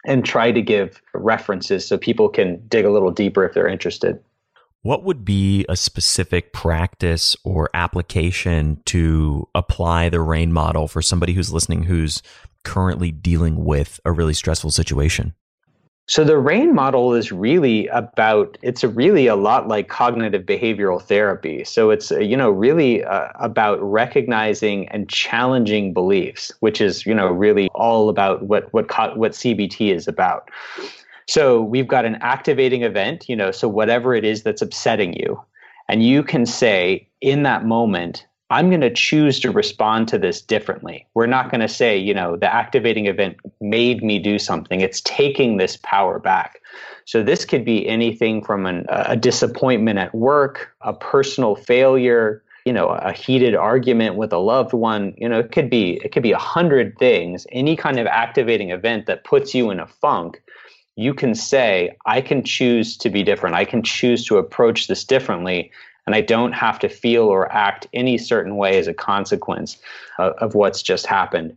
and 0.06 0.22
try 0.22 0.52
to 0.52 0.60
give 0.60 1.00
references 1.14 1.88
so 1.88 1.96
people 1.96 2.28
can 2.28 2.62
dig 2.68 2.84
a 2.84 2.90
little 2.90 3.10
deeper 3.10 3.44
if 3.44 3.54
they're 3.54 3.66
interested. 3.66 4.22
What 4.82 5.04
would 5.04 5.24
be 5.24 5.64
a 5.68 5.76
specific 5.76 6.52
practice 6.52 7.34
or 7.42 7.70
application 7.72 8.82
to 8.84 9.48
apply 9.54 10.10
the 10.10 10.20
RAIN 10.20 10.52
model 10.52 10.86
for 10.86 11.00
somebody 11.00 11.32
who's 11.32 11.52
listening 11.52 11.84
who's 11.84 12.22
currently 12.62 13.10
dealing 13.10 13.64
with 13.64 13.98
a 14.04 14.12
really 14.12 14.34
stressful 14.34 14.70
situation? 14.70 15.34
So 16.08 16.24
the 16.24 16.38
RAIN 16.38 16.74
model 16.74 17.12
is 17.12 17.30
really 17.30 17.86
about 17.88 18.56
it's 18.62 18.82
really 18.82 19.26
a 19.26 19.36
lot 19.36 19.68
like 19.68 19.88
cognitive 19.88 20.44
behavioral 20.46 21.02
therapy. 21.02 21.64
So 21.64 21.90
it's 21.90 22.10
you 22.10 22.34
know 22.34 22.50
really 22.50 23.04
uh, 23.04 23.28
about 23.34 23.78
recognizing 23.82 24.88
and 24.88 25.06
challenging 25.10 25.92
beliefs, 25.92 26.50
which 26.60 26.80
is 26.80 27.04
you 27.04 27.14
know 27.14 27.26
really 27.26 27.68
all 27.74 28.08
about 28.08 28.44
what 28.44 28.72
what 28.72 28.88
what 29.18 29.32
CBT 29.32 29.94
is 29.94 30.08
about. 30.08 30.50
So 31.26 31.60
we've 31.60 31.86
got 31.86 32.06
an 32.06 32.16
activating 32.22 32.84
event, 32.84 33.28
you 33.28 33.36
know, 33.36 33.50
so 33.50 33.68
whatever 33.68 34.14
it 34.14 34.24
is 34.24 34.44
that's 34.44 34.62
upsetting 34.62 35.12
you, 35.12 35.38
and 35.90 36.02
you 36.02 36.22
can 36.22 36.46
say 36.46 37.06
in 37.20 37.42
that 37.42 37.66
moment, 37.66 38.26
I'm 38.50 38.70
going 38.70 38.80
to 38.80 38.92
choose 38.92 39.38
to 39.40 39.50
respond 39.50 40.08
to 40.08 40.18
this 40.18 40.40
differently. 40.40 41.06
We're 41.14 41.26
not 41.26 41.50
going 41.50 41.60
to 41.60 41.68
say, 41.68 41.98
you 41.98 42.14
know, 42.14 42.36
the 42.36 42.52
activating 42.52 43.06
event 43.06 43.36
made 43.60 44.02
me 44.02 44.18
do 44.18 44.38
something. 44.38 44.80
It's 44.80 45.02
taking 45.02 45.58
this 45.58 45.76
power 45.82 46.18
back. 46.18 46.62
So 47.04 47.22
this 47.22 47.44
could 47.44 47.64
be 47.64 47.86
anything 47.86 48.42
from 48.42 48.64
an, 48.64 48.86
a 48.88 49.16
disappointment 49.16 49.98
at 49.98 50.14
work, 50.14 50.74
a 50.80 50.94
personal 50.94 51.56
failure, 51.56 52.42
you 52.64 52.72
know, 52.72 52.88
a 52.88 53.12
heated 53.12 53.54
argument 53.54 54.16
with 54.16 54.32
a 54.32 54.38
loved 54.38 54.72
one. 54.72 55.14
You 55.18 55.28
know, 55.28 55.38
it 55.38 55.52
could 55.52 55.70
be 55.70 56.00
it 56.04 56.12
could 56.12 56.22
be 56.22 56.32
a 56.32 56.38
hundred 56.38 56.98
things. 56.98 57.46
Any 57.52 57.76
kind 57.76 57.98
of 57.98 58.06
activating 58.06 58.70
event 58.70 59.06
that 59.06 59.24
puts 59.24 59.54
you 59.54 59.70
in 59.70 59.80
a 59.80 59.86
funk. 59.86 60.42
You 60.96 61.14
can 61.14 61.34
say, 61.34 61.96
I 62.06 62.20
can 62.20 62.42
choose 62.42 62.96
to 62.98 63.08
be 63.08 63.22
different. 63.22 63.54
I 63.54 63.64
can 63.64 63.82
choose 63.82 64.24
to 64.26 64.36
approach 64.36 64.88
this 64.88 65.04
differently 65.04 65.70
and 66.08 66.14
I 66.14 66.22
don't 66.22 66.52
have 66.52 66.78
to 66.78 66.88
feel 66.88 67.24
or 67.24 67.52
act 67.52 67.86
any 67.92 68.16
certain 68.16 68.56
way 68.56 68.78
as 68.78 68.86
a 68.86 68.94
consequence 68.94 69.76
of, 70.18 70.32
of 70.38 70.54
what's 70.54 70.80
just 70.80 71.04
happened. 71.04 71.54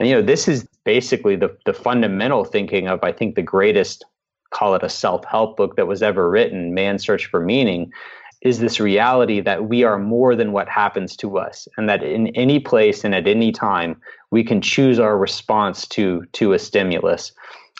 And 0.00 0.08
you 0.08 0.14
know, 0.16 0.22
this 0.22 0.48
is 0.48 0.66
basically 0.82 1.36
the 1.36 1.56
the 1.66 1.72
fundamental 1.72 2.44
thinking 2.44 2.88
of 2.88 3.04
I 3.04 3.12
think 3.12 3.36
the 3.36 3.42
greatest 3.42 4.04
call 4.50 4.74
it 4.74 4.82
a 4.82 4.88
self-help 4.88 5.56
book 5.56 5.76
that 5.76 5.86
was 5.86 6.02
ever 6.02 6.28
written, 6.28 6.74
Man's 6.74 7.04
Search 7.04 7.26
for 7.26 7.38
Meaning, 7.38 7.92
is 8.40 8.58
this 8.58 8.80
reality 8.80 9.40
that 9.40 9.66
we 9.68 9.84
are 9.84 10.00
more 10.00 10.34
than 10.34 10.50
what 10.50 10.68
happens 10.68 11.16
to 11.18 11.38
us 11.38 11.68
and 11.76 11.88
that 11.88 12.02
in 12.02 12.26
any 12.34 12.58
place 12.58 13.04
and 13.04 13.14
at 13.14 13.28
any 13.28 13.52
time 13.52 14.00
we 14.32 14.42
can 14.42 14.60
choose 14.60 14.98
our 14.98 15.16
response 15.16 15.86
to 15.86 16.24
to 16.32 16.54
a 16.54 16.58
stimulus. 16.58 17.30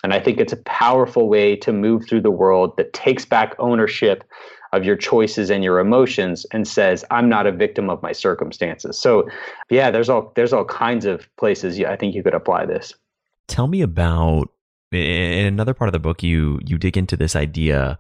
And 0.05 0.15
I 0.15 0.21
think 0.21 0.39
it's 0.39 0.53
a 0.53 0.63
powerful 0.67 1.29
way 1.29 1.57
to 1.57 1.73
move 1.73 2.07
through 2.07 2.21
the 2.21 2.31
world 2.31 2.77
that 2.77 2.93
takes 2.93 3.25
back 3.25 3.57
ownership 3.59 4.23
of 4.73 4.85
your 4.85 4.97
choices 4.97 5.51
and 5.51 5.63
your 5.63 5.79
emotions 5.79 6.47
and 6.51 6.67
says 6.67 7.05
i'm 7.11 7.29
not 7.29 7.47
a 7.47 7.53
victim 7.53 7.91
of 7.91 8.03
my 8.03 8.13
circumstances. 8.13 8.99
So 8.99 9.29
yeah 9.71 9.91
there's 9.91 10.09
all 10.09 10.33
there's 10.35 10.53
all 10.53 10.65
kinds 10.65 11.05
of 11.05 11.29
places 11.37 11.79
yeah, 11.79 11.91
i 11.91 11.97
think 11.97 12.15
you 12.15 12.23
could 12.23 12.35
apply 12.35 12.67
this. 12.67 12.95
Tell 13.49 13.69
me 13.69 13.83
about 13.83 14.51
in 14.91 15.47
another 15.47 15.75
part 15.75 15.89
of 15.89 15.93
the 15.93 15.99
book 15.99 16.23
you 16.23 16.61
you 16.65 16.79
dig 16.79 16.97
into 16.97 17.17
this 17.17 17.37
idea 17.37 17.99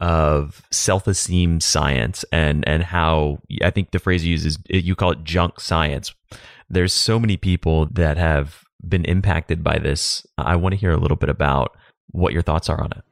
of 0.00 0.62
self-esteem 0.70 1.60
science 1.60 2.24
and 2.32 2.66
and 2.66 2.82
how 2.82 3.38
i 3.62 3.68
think 3.70 3.90
the 3.90 3.98
phrase 3.98 4.24
you 4.24 4.32
use 4.32 4.46
is 4.46 4.58
you 4.68 4.94
call 4.94 5.12
it 5.12 5.24
junk 5.24 5.60
science. 5.60 6.14
There's 6.68 6.92
so 6.92 7.18
many 7.18 7.36
people 7.36 7.86
that 7.86 8.16
have 8.16 8.62
been 8.88 9.04
impacted 9.04 9.64
by 9.64 9.78
this. 9.78 10.24
I 10.38 10.56
want 10.56 10.72
to 10.72 10.78
hear 10.78 10.92
a 10.92 10.96
little 10.96 11.16
bit 11.16 11.28
about 11.28 11.76
what 12.12 12.32
your 12.32 12.42
thoughts 12.42 12.68
are 12.68 12.80
on 12.80 12.92
it 12.92 13.04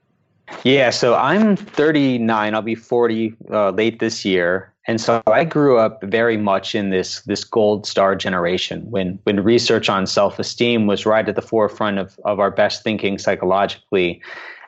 yeah, 0.65 0.91
so 0.91 1.15
I'm 1.15 1.57
39. 1.57 2.55
I'll 2.55 2.63
be 2.63 2.75
40 2.75 3.35
uh, 3.51 3.71
late 3.71 4.01
this 4.01 4.25
year, 4.25 4.73
and 4.87 5.01
so 5.01 5.23
I 5.27 5.45
grew 5.45 5.79
up 5.79 6.03
very 6.03 6.37
much 6.37 6.75
in 6.75 6.91
this 6.91 7.21
this 7.23 7.45
gold 7.45 7.87
star 7.87 8.17
generation 8.17 8.91
when 8.91 9.19
when 9.23 9.43
research 9.43 9.89
on 9.89 10.07
self 10.07 10.39
esteem 10.39 10.87
was 10.87 11.07
right 11.07 11.29
at 11.29 11.37
the 11.37 11.43
forefront 11.43 11.99
of 11.99 12.19
of 12.25 12.41
our 12.41 12.51
best 12.51 12.83
thinking 12.83 13.19
psychologically, 13.19 14.21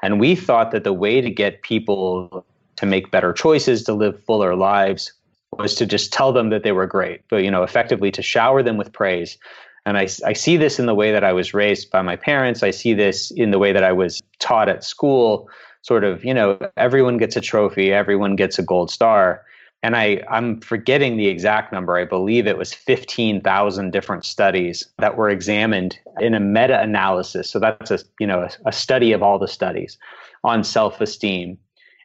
and 0.02 0.20
we 0.20 0.34
thought 0.34 0.70
that 0.70 0.84
the 0.84 0.92
way 0.92 1.20
to 1.20 1.30
get 1.30 1.62
people 1.62 2.44
to 2.76 2.86
make 2.86 3.10
better 3.10 3.32
choices, 3.32 3.82
to 3.84 3.92
live 3.92 4.22
fuller 4.24 4.54
lives, 4.54 5.12
was 5.58 5.74
to 5.74 5.86
just 5.86 6.12
tell 6.12 6.32
them 6.32 6.50
that 6.50 6.62
they 6.62 6.72
were 6.72 6.86
great, 6.86 7.22
but 7.28 7.42
you 7.42 7.50
know, 7.50 7.62
effectively 7.62 8.10
to 8.10 8.22
shower 8.22 8.62
them 8.62 8.76
with 8.76 8.92
praise. 8.92 9.38
And 9.86 9.96
I, 9.96 10.08
I 10.24 10.34
see 10.34 10.56
this 10.56 10.78
in 10.78 10.86
the 10.86 10.94
way 10.94 11.10
that 11.10 11.24
I 11.24 11.32
was 11.32 11.54
raised 11.54 11.90
by 11.90 12.02
my 12.02 12.14
parents. 12.14 12.62
I 12.62 12.70
see 12.70 12.92
this 12.92 13.30
in 13.30 13.50
the 13.50 13.58
way 13.58 13.72
that 13.72 13.82
I 13.82 13.92
was 13.92 14.22
taught 14.38 14.68
at 14.68 14.84
school 14.84 15.48
sort 15.82 16.04
of, 16.04 16.24
you 16.24 16.34
know, 16.34 16.58
everyone 16.76 17.16
gets 17.16 17.36
a 17.36 17.40
trophy, 17.40 17.92
everyone 17.92 18.36
gets 18.36 18.58
a 18.58 18.62
gold 18.62 18.90
star. 18.90 19.44
And 19.82 19.96
I, 19.96 20.22
I'm 20.30 20.60
forgetting 20.60 21.16
the 21.16 21.28
exact 21.28 21.72
number. 21.72 21.96
I 21.96 22.04
believe 22.04 22.46
it 22.46 22.58
was 22.58 22.74
15,000 22.74 23.90
different 23.90 24.26
studies 24.26 24.86
that 24.98 25.16
were 25.16 25.30
examined 25.30 25.98
in 26.20 26.34
a 26.34 26.40
meta-analysis. 26.40 27.48
So 27.48 27.58
that's 27.58 27.90
a, 27.90 27.98
you 28.18 28.26
know, 28.26 28.42
a, 28.42 28.50
a 28.66 28.72
study 28.72 29.12
of 29.12 29.22
all 29.22 29.38
the 29.38 29.48
studies 29.48 29.96
on 30.44 30.64
self-esteem. 30.64 31.56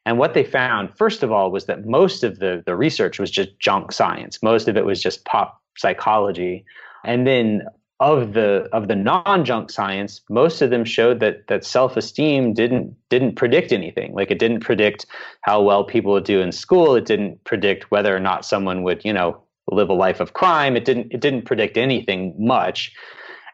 And 0.05 0.17
what 0.17 0.35
they 0.35 0.43
found, 0.43 0.95
first 0.95 1.21
of 1.21 1.31
all, 1.31 1.51
was 1.51 1.65
that 1.65 1.85
most 1.85 2.23
of 2.23 2.39
the, 2.39 2.63
the 2.65 2.75
research 2.75 3.19
was 3.19 3.31
just 3.31 3.59
junk 3.59 3.91
science. 3.91 4.41
Most 4.41 4.69
of 4.69 4.77
it 4.77 4.85
was 4.85 5.01
just 5.01 5.25
pop 5.25 5.61
psychology. 5.75 6.63
And 7.03 7.27
then 7.27 7.63
of 7.99 8.33
the 8.33 8.67
of 8.73 8.87
the 8.87 8.95
non-junk 8.95 9.69
science, 9.69 10.21
most 10.29 10.61
of 10.61 10.69
them 10.69 10.83
showed 10.83 11.19
that 11.21 11.47
that 11.47 11.63
self-esteem 11.63 12.53
didn't 12.53 12.95
didn't 13.09 13.35
predict 13.35 13.71
anything. 13.71 14.13
Like 14.13 14.31
it 14.31 14.39
didn't 14.39 14.59
predict 14.59 15.05
how 15.41 15.61
well 15.61 15.83
people 15.83 16.11
would 16.11 16.25
do 16.25 16.41
in 16.41 16.51
school. 16.51 16.95
It 16.95 17.05
didn't 17.05 17.43
predict 17.45 17.91
whether 17.91 18.15
or 18.15 18.19
not 18.19 18.45
someone 18.45 18.83
would, 18.83 19.05
you 19.05 19.13
know, 19.13 19.41
live 19.71 19.89
a 19.89 19.93
life 19.93 20.19
of 20.19 20.33
crime. 20.33 20.75
It 20.75 20.83
didn't 20.83 21.07
it 21.11 21.21
didn't 21.21 21.43
predict 21.43 21.77
anything 21.77 22.35
much. 22.37 22.93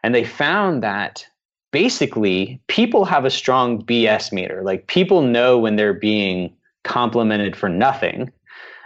And 0.02 0.14
they 0.14 0.24
found 0.24 0.82
that 0.82 1.24
basically 1.70 2.60
people 2.66 3.04
have 3.04 3.24
a 3.24 3.30
strong 3.30 3.82
BS 3.82 4.32
meter. 4.32 4.62
Like 4.64 4.88
people 4.88 5.22
know 5.22 5.58
when 5.58 5.76
they're 5.76 5.94
being 5.94 6.52
complimented 6.82 7.54
for 7.54 7.68
nothing 7.68 8.32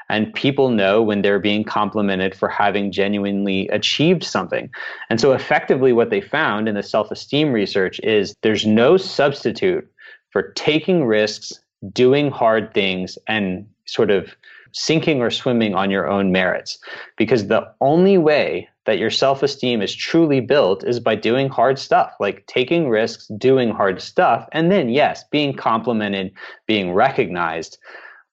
and 0.08 0.32
people 0.34 0.70
know 0.70 1.02
when 1.02 1.22
they're 1.22 1.38
being 1.38 1.64
complimented 1.64 2.34
for 2.34 2.48
having 2.48 2.92
genuinely 2.92 3.68
achieved 3.68 4.22
something. 4.22 4.70
And 5.10 5.20
so, 5.20 5.32
effectively, 5.32 5.92
what 5.92 6.10
they 6.10 6.20
found 6.20 6.68
in 6.68 6.74
the 6.74 6.82
self 6.82 7.10
esteem 7.10 7.52
research 7.52 8.00
is 8.00 8.34
there's 8.42 8.66
no 8.66 8.96
substitute 8.96 9.88
for 10.30 10.52
taking 10.52 11.04
risks, 11.04 11.52
doing 11.92 12.30
hard 12.30 12.72
things, 12.74 13.18
and 13.26 13.66
sort 13.86 14.10
of 14.10 14.36
sinking 14.72 15.22
or 15.22 15.30
swimming 15.30 15.74
on 15.74 15.90
your 15.90 16.08
own 16.08 16.30
merits. 16.30 16.78
Because 17.16 17.46
the 17.46 17.66
only 17.80 18.18
way 18.18 18.68
that 18.84 18.98
your 18.98 19.10
self 19.10 19.42
esteem 19.42 19.82
is 19.82 19.94
truly 19.94 20.40
built 20.40 20.84
is 20.84 21.00
by 21.00 21.14
doing 21.16 21.48
hard 21.48 21.78
stuff, 21.78 22.12
like 22.20 22.46
taking 22.46 22.88
risks, 22.88 23.26
doing 23.38 23.70
hard 23.70 24.00
stuff, 24.00 24.48
and 24.52 24.70
then, 24.70 24.88
yes, 24.88 25.24
being 25.30 25.54
complimented, 25.54 26.32
being 26.66 26.92
recognized 26.92 27.78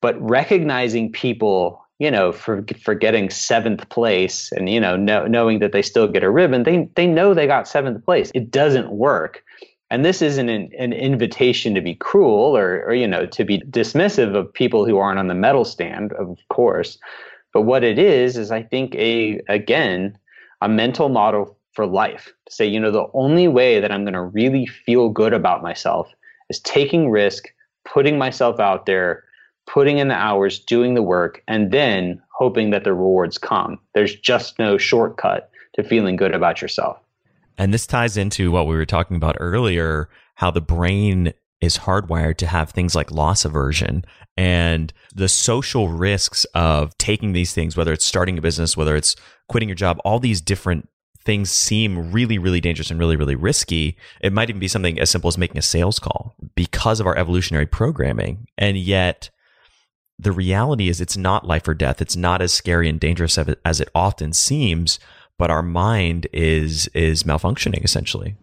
but 0.03 0.21
recognizing 0.21 1.11
people 1.11 1.81
you 1.97 2.11
know 2.11 2.31
for 2.31 2.63
for 2.83 2.93
getting 2.93 3.29
seventh 3.29 3.87
place 3.89 4.51
and 4.51 4.69
you 4.69 4.79
know, 4.79 4.95
know 4.95 5.25
knowing 5.25 5.59
that 5.59 5.71
they 5.71 5.81
still 5.81 6.07
get 6.07 6.23
a 6.23 6.29
ribbon 6.29 6.63
they 6.63 6.89
they 6.95 7.07
know 7.07 7.33
they 7.33 7.47
got 7.47 7.67
seventh 7.67 8.05
place. 8.05 8.29
It 8.35 8.51
doesn't 8.51 8.91
work. 8.91 9.43
And 9.89 10.03
this 10.03 10.23
isn't 10.23 10.49
an, 10.49 10.71
an 10.77 10.91
invitation 10.91 11.75
to 11.75 11.81
be 11.81 11.93
cruel 11.93 12.57
or, 12.57 12.83
or, 12.85 12.95
you 12.95 13.07
know, 13.07 13.27
to 13.27 13.45
be 13.45 13.59
dismissive 13.59 14.35
of 14.35 14.51
people 14.51 14.87
who 14.87 14.97
aren't 14.97 15.19
on 15.19 15.27
the 15.27 15.35
medal 15.35 15.65
stand, 15.65 16.13
of 16.13 16.39
course. 16.49 16.97
But 17.53 17.61
what 17.61 17.83
it 17.83 17.99
is, 17.99 18.35
is 18.35 18.49
I 18.49 18.63
think 18.63 18.95
a, 18.95 19.39
again, 19.49 20.17
a 20.61 20.67
mental 20.67 21.09
model 21.09 21.55
for 21.73 21.85
life. 21.85 22.33
To 22.47 22.51
say, 22.51 22.65
you 22.65 22.79
know, 22.79 22.89
the 22.89 23.05
only 23.13 23.47
way 23.47 23.79
that 23.79 23.91
I'm 23.91 24.03
going 24.03 24.15
to 24.15 24.23
really 24.23 24.65
feel 24.65 25.09
good 25.09 25.33
about 25.33 25.61
myself 25.61 26.11
is 26.49 26.59
taking 26.61 27.11
risk, 27.11 27.53
putting 27.85 28.17
myself 28.17 28.59
out 28.59 28.87
there, 28.87 29.23
putting 29.65 29.97
in 29.97 30.07
the 30.07 30.15
hours, 30.15 30.59
doing 30.59 30.93
the 30.93 31.01
work, 31.01 31.41
and 31.47 31.71
then 31.71 32.21
hoping 32.31 32.71
that 32.71 32.83
the 32.83 32.93
rewards 32.93 33.37
come. 33.37 33.79
There's 33.93 34.15
just 34.15 34.59
no 34.59 34.77
shortcut 34.77 35.49
to 35.75 35.83
feeling 35.83 36.15
good 36.15 36.33
about 36.33 36.61
yourself. 36.61 36.97
And 37.57 37.73
this 37.73 37.87
ties 37.87 38.17
into 38.17 38.51
what 38.51 38.67
we 38.67 38.75
were 38.75 38.85
talking 38.85 39.17
about 39.17 39.37
earlier 39.39 40.09
how 40.35 40.51
the 40.51 40.61
brain 40.61 41.33
is 41.61 41.77
hardwired 41.77 42.37
to 42.37 42.47
have 42.47 42.71
things 42.71 42.95
like 42.95 43.11
loss 43.11 43.45
aversion 43.45 44.03
and 44.35 44.91
the 45.15 45.29
social 45.29 45.87
risks 45.87 46.43
of 46.55 46.97
taking 46.97 47.33
these 47.33 47.53
things, 47.53 47.77
whether 47.77 47.93
it's 47.93 48.03
starting 48.03 48.37
a 48.37 48.41
business, 48.41 48.75
whether 48.75 48.95
it's 48.95 49.15
quitting 49.47 49.69
your 49.69 49.75
job, 49.75 49.99
all 50.03 50.19
these 50.19 50.41
different 50.41 50.89
things 51.23 51.49
seem 51.49 52.11
really, 52.11 52.37
really 52.37 52.59
dangerous 52.59 52.91
and 52.91 52.99
really, 52.99 53.15
really 53.15 53.35
risky. 53.35 53.95
It 54.19 54.33
might 54.33 54.49
even 54.49 54.59
be 54.59 54.67
something 54.67 54.99
as 54.99 55.09
simple 55.09 55.29
as 55.29 55.37
making 55.37 55.57
a 55.57 55.61
sales 55.61 55.99
call 55.99 56.35
because 56.55 56.99
of 56.99 57.07
our 57.07 57.17
evolutionary 57.17 57.67
programming. 57.67 58.47
And 58.57 58.77
yet, 58.77 59.29
the 60.19 60.31
reality 60.31 60.89
is 60.89 61.01
it's 61.01 61.17
not 61.17 61.47
life 61.47 61.67
or 61.67 61.73
death. 61.73 62.01
It's 62.01 62.15
not 62.15 62.41
as 62.41 62.53
scary 62.53 62.87
and 62.87 62.99
dangerous 62.99 63.37
as 63.65 63.81
it 63.81 63.89
often 63.95 64.33
seems, 64.33 64.99
but 65.37 65.51
our 65.51 65.63
mind 65.63 66.27
is 66.31 66.87
is 66.93 67.23
malfunctioning 67.23 67.83
essentially. 67.83 68.35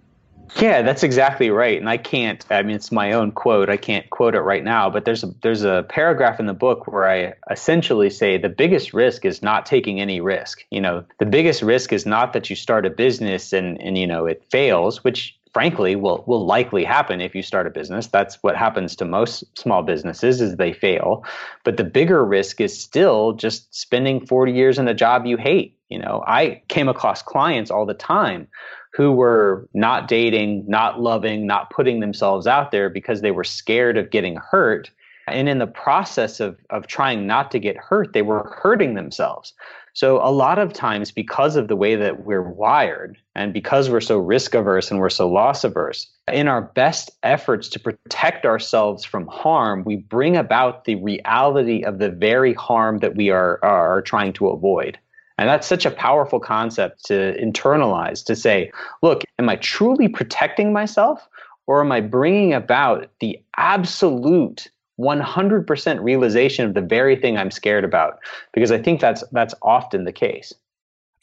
Yeah, 0.58 0.82
that's 0.82 1.04
exactly 1.04 1.50
right. 1.50 1.78
And 1.78 1.88
I 1.88 1.96
can't 1.96 2.44
I 2.50 2.62
mean 2.62 2.74
it's 2.74 2.90
my 2.90 3.12
own 3.12 3.30
quote. 3.30 3.70
I 3.70 3.76
can't 3.76 4.08
quote 4.10 4.34
it 4.34 4.40
right 4.40 4.64
now, 4.64 4.90
but 4.90 5.04
there's 5.04 5.22
a 5.22 5.32
there's 5.42 5.62
a 5.62 5.86
paragraph 5.88 6.40
in 6.40 6.46
the 6.46 6.54
book 6.54 6.88
where 6.88 7.08
I 7.08 7.34
essentially 7.50 8.10
say 8.10 8.36
the 8.36 8.48
biggest 8.48 8.92
risk 8.92 9.24
is 9.24 9.42
not 9.42 9.64
taking 9.64 10.00
any 10.00 10.20
risk. 10.20 10.64
You 10.70 10.80
know, 10.80 11.04
the 11.18 11.26
biggest 11.26 11.62
risk 11.62 11.92
is 11.92 12.04
not 12.04 12.32
that 12.32 12.50
you 12.50 12.56
start 12.56 12.84
a 12.84 12.90
business 12.90 13.52
and 13.52 13.80
and 13.80 13.96
you 13.96 14.06
know 14.06 14.26
it 14.26 14.44
fails, 14.50 15.04
which 15.04 15.38
frankly 15.52 15.96
will 15.96 16.24
will 16.26 16.46
likely 16.46 16.84
happen 16.84 17.20
if 17.20 17.34
you 17.34 17.42
start 17.42 17.66
a 17.66 17.70
business. 17.70 18.06
That's 18.06 18.36
what 18.42 18.56
happens 18.56 18.96
to 18.96 19.04
most 19.04 19.44
small 19.58 19.82
businesses 19.82 20.40
is 20.40 20.56
they 20.56 20.72
fail. 20.72 21.24
But 21.64 21.76
the 21.76 21.84
bigger 21.84 22.24
risk 22.24 22.60
is 22.60 22.78
still 22.78 23.32
just 23.32 23.74
spending 23.74 24.24
40 24.26 24.52
years 24.52 24.78
in 24.78 24.88
a 24.88 24.94
job 24.94 25.26
you 25.26 25.36
hate. 25.36 25.76
You 25.88 25.98
know 25.98 26.22
i 26.26 26.62
came 26.68 26.88
across 26.88 27.20
clients 27.20 27.70
all 27.70 27.84
the 27.84 27.94
time 27.94 28.46
who 28.92 29.12
were 29.12 29.68
not 29.74 30.08
dating 30.08 30.64
not 30.68 31.00
loving 31.00 31.46
not 31.46 31.70
putting 31.70 32.00
themselves 32.00 32.46
out 32.46 32.70
there 32.70 32.88
because 32.88 33.20
they 33.20 33.32
were 33.32 33.44
scared 33.44 33.96
of 33.96 34.10
getting 34.10 34.36
hurt. 34.36 34.90
And 35.26 35.48
in 35.48 35.58
the 35.58 35.66
process 35.66 36.40
of 36.40 36.58
of 36.70 36.86
trying 36.86 37.26
not 37.26 37.50
to 37.50 37.58
get 37.58 37.76
hurt 37.76 38.12
they 38.12 38.22
were 38.22 38.56
hurting 38.62 38.94
themselves 38.94 39.52
so, 39.92 40.18
a 40.18 40.30
lot 40.30 40.58
of 40.58 40.72
times, 40.72 41.10
because 41.10 41.56
of 41.56 41.68
the 41.68 41.76
way 41.76 41.96
that 41.96 42.24
we're 42.24 42.48
wired 42.48 43.18
and 43.34 43.52
because 43.52 43.90
we're 43.90 44.00
so 44.00 44.18
risk 44.18 44.54
averse 44.54 44.90
and 44.90 45.00
we're 45.00 45.10
so 45.10 45.28
loss 45.28 45.64
averse, 45.64 46.08
in 46.32 46.48
our 46.48 46.62
best 46.62 47.10
efforts 47.22 47.68
to 47.70 47.80
protect 47.80 48.46
ourselves 48.46 49.04
from 49.04 49.26
harm, 49.26 49.82
we 49.84 49.96
bring 49.96 50.36
about 50.36 50.84
the 50.84 50.94
reality 50.96 51.82
of 51.82 51.98
the 51.98 52.10
very 52.10 52.54
harm 52.54 52.98
that 52.98 53.16
we 53.16 53.30
are, 53.30 53.58
are 53.64 54.02
trying 54.02 54.32
to 54.34 54.48
avoid. 54.48 54.98
And 55.38 55.48
that's 55.48 55.66
such 55.66 55.86
a 55.86 55.90
powerful 55.90 56.38
concept 56.38 57.06
to 57.06 57.34
internalize 57.42 58.24
to 58.26 58.36
say, 58.36 58.70
look, 59.02 59.24
am 59.38 59.48
I 59.48 59.56
truly 59.56 60.06
protecting 60.06 60.72
myself 60.72 61.26
or 61.66 61.80
am 61.80 61.90
I 61.90 62.00
bringing 62.00 62.52
about 62.52 63.10
the 63.20 63.42
absolute 63.56 64.70
100% 65.00 66.02
realization 66.02 66.66
of 66.66 66.74
the 66.74 66.80
very 66.80 67.16
thing 67.16 67.38
I'm 67.38 67.50
scared 67.50 67.84
about 67.84 68.18
because 68.52 68.70
I 68.70 68.80
think 68.80 69.00
that's 69.00 69.24
that's 69.32 69.54
often 69.62 70.04
the 70.04 70.12
case. 70.12 70.52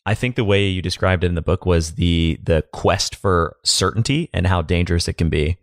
I 0.06 0.16
think 0.16 0.36
the 0.36 0.46
way 0.46 0.66
you 0.66 0.82
described 0.82 1.24
it 1.24 1.28
in 1.28 1.36
the 1.36 1.42
book 1.42 1.66
was 1.66 1.96
the 1.96 2.40
the 2.44 2.64
quest 2.74 3.16
for 3.16 3.58
certainty 3.64 4.30
and 4.34 4.48
how 4.48 4.62
dangerous 4.62 5.08
it 5.08 5.14
can 5.14 5.30
be. 5.30 5.58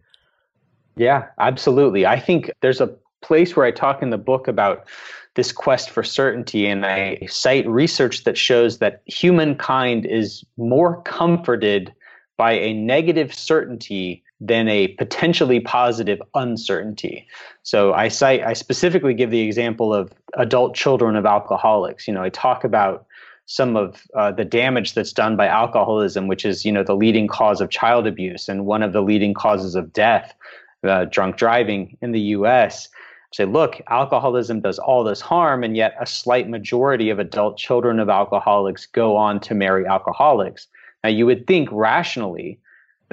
Yeah, 0.96 1.26
absolutely. 1.38 2.06
I 2.06 2.20
think 2.20 2.50
there's 2.60 2.80
a 2.80 2.94
place 3.22 3.56
where 3.56 3.66
I 3.66 3.70
talk 3.70 4.02
in 4.02 4.10
the 4.10 4.18
book 4.18 4.46
about 4.46 4.86
this 5.34 5.50
quest 5.50 5.90
for 5.90 6.04
certainty 6.04 6.66
and 6.66 6.86
I 6.86 7.26
cite 7.26 7.66
research 7.66 8.24
that 8.24 8.38
shows 8.38 8.78
that 8.78 9.02
humankind 9.06 10.06
is 10.06 10.44
more 10.56 11.02
comforted 11.02 11.92
by 12.36 12.52
a 12.52 12.72
negative 12.74 13.34
certainty 13.34 14.22
than 14.46 14.68
a 14.68 14.88
potentially 14.88 15.58
positive 15.60 16.20
uncertainty. 16.34 17.26
So 17.62 17.94
I 17.94 18.08
cite, 18.08 18.42
I 18.42 18.52
specifically 18.52 19.14
give 19.14 19.30
the 19.30 19.40
example 19.40 19.94
of 19.94 20.12
adult 20.34 20.74
children 20.74 21.16
of 21.16 21.24
alcoholics. 21.24 22.06
You 22.06 22.12
know, 22.12 22.22
I 22.22 22.28
talk 22.28 22.62
about 22.62 23.06
some 23.46 23.76
of 23.76 24.02
uh, 24.14 24.32
the 24.32 24.44
damage 24.44 24.94
that's 24.94 25.12
done 25.12 25.36
by 25.36 25.46
alcoholism, 25.46 26.28
which 26.28 26.44
is, 26.44 26.64
you 26.64 26.72
know, 26.72 26.82
the 26.82 26.96
leading 26.96 27.26
cause 27.26 27.60
of 27.60 27.70
child 27.70 28.06
abuse 28.06 28.48
and 28.48 28.66
one 28.66 28.82
of 28.82 28.92
the 28.92 29.02
leading 29.02 29.32
causes 29.34 29.74
of 29.74 29.92
death, 29.92 30.34
uh, 30.82 31.06
drunk 31.06 31.36
driving 31.36 31.96
in 32.02 32.12
the 32.12 32.20
U.S. 32.20 32.88
Say, 33.32 33.46
look, 33.46 33.80
alcoholism 33.88 34.60
does 34.60 34.78
all 34.78 35.04
this 35.04 35.20
harm, 35.20 35.64
and 35.64 35.76
yet 35.76 35.96
a 36.00 36.06
slight 36.06 36.48
majority 36.48 37.10
of 37.10 37.18
adult 37.18 37.56
children 37.56 37.98
of 37.98 38.08
alcoholics 38.08 38.86
go 38.86 39.16
on 39.16 39.40
to 39.40 39.54
marry 39.54 39.86
alcoholics. 39.86 40.66
Now, 41.02 41.10
you 41.10 41.26
would 41.26 41.46
think 41.46 41.68
rationally 41.72 42.58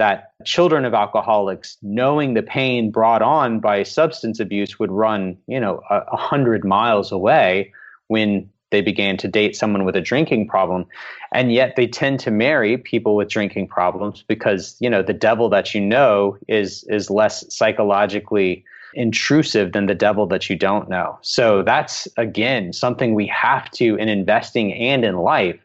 that 0.01 0.33
children 0.45 0.83
of 0.83 0.95
alcoholics, 0.95 1.77
knowing 1.83 2.33
the 2.33 2.41
pain 2.41 2.89
brought 2.89 3.21
on 3.21 3.59
by 3.59 3.83
substance 3.83 4.39
abuse, 4.39 4.79
would 4.79 4.91
run, 4.91 5.37
you 5.45 5.59
know, 5.59 5.83
a, 5.91 5.97
a 6.11 6.17
hundred 6.17 6.65
miles 6.65 7.11
away 7.11 7.71
when 8.07 8.49
they 8.71 8.81
began 8.81 9.15
to 9.17 9.27
date 9.27 9.55
someone 9.55 9.85
with 9.85 9.95
a 9.95 10.01
drinking 10.01 10.47
problem. 10.47 10.87
And 11.31 11.53
yet 11.53 11.75
they 11.75 11.85
tend 11.85 12.19
to 12.21 12.31
marry 12.31 12.79
people 12.79 13.15
with 13.15 13.29
drinking 13.29 13.67
problems 13.67 14.23
because 14.27 14.75
you 14.79 14.89
know 14.89 15.03
the 15.03 15.13
devil 15.13 15.49
that 15.49 15.75
you 15.75 15.81
know 15.81 16.35
is 16.47 16.83
is 16.85 17.11
less 17.11 17.45
psychologically 17.53 18.65
intrusive 18.95 19.71
than 19.71 19.85
the 19.85 19.93
devil 19.93 20.25
that 20.27 20.49
you 20.49 20.55
don't 20.55 20.89
know. 20.89 21.19
So 21.21 21.61
that's 21.61 22.07
again 22.17 22.73
something 22.73 23.13
we 23.13 23.27
have 23.27 23.69
to 23.71 23.97
in 23.97 24.09
investing 24.09 24.73
and 24.73 25.05
in 25.05 25.17
life 25.17 25.59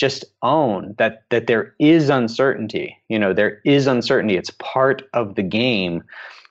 just 0.00 0.24
own 0.42 0.94
that 0.98 1.24
that 1.28 1.46
there 1.46 1.74
is 1.78 2.08
uncertainty. 2.08 2.96
You 3.08 3.18
know 3.18 3.34
there 3.34 3.60
is 3.64 3.86
uncertainty. 3.86 4.36
It's 4.36 4.50
part 4.58 5.02
of 5.12 5.34
the 5.34 5.42
game 5.42 6.02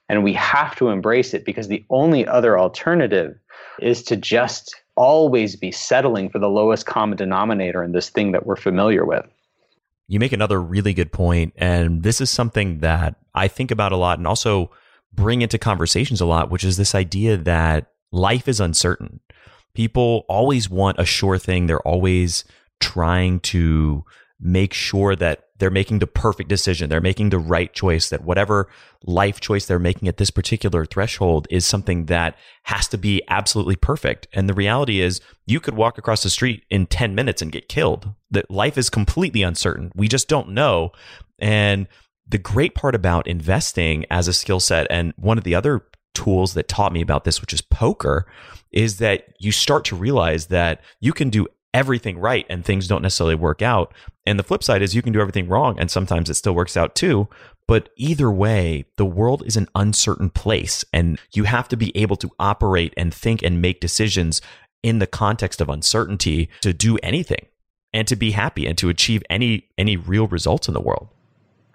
and 0.07 0.23
we 0.23 0.33
have 0.33 0.75
to 0.75 0.89
embrace 0.89 1.33
it 1.33 1.45
because 1.45 1.67
the 1.67 1.83
only 1.89 2.27
other 2.27 2.59
alternative 2.59 3.37
is 3.79 4.03
to 4.03 4.15
just 4.15 4.75
always 4.95 5.55
be 5.55 5.71
settling 5.71 6.29
for 6.29 6.39
the 6.39 6.49
lowest 6.49 6.85
common 6.85 7.17
denominator 7.17 7.83
in 7.83 7.91
this 7.91 8.09
thing 8.09 8.31
that 8.33 8.45
we're 8.45 8.55
familiar 8.55 9.05
with. 9.05 9.25
You 10.07 10.19
make 10.19 10.33
another 10.33 10.61
really 10.61 10.93
good 10.93 11.11
point 11.11 11.53
and 11.55 12.03
this 12.03 12.21
is 12.21 12.29
something 12.29 12.79
that 12.79 13.15
i 13.33 13.47
think 13.47 13.71
about 13.71 13.91
a 13.91 13.97
lot 13.97 14.17
and 14.17 14.27
also 14.27 14.71
bring 15.13 15.41
into 15.41 15.57
conversations 15.57 16.21
a 16.21 16.25
lot 16.25 16.51
which 16.51 16.63
is 16.63 16.77
this 16.77 16.93
idea 16.93 17.37
that 17.37 17.91
life 18.11 18.47
is 18.47 18.59
uncertain. 18.59 19.19
People 19.73 20.25
always 20.27 20.69
want 20.69 20.99
a 20.99 21.05
sure 21.05 21.37
thing. 21.37 21.67
They're 21.67 21.87
always 21.87 22.43
trying 22.79 23.39
to 23.41 24.03
make 24.39 24.73
sure 24.73 25.15
that 25.15 25.45
they're 25.57 25.69
making 25.69 25.99
the 25.99 26.07
perfect 26.07 26.47
decision. 26.47 26.89
They're 26.89 27.01
making 27.01 27.29
the 27.29 27.39
right 27.39 27.73
choice, 27.73 28.09
that 28.09 28.23
whatever 28.23 28.69
life 29.03 29.41
choice 29.41 29.65
they're 29.65 29.77
making 29.77 30.07
at 30.07 30.15
this 30.15 30.31
particular 30.31 30.85
threshold 30.85 31.47
is 31.49 31.65
something 31.65 32.05
that 32.05 32.37
has 32.63 32.87
to 32.89 32.97
be 32.97 33.21
absolutely 33.27 33.75
perfect. 33.75 34.27
And 34.31 34.47
the 34.47 34.53
reality 34.53 35.01
is, 35.01 35.19
you 35.45 35.59
could 35.59 35.75
walk 35.75 35.97
across 35.97 36.23
the 36.23 36.29
street 36.29 36.63
in 36.69 36.85
10 36.85 37.13
minutes 37.13 37.41
and 37.41 37.51
get 37.51 37.67
killed. 37.67 38.13
That 38.31 38.49
life 38.49 38.77
is 38.77 38.89
completely 38.89 39.43
uncertain. 39.43 39.91
We 39.93 40.07
just 40.07 40.29
don't 40.29 40.49
know. 40.49 40.91
And 41.37 41.87
the 42.25 42.37
great 42.37 42.75
part 42.75 42.95
about 42.95 43.27
investing 43.27 44.05
as 44.09 44.29
a 44.29 44.33
skill 44.33 44.61
set, 44.61 44.87
and 44.89 45.13
one 45.17 45.37
of 45.37 45.43
the 45.43 45.55
other 45.55 45.81
tools 46.13 46.53
that 46.53 46.67
taught 46.67 46.93
me 46.93 47.01
about 47.01 47.25
this, 47.25 47.41
which 47.41 47.53
is 47.53 47.61
poker, 47.61 48.25
is 48.71 48.97
that 48.99 49.33
you 49.39 49.51
start 49.51 49.83
to 49.85 49.95
realize 49.95 50.47
that 50.47 50.81
you 50.99 51.11
can 51.11 51.29
do 51.29 51.47
everything 51.73 52.17
right 52.17 52.45
and 52.49 52.65
things 52.65 52.87
don't 52.87 53.01
necessarily 53.01 53.35
work 53.35 53.61
out. 53.61 53.93
And 54.25 54.39
the 54.39 54.43
flip 54.43 54.63
side 54.63 54.81
is 54.81 54.95
you 54.95 55.01
can 55.01 55.13
do 55.13 55.21
everything 55.21 55.47
wrong 55.47 55.79
and 55.79 55.89
sometimes 55.89 56.29
it 56.29 56.35
still 56.35 56.53
works 56.53 56.77
out 56.77 56.95
too. 56.95 57.27
But 57.67 57.89
either 57.95 58.31
way, 58.31 58.85
the 58.97 59.05
world 59.05 59.43
is 59.45 59.55
an 59.55 59.67
uncertain 59.75 60.29
place 60.29 60.83
and 60.91 61.19
you 61.33 61.43
have 61.43 61.67
to 61.69 61.77
be 61.77 61.95
able 61.95 62.15
to 62.17 62.31
operate 62.39 62.93
and 62.97 63.13
think 63.13 63.43
and 63.43 63.61
make 63.61 63.79
decisions 63.79 64.41
in 64.81 64.99
the 64.99 65.07
context 65.07 65.61
of 65.61 65.69
uncertainty 65.69 66.49
to 66.61 66.73
do 66.73 66.97
anything 67.03 67.45
and 67.93 68.07
to 68.07 68.15
be 68.15 68.31
happy 68.31 68.65
and 68.65 68.77
to 68.77 68.89
achieve 68.89 69.23
any 69.29 69.67
any 69.77 69.97
real 69.97 70.27
results 70.27 70.67
in 70.67 70.73
the 70.73 70.81
world. 70.81 71.09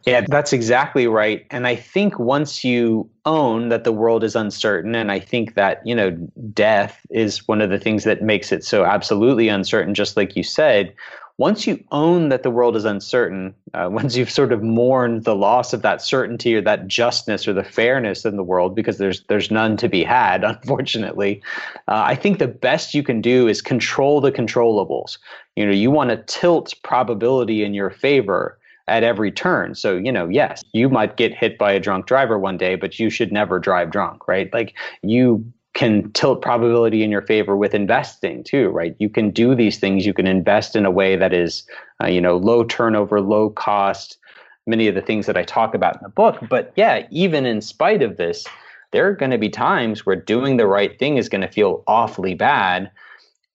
Yeah, 0.07 0.21
that's 0.29 0.53
exactly 0.53 1.07
right. 1.07 1.47
And 1.51 1.67
I 1.67 1.77
think 1.77 2.19
once 2.19 2.63
you 2.63 3.09
own 3.25 3.71
that 3.71 3.85
the 3.85 3.93
world 3.93 4.23
is 4.23 4.37
uncertain, 4.37 4.95
and 4.95 5.11
I 5.11 5.19
think 5.19 5.55
that, 5.55 5.81
you 5.87 5.95
know, 5.95 6.11
death 6.53 7.01
is 7.11 7.49
one 7.49 7.63
of 7.63 7.71
the 7.71 7.79
things 7.79 8.05
that 8.05 8.21
makes 8.23 8.53
it 8.53 8.65
so 8.65 8.85
absolutely 8.85 9.49
uncertain, 9.49 9.95
just 9.95 10.17
like 10.17 10.37
you 10.37 10.43
said, 10.43 10.93
once 11.39 11.67
you 11.67 11.83
own 11.91 12.29
that 12.29 12.43
the 12.43 12.51
world 12.51 12.77
is 12.77 12.85
uncertain, 12.85 13.55
uh, 13.73 13.89
once 13.91 14.15
you've 14.15 14.31
sort 14.31 14.53
of 14.53 14.63
mourned 14.63 15.25
the 15.25 15.35
loss 15.35 15.73
of 15.73 15.81
that 15.81 16.03
certainty 16.03 16.55
or 16.55 16.61
that 16.61 16.87
justness 16.87 17.49
or 17.49 17.55
the 17.55 17.65
fairness 17.65 18.27
in 18.27 18.37
the 18.37 18.45
world, 18.45 18.75
because 18.75 18.99
there's 18.99 19.25
there's 19.29 19.51
none 19.51 19.75
to 19.79 19.89
be 19.89 20.05
had, 20.05 20.45
unfortunately, 20.45 21.41
uh, 21.89 22.03
I 22.07 22.15
think 22.15 22.39
the 22.39 22.47
best 22.47 22.93
you 22.93 23.03
can 23.03 23.23
do 23.23 23.49
is 23.49 23.63
control 23.63 24.21
the 24.21 24.31
controllables. 24.31 25.17
You 25.57 25.65
know, 25.65 25.73
you 25.73 25.91
want 25.91 26.11
to 26.11 26.19
tilt 26.27 26.75
probability 26.83 27.65
in 27.65 27.73
your 27.73 27.89
favor 27.89 28.59
at 28.89 29.03
every 29.03 29.30
turn. 29.30 29.74
So, 29.74 29.97
you 29.97 30.12
know, 30.12 30.28
yes, 30.28 30.62
you 30.72 30.89
might 30.89 31.16
get 31.16 31.35
hit 31.35 31.59
by 31.59 31.72
a 31.72 31.80
drunk 31.80 32.07
driver 32.07 32.39
one 32.39 32.57
day, 32.57 32.74
but 32.74 32.99
you 32.99 33.11
should 33.11 33.32
never 33.32 33.59
drive 33.59 33.91
drunk, 33.91 34.28
right? 34.28 34.53
Like 34.53 34.74
you 35.03 35.45
can 35.72 36.11
tilt 36.12 36.41
probability 36.41 37.03
in 37.03 37.11
your 37.11 37.22
favor 37.22 37.57
with 37.57 37.74
investing 37.74 38.45
too, 38.45 38.68
right? 38.68 38.95
You 38.99 39.09
can 39.09 39.30
do 39.30 39.55
these 39.55 39.78
things. 39.78 40.07
You 40.07 40.14
can 40.14 40.26
invest 40.26 40.76
in 40.76 40.87
a 40.87 40.91
way 40.91 41.16
that 41.16 41.32
is, 41.32 41.66
uh, 42.03 42.07
you 42.07 42.20
know, 42.20 42.37
low 42.37 42.64
turnover, 42.64 43.20
low 43.20 43.51
cost, 43.51 44.18
many 44.66 44.87
of 44.87 44.95
the 44.95 45.03
things 45.03 45.26
that 45.26 45.37
I 45.37 45.43
talk 45.43 45.74
about 45.74 45.97
in 45.97 46.03
the 46.03 46.09
book. 46.09 46.39
But 46.49 46.72
yeah, 46.76 47.07
even 47.11 47.45
in 47.45 47.61
spite 47.61 48.03
of 48.03 48.16
this, 48.16 48.47
there 48.93 49.09
are 49.09 49.14
going 49.14 49.32
to 49.32 49.39
be 49.39 49.49
times 49.49 50.07
where 50.07 50.16
doing 50.16 50.57
the 50.57 50.68
right 50.68 50.97
thing 50.99 51.16
is 51.16 51.28
going 51.28 51.41
to 51.41 51.51
feel 51.51 51.82
awfully 51.87 52.35
bad. 52.35 52.91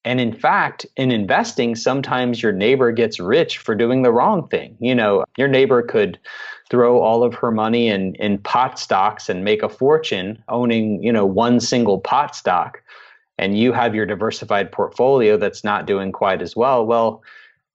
And 0.05 0.21
in 0.21 0.33
fact, 0.33 0.85
in 0.95 1.11
investing, 1.11 1.75
sometimes 1.75 2.41
your 2.41 2.53
neighbor 2.53 2.91
gets 2.91 3.19
rich 3.19 3.57
for 3.57 3.75
doing 3.75 4.01
the 4.01 4.11
wrong 4.11 4.47
thing. 4.47 4.77
You 4.79 4.95
know, 4.95 5.25
your 5.37 5.49
neighbor 5.49 5.81
could 5.81 6.17
throw 6.69 6.99
all 7.01 7.23
of 7.23 7.33
her 7.35 7.51
money 7.51 7.89
in 7.89 8.15
in 8.15 8.37
pot 8.37 8.79
stocks 8.79 9.27
and 9.27 9.43
make 9.43 9.63
a 9.63 9.69
fortune 9.69 10.41
owning 10.47 11.03
you 11.03 11.11
know 11.11 11.25
one 11.25 11.59
single 11.59 11.99
pot 11.99 12.35
stock. 12.35 12.81
And 13.37 13.57
you 13.57 13.71
have 13.71 13.95
your 13.95 14.05
diversified 14.05 14.71
portfolio 14.71 15.37
that's 15.37 15.63
not 15.63 15.87
doing 15.87 16.11
quite 16.11 16.41
as 16.41 16.55
well. 16.55 16.85
Well 16.85 17.23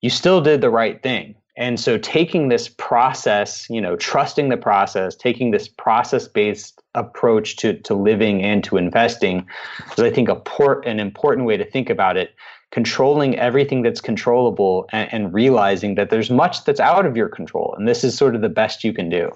you 0.04 0.10
still 0.10 0.42
did 0.42 0.60
the 0.60 0.68
right 0.68 1.02
thing 1.02 1.34
and 1.56 1.78
so 1.78 1.98
taking 1.98 2.48
this 2.48 2.68
process 2.68 3.68
you 3.70 3.80
know 3.80 3.96
trusting 3.96 4.48
the 4.48 4.56
process 4.56 5.14
taking 5.14 5.50
this 5.50 5.68
process 5.68 6.28
based 6.28 6.82
approach 6.94 7.56
to 7.56 7.74
to 7.80 7.94
living 7.94 8.42
and 8.42 8.64
to 8.64 8.76
investing 8.76 9.46
is 9.92 9.98
i 9.98 10.10
think 10.10 10.28
a 10.28 10.36
port 10.36 10.86
an 10.86 11.00
important 11.00 11.46
way 11.46 11.56
to 11.56 11.64
think 11.64 11.90
about 11.90 12.16
it 12.16 12.34
controlling 12.74 13.38
everything 13.38 13.82
that's 13.82 14.00
controllable 14.00 14.88
and, 14.90 15.08
and 15.12 15.32
realizing 15.32 15.94
that 15.94 16.10
there's 16.10 16.28
much 16.28 16.64
that's 16.64 16.80
out 16.80 17.06
of 17.06 17.16
your 17.16 17.28
control. 17.28 17.72
And 17.78 17.86
this 17.86 18.02
is 18.02 18.18
sort 18.18 18.34
of 18.34 18.40
the 18.40 18.48
best 18.48 18.82
you 18.82 18.92
can 18.92 19.08
do. 19.08 19.30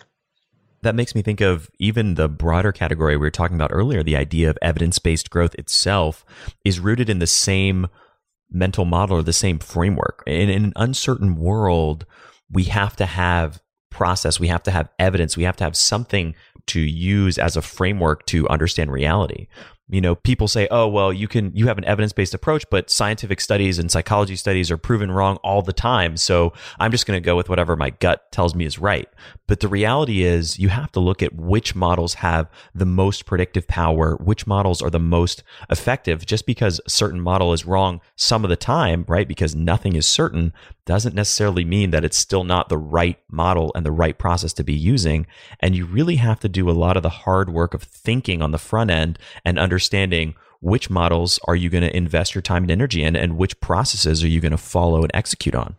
That 0.83 0.97
makes 0.97 1.15
me 1.15 1.23
think 1.23 1.41
of 1.41 1.71
even 1.79 2.17
the 2.17 2.29
broader 2.29 2.73
category 2.73 3.17
we 3.17 3.21
were 3.21 3.31
talking 3.31 3.55
about 3.55 3.71
earlier. 3.73 4.03
The 4.03 4.17
idea 4.17 4.51
of 4.51 4.59
evidence 4.61 4.99
based 4.99 5.31
growth 5.31 5.55
itself 5.55 6.25
is 6.65 6.81
rooted 6.81 7.09
in 7.09 7.21
the 7.21 7.29
same 7.29 7.87
mental 8.51 8.85
model 8.85 9.19
or 9.19 9.23
the 9.23 9.33
same 9.33 9.59
framework. 9.59 10.23
In, 10.27 10.49
in, 10.49 10.65
an 10.65 10.73
uncertain 10.77 11.37
world, 11.37 12.07
we 12.51 12.65
have 12.65 12.97
to 12.97 13.07
have 13.07 13.61
process, 13.91 14.41
we 14.41 14.49
have 14.49 14.63
to 14.65 14.71
have 14.71 14.89
evidence, 14.99 15.37
we 15.37 15.45
have 15.45 15.57
to 15.57 15.65
have 15.65 15.77
something 15.77 16.35
to 16.67 16.81
use 16.81 17.39
as 17.39 17.57
a 17.57 17.63
framework 17.63 18.27
to 18.27 18.49
understand 18.49 18.93
reality 18.93 19.49
you 19.89 20.01
know 20.01 20.15
people 20.15 20.49
say 20.49 20.69
oh 20.71 20.87
well 20.87 21.13
you 21.13 21.27
can 21.27 21.55
you 21.55 21.67
have 21.67 21.79
an 21.79 21.85
evidence-based 21.85 22.35
approach 22.35 22.65
but 22.71 22.91
scientific 22.91 23.41
studies 23.41 23.79
and 23.79 23.91
psychology 23.91 24.37
studies 24.37 24.71
are 24.71 24.79
proven 24.79 25.11
wrong 25.11 25.37
all 25.39 25.63
the 25.63 25.73
time 25.73 26.17
so 26.17 26.53
i'm 26.79 26.91
just 26.91 27.07
going 27.07 27.17
to 27.17 27.25
go 27.25 27.37
with 27.37 27.49
whatever 27.49 27.77
my 27.77 27.91
gut 27.91 28.31
tells 28.33 28.55
me 28.55 28.65
is 28.65 28.79
right. 28.79 29.09
But 29.47 29.61
the 29.61 29.69
reality 29.69 30.23
is 30.23 30.59
you 30.59 30.69
have 30.69 30.93
to 30.93 31.01
look 31.01 31.23
at 31.23 31.35
which 31.35 31.75
models 31.75 32.15
have 32.15 32.51
the 32.75 32.87
most 32.87 33.27
predictive 33.27 33.67
power 33.67 34.17
which 34.17 34.47
models 34.47 34.83
are 34.83 34.91
the 34.91 34.99
most 34.99 35.43
effective. 35.71 36.27
Just 36.27 36.47
because 36.47 36.81
a 36.87 36.91
certain 36.91 37.21
model 37.21 37.53
is 37.53 37.67
wrong 37.67 38.01
some 38.17 38.45
of 38.45 38.51
the 38.51 38.57
time 38.57 39.05
right 39.09 39.27
because 39.27 39.55
nothing 39.55 39.97
is 39.97 40.07
certain 40.07 40.53
doesn't 40.85 41.15
necessarily 41.15 41.65
mean 41.65 41.91
that 41.91 42.05
it's 42.05 42.17
still 42.17 42.45
not 42.45 42.69
the 42.69 42.79
right 42.79 43.19
model 43.31 43.71
and 43.75 43.85
the 43.85 43.93
right 43.93 44.19
process 44.19 44.55
to 44.55 44.65
be 44.65 44.73
using 44.73 45.27
and 45.61 45.77
you 45.77 45.85
really 45.85 46.17
have 46.17 46.41
to 46.41 46.49
do 46.49 46.71
a 46.71 46.73
lot 46.73 46.97
of 46.97 47.03
the 47.03 47.11
hard 47.11 47.51
work 47.51 47.75
of 47.75 47.83
thinking 47.83 48.41
on 48.41 48.53
the 48.53 48.59
front 48.59 48.91
end 48.91 49.19
and 49.45 49.59
understanding 49.59 49.78
understanding 49.79 50.35
which 50.61 50.91
models 50.91 51.39
are 51.47 51.55
you 51.55 51.71
going 51.71 51.85
to 51.85 51.97
invest 51.97 52.35
your 52.35 52.43
time 52.43 52.65
and 52.65 52.71
energy 52.73 53.05
in 53.05 53.15
and 53.15 53.37
which 53.37 53.61
processes 53.61 54.25
are 54.25 54.29
you 54.29 54.41
going 54.41 54.51
to 54.51 54.59
follow 54.59 55.03
and 55.03 55.11
execute 55.15 55.55
on? 55.55 55.77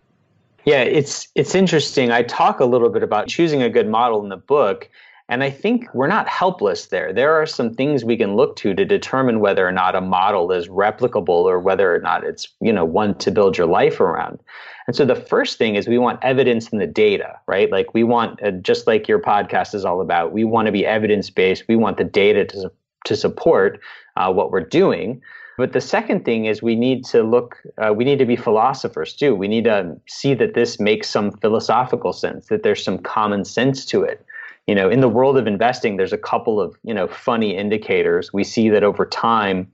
Yeah 0.63 0.83
it's 0.83 1.27
it's 1.35 1.53
interesting. 1.53 2.09
I 2.11 2.23
talk 2.23 2.61
a 2.61 2.65
little 2.65 2.87
bit 2.87 3.03
about 3.03 3.27
choosing 3.27 3.61
a 3.61 3.69
good 3.69 3.89
model 3.89 4.23
in 4.23 4.29
the 4.29 4.37
book 4.37 4.89
and 5.27 5.43
i 5.43 5.49
think 5.49 5.93
we're 5.93 6.07
not 6.07 6.29
helpless 6.29 6.87
there. 6.87 7.11
There 7.11 7.33
are 7.33 7.45
some 7.45 7.73
things 7.73 8.05
we 8.05 8.15
can 8.15 8.37
look 8.37 8.55
to 8.57 8.73
to 8.73 8.85
determine 8.85 9.41
whether 9.41 9.67
or 9.67 9.73
not 9.73 9.95
a 9.95 10.01
model 10.01 10.49
is 10.53 10.69
replicable 10.69 11.43
or 11.51 11.59
whether 11.59 11.93
or 11.93 11.99
not 11.99 12.23
it's 12.23 12.47
you 12.61 12.71
know 12.71 12.85
one 12.85 13.15
to 13.15 13.31
build 13.31 13.57
your 13.57 13.67
life 13.67 13.99
around. 13.99 14.39
And 14.87 14.95
so 14.95 15.03
the 15.03 15.21
first 15.33 15.57
thing 15.57 15.75
is 15.75 15.89
we 15.89 15.97
want 15.97 16.23
evidence 16.23 16.69
in 16.69 16.79
the 16.79 16.87
data 16.87 17.37
right? 17.47 17.69
Like 17.69 17.93
we 17.93 18.05
want 18.05 18.41
uh, 18.41 18.51
just 18.51 18.87
like 18.87 19.09
your 19.09 19.19
podcast 19.19 19.75
is 19.75 19.83
all 19.83 19.99
about 19.99 20.31
we 20.31 20.45
want 20.45 20.67
to 20.67 20.71
be 20.71 20.85
evidence 20.85 21.29
based 21.29 21.65
we 21.67 21.75
want 21.75 21.97
the 21.97 22.05
data 22.05 22.45
to 22.45 22.71
to 23.05 23.15
support 23.15 23.79
uh, 24.17 24.31
what 24.31 24.51
we're 24.51 24.61
doing. 24.61 25.21
But 25.57 25.73
the 25.73 25.81
second 25.81 26.23
thing 26.23 26.45
is 26.45 26.61
we 26.61 26.75
need 26.75 27.03
to 27.05 27.21
look, 27.21 27.61
uh, 27.77 27.93
we 27.93 28.05
need 28.05 28.19
to 28.19 28.25
be 28.25 28.37
philosophers 28.37 29.13
too. 29.13 29.35
We 29.35 29.49
need 29.49 29.65
to 29.65 29.97
see 30.07 30.33
that 30.35 30.53
this 30.53 30.79
makes 30.79 31.09
some 31.09 31.31
philosophical 31.31 32.13
sense, 32.13 32.47
that 32.47 32.63
there's 32.63 32.83
some 32.83 32.97
common 32.97 33.43
sense 33.43 33.85
to 33.87 34.01
it. 34.03 34.25
You 34.67 34.75
know, 34.75 34.89
in 34.89 35.01
the 35.01 35.09
world 35.09 35.37
of 35.37 35.47
investing, 35.47 35.97
there's 35.97 36.13
a 36.13 36.17
couple 36.17 36.61
of, 36.61 36.77
you 36.83 36.93
know, 36.93 37.07
funny 37.07 37.57
indicators. 37.57 38.31
We 38.31 38.43
see 38.43 38.69
that 38.69 38.83
over 38.83 39.05
time, 39.05 39.69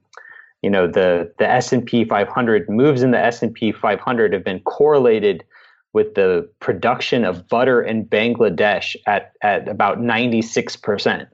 you 0.63 0.71
know, 0.71 0.88
the, 0.88 1.32
the 1.38 1.47
S&P 1.47 2.05
500 2.05 2.67
moves 2.67 3.03
in 3.03 3.11
the 3.11 3.19
S&P 3.19 3.71
500 3.71 4.34
have 4.34 4.43
been 4.43 4.61
correlated 4.61 5.43
with 5.93 6.15
the 6.15 6.49
production 6.59 7.23
of 7.23 7.47
butter 7.47 7.82
in 7.82 8.05
Bangladesh 8.05 8.95
at, 9.05 9.34
at 9.43 9.67
about 9.67 9.99
96%. 9.99 11.28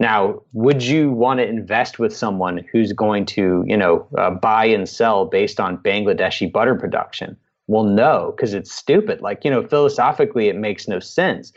Now, 0.00 0.42
would 0.52 0.82
you 0.82 1.10
want 1.10 1.40
to 1.40 1.46
invest 1.46 1.98
with 1.98 2.16
someone 2.16 2.64
who's 2.70 2.92
going 2.92 3.26
to, 3.26 3.64
you 3.66 3.76
know, 3.76 4.06
uh, 4.16 4.30
buy 4.30 4.64
and 4.66 4.88
sell 4.88 5.26
based 5.26 5.58
on 5.58 5.78
Bangladeshi 5.78 6.52
butter 6.52 6.76
production? 6.76 7.36
Well, 7.66 7.84
no, 7.84 8.32
because 8.34 8.54
it's 8.54 8.72
stupid. 8.72 9.20
Like, 9.20 9.44
you 9.44 9.50
know, 9.50 9.66
philosophically, 9.66 10.48
it 10.48 10.56
makes 10.56 10.88
no 10.88 11.00
sense, 11.00 11.52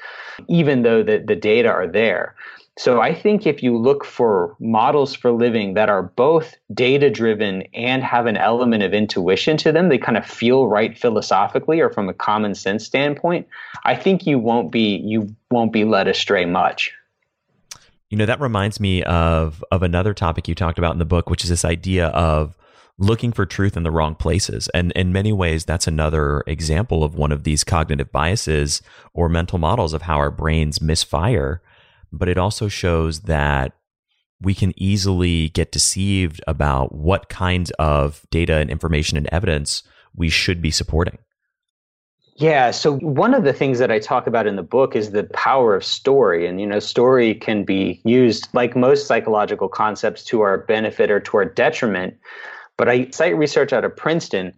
even 0.48 0.82
though 0.82 1.04
the, 1.04 1.24
the 1.26 1.36
data 1.36 1.70
are 1.70 1.88
there. 1.88 2.36
So 2.78 3.02
I 3.02 3.14
think 3.14 3.46
if 3.46 3.62
you 3.62 3.78
look 3.78 4.04
for 4.06 4.56
models 4.60 5.14
for 5.14 5.32
living 5.32 5.74
that 5.76 5.89
are 5.89 6.04
both 6.04 6.56
data 6.74 7.10
driven 7.10 7.64
and 7.74 8.02
have 8.04 8.26
an 8.26 8.38
element 8.38 8.82
of 8.82 8.94
intuition 8.94 9.58
to 9.58 9.72
them, 9.72 9.89
they 9.89 9.98
kind 9.98 10.18
of 10.18 10.26
feel 10.26 10.68
right 10.68 10.98
philosophically 10.98 11.80
or 11.80 11.89
from 11.89 12.10
a 12.10 12.14
common 12.14 12.56
sense 12.56 12.86
standpoint, 12.86 13.48
I 13.84 13.96
think 13.96 14.26
you 14.26 14.39
won't 14.39 14.72
be 14.72 14.98
you 14.98 15.34
won't 15.52 15.74
be 15.74 15.84
led 15.84 16.08
astray 16.08 16.46
much. 16.46 16.94
You 18.12 18.18
know, 18.18 18.26
that 18.26 18.41
reminds 18.41 18.80
me 18.80 19.03
of 19.03 19.64
of 19.72 19.84
another 19.84 20.14
topic 20.14 20.49
you 20.49 20.53
talked 20.53 20.78
about 20.78 20.91
in 20.91 20.99
the 20.99 21.05
book, 21.05 21.30
which 21.30 21.43
is 21.43 21.49
this 21.49 21.64
idea 21.64 22.07
of 22.07 22.57
looking 22.97 23.32
for 23.32 23.45
truth 23.45 23.78
in 23.78 23.84
the 23.84 23.89
wrong 23.89 24.16
places. 24.16 24.70
And 24.74 24.91
in 24.91 25.14
many 25.14 25.32
ways, 25.32 25.64
that's 25.64 25.88
another 25.88 26.43
example 26.45 27.05
of 27.05 27.16
one 27.16 27.32
of 27.32 27.45
these 27.45 27.64
cognitive 27.64 28.12
biases 28.12 28.82
or 29.14 29.30
mental 29.30 29.57
models 29.57 29.93
of 29.93 30.03
how 30.03 30.18
our 30.18 30.30
brains 30.30 30.82
misfire. 30.82 31.62
But 32.12 32.28
it 32.28 32.38
also 32.38 32.68
shows 32.68 33.22
that 33.22 33.72
we 34.41 34.53
can 34.53 34.74
easily 34.76 35.47
get 35.49 35.72
deceived 35.72 36.41
about 36.47 36.93
what 36.93 37.30
kinds 37.30 37.72
of 37.80 38.26
data 38.30 38.55
and 38.55 38.70
information 38.70 39.18
and 39.18 39.30
evidence 39.32 39.84
we 40.14 40.28
should 40.28 40.62
be 40.62 40.72
supporting. 40.72 41.18
Yeah. 42.42 42.72
So 42.72 42.98
one 42.98 43.36
of 43.36 43.44
the 43.44 43.54
things 43.54 43.78
that 43.78 43.92
I 43.92 44.00
talk 44.00 44.26
about 44.26 44.48
in 44.48 44.56
the 44.56 44.64
book 44.64 44.96
is 44.96 45.12
the 45.12 45.26
power 45.26 45.76
of 45.76 45.86
story. 45.86 46.48
And, 46.48 46.60
you 46.60 46.66
know, 46.66 46.80
story 46.80 47.36
can 47.36 47.64
be 47.64 48.02
used 48.04 48.48
like 48.54 48.76
most 48.76 49.06
psychological 49.06 49.70
concepts 49.70 50.24
to 50.26 50.42
our 50.42 50.58
benefit 50.58 51.12
or 51.12 51.20
to 51.20 51.38
our 51.38 51.46
detriment. 51.46 52.18
But 52.78 52.89
I 52.89 53.12
cite 53.12 53.38
research 53.38 53.74
out 53.74 53.86
of 53.86 53.96
Princeton 53.96 54.54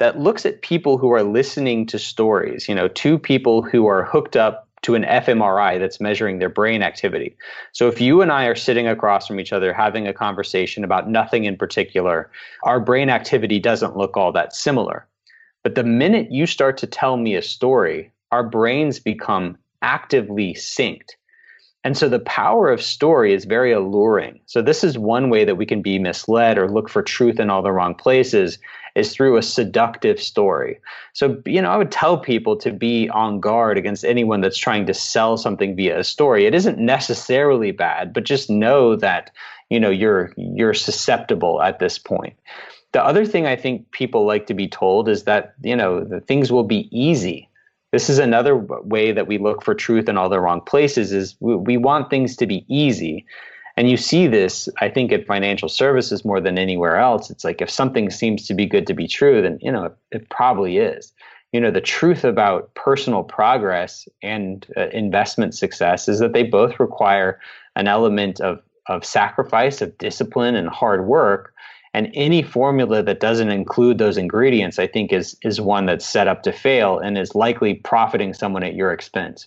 that 0.00 0.18
looks 0.18 0.44
at 0.44 0.62
people 0.62 0.98
who 0.98 1.12
are 1.12 1.22
listening 1.22 1.86
to 1.86 1.98
stories, 2.00 2.68
you 2.68 2.74
know, 2.74 2.88
two 2.88 3.20
people 3.20 3.62
who 3.62 3.86
are 3.86 4.02
hooked 4.02 4.34
up 4.34 4.66
to 4.82 4.96
an 4.96 5.04
fMRI 5.04 5.78
that's 5.78 6.00
measuring 6.00 6.40
their 6.40 6.48
brain 6.48 6.82
activity. 6.82 7.36
So 7.70 7.86
if 7.86 8.00
you 8.00 8.20
and 8.20 8.32
I 8.32 8.46
are 8.46 8.56
sitting 8.56 8.88
across 8.88 9.28
from 9.28 9.38
each 9.38 9.52
other 9.52 9.72
having 9.72 10.08
a 10.08 10.12
conversation 10.12 10.82
about 10.82 11.08
nothing 11.08 11.44
in 11.44 11.56
particular, 11.56 12.32
our 12.64 12.80
brain 12.80 13.10
activity 13.10 13.60
doesn't 13.60 13.96
look 13.96 14.16
all 14.16 14.32
that 14.32 14.56
similar. 14.56 15.06
But 15.62 15.74
the 15.74 15.84
minute 15.84 16.30
you 16.30 16.46
start 16.46 16.76
to 16.78 16.86
tell 16.86 17.16
me 17.16 17.36
a 17.36 17.42
story, 17.42 18.10
our 18.30 18.42
brains 18.42 18.98
become 18.98 19.56
actively 19.80 20.54
synced. 20.54 21.12
And 21.84 21.96
so 21.96 22.08
the 22.08 22.20
power 22.20 22.70
of 22.70 22.80
story 22.80 23.34
is 23.34 23.44
very 23.44 23.72
alluring. 23.72 24.40
So 24.46 24.62
this 24.62 24.84
is 24.84 24.96
one 24.96 25.30
way 25.30 25.44
that 25.44 25.56
we 25.56 25.66
can 25.66 25.82
be 25.82 25.98
misled 25.98 26.56
or 26.56 26.70
look 26.70 26.88
for 26.88 27.02
truth 27.02 27.40
in 27.40 27.50
all 27.50 27.62
the 27.62 27.72
wrong 27.72 27.94
places 27.94 28.58
is 28.94 29.12
through 29.12 29.36
a 29.36 29.42
seductive 29.42 30.20
story. 30.20 30.78
So 31.12 31.42
you 31.44 31.60
know, 31.60 31.70
I 31.70 31.76
would 31.76 31.90
tell 31.90 32.18
people 32.18 32.56
to 32.58 32.70
be 32.70 33.08
on 33.08 33.40
guard 33.40 33.78
against 33.78 34.04
anyone 34.04 34.40
that's 34.40 34.58
trying 34.58 34.86
to 34.86 34.94
sell 34.94 35.36
something 35.36 35.74
via 35.74 35.98
a 35.98 36.04
story. 36.04 36.46
It 36.46 36.54
isn't 36.54 36.78
necessarily 36.78 37.72
bad, 37.72 38.12
but 38.12 38.24
just 38.24 38.48
know 38.48 38.94
that, 38.96 39.30
you 39.70 39.80
know, 39.80 39.90
you're 39.90 40.32
you're 40.36 40.74
susceptible 40.74 41.62
at 41.62 41.80
this 41.80 41.98
point. 41.98 42.34
The 42.92 43.04
other 43.04 43.24
thing 43.24 43.46
I 43.46 43.56
think 43.56 43.90
people 43.90 44.26
like 44.26 44.46
to 44.46 44.54
be 44.54 44.68
told 44.68 45.08
is 45.08 45.24
that, 45.24 45.54
you 45.62 45.74
know, 45.74 46.04
the 46.04 46.20
things 46.20 46.52
will 46.52 46.64
be 46.64 46.88
easy. 46.90 47.48
This 47.90 48.08
is 48.08 48.18
another 48.18 48.56
way 48.56 49.12
that 49.12 49.26
we 49.26 49.38
look 49.38 49.62
for 49.62 49.74
truth 49.74 50.08
in 50.08 50.16
all 50.16 50.28
the 50.28 50.40
wrong 50.40 50.60
places 50.60 51.12
is 51.12 51.36
we, 51.40 51.56
we 51.56 51.76
want 51.76 52.10
things 52.10 52.36
to 52.36 52.46
be 52.46 52.64
easy. 52.68 53.26
And 53.76 53.88
you 53.88 53.96
see 53.96 54.26
this, 54.26 54.68
I 54.80 54.88
think, 54.88 55.12
at 55.12 55.26
financial 55.26 55.68
services 55.68 56.24
more 56.24 56.40
than 56.40 56.58
anywhere 56.58 56.96
else. 56.96 57.30
It's 57.30 57.44
like 57.44 57.62
if 57.62 57.70
something 57.70 58.10
seems 58.10 58.46
to 58.46 58.54
be 58.54 58.66
good 58.66 58.86
to 58.86 58.94
be 58.94 59.06
true, 59.06 59.40
then 59.40 59.58
you 59.62 59.72
know 59.72 59.84
it, 59.84 59.96
it 60.10 60.28
probably 60.28 60.78
is. 60.78 61.12
You 61.52 61.60
know, 61.60 61.70
the 61.70 61.80
truth 61.80 62.24
about 62.24 62.74
personal 62.74 63.24
progress 63.24 64.08
and 64.22 64.66
uh, 64.76 64.88
investment 64.88 65.54
success 65.54 66.08
is 66.08 66.18
that 66.18 66.32
they 66.32 66.42
both 66.42 66.80
require 66.80 67.40
an 67.76 67.88
element 67.88 68.40
of 68.40 68.60
of 68.88 69.04
sacrifice, 69.04 69.80
of 69.80 69.96
discipline, 69.98 70.54
and 70.54 70.68
hard 70.68 71.06
work. 71.06 71.54
And 71.94 72.10
any 72.14 72.42
formula 72.42 73.02
that 73.02 73.20
doesn't 73.20 73.50
include 73.50 73.98
those 73.98 74.16
ingredients, 74.16 74.78
I 74.78 74.86
think, 74.86 75.12
is 75.12 75.36
is 75.42 75.60
one 75.60 75.86
that's 75.86 76.06
set 76.06 76.26
up 76.26 76.42
to 76.44 76.52
fail 76.52 76.98
and 76.98 77.18
is 77.18 77.34
likely 77.34 77.74
profiting 77.74 78.32
someone 78.32 78.62
at 78.62 78.74
your 78.74 78.92
expense. 78.92 79.46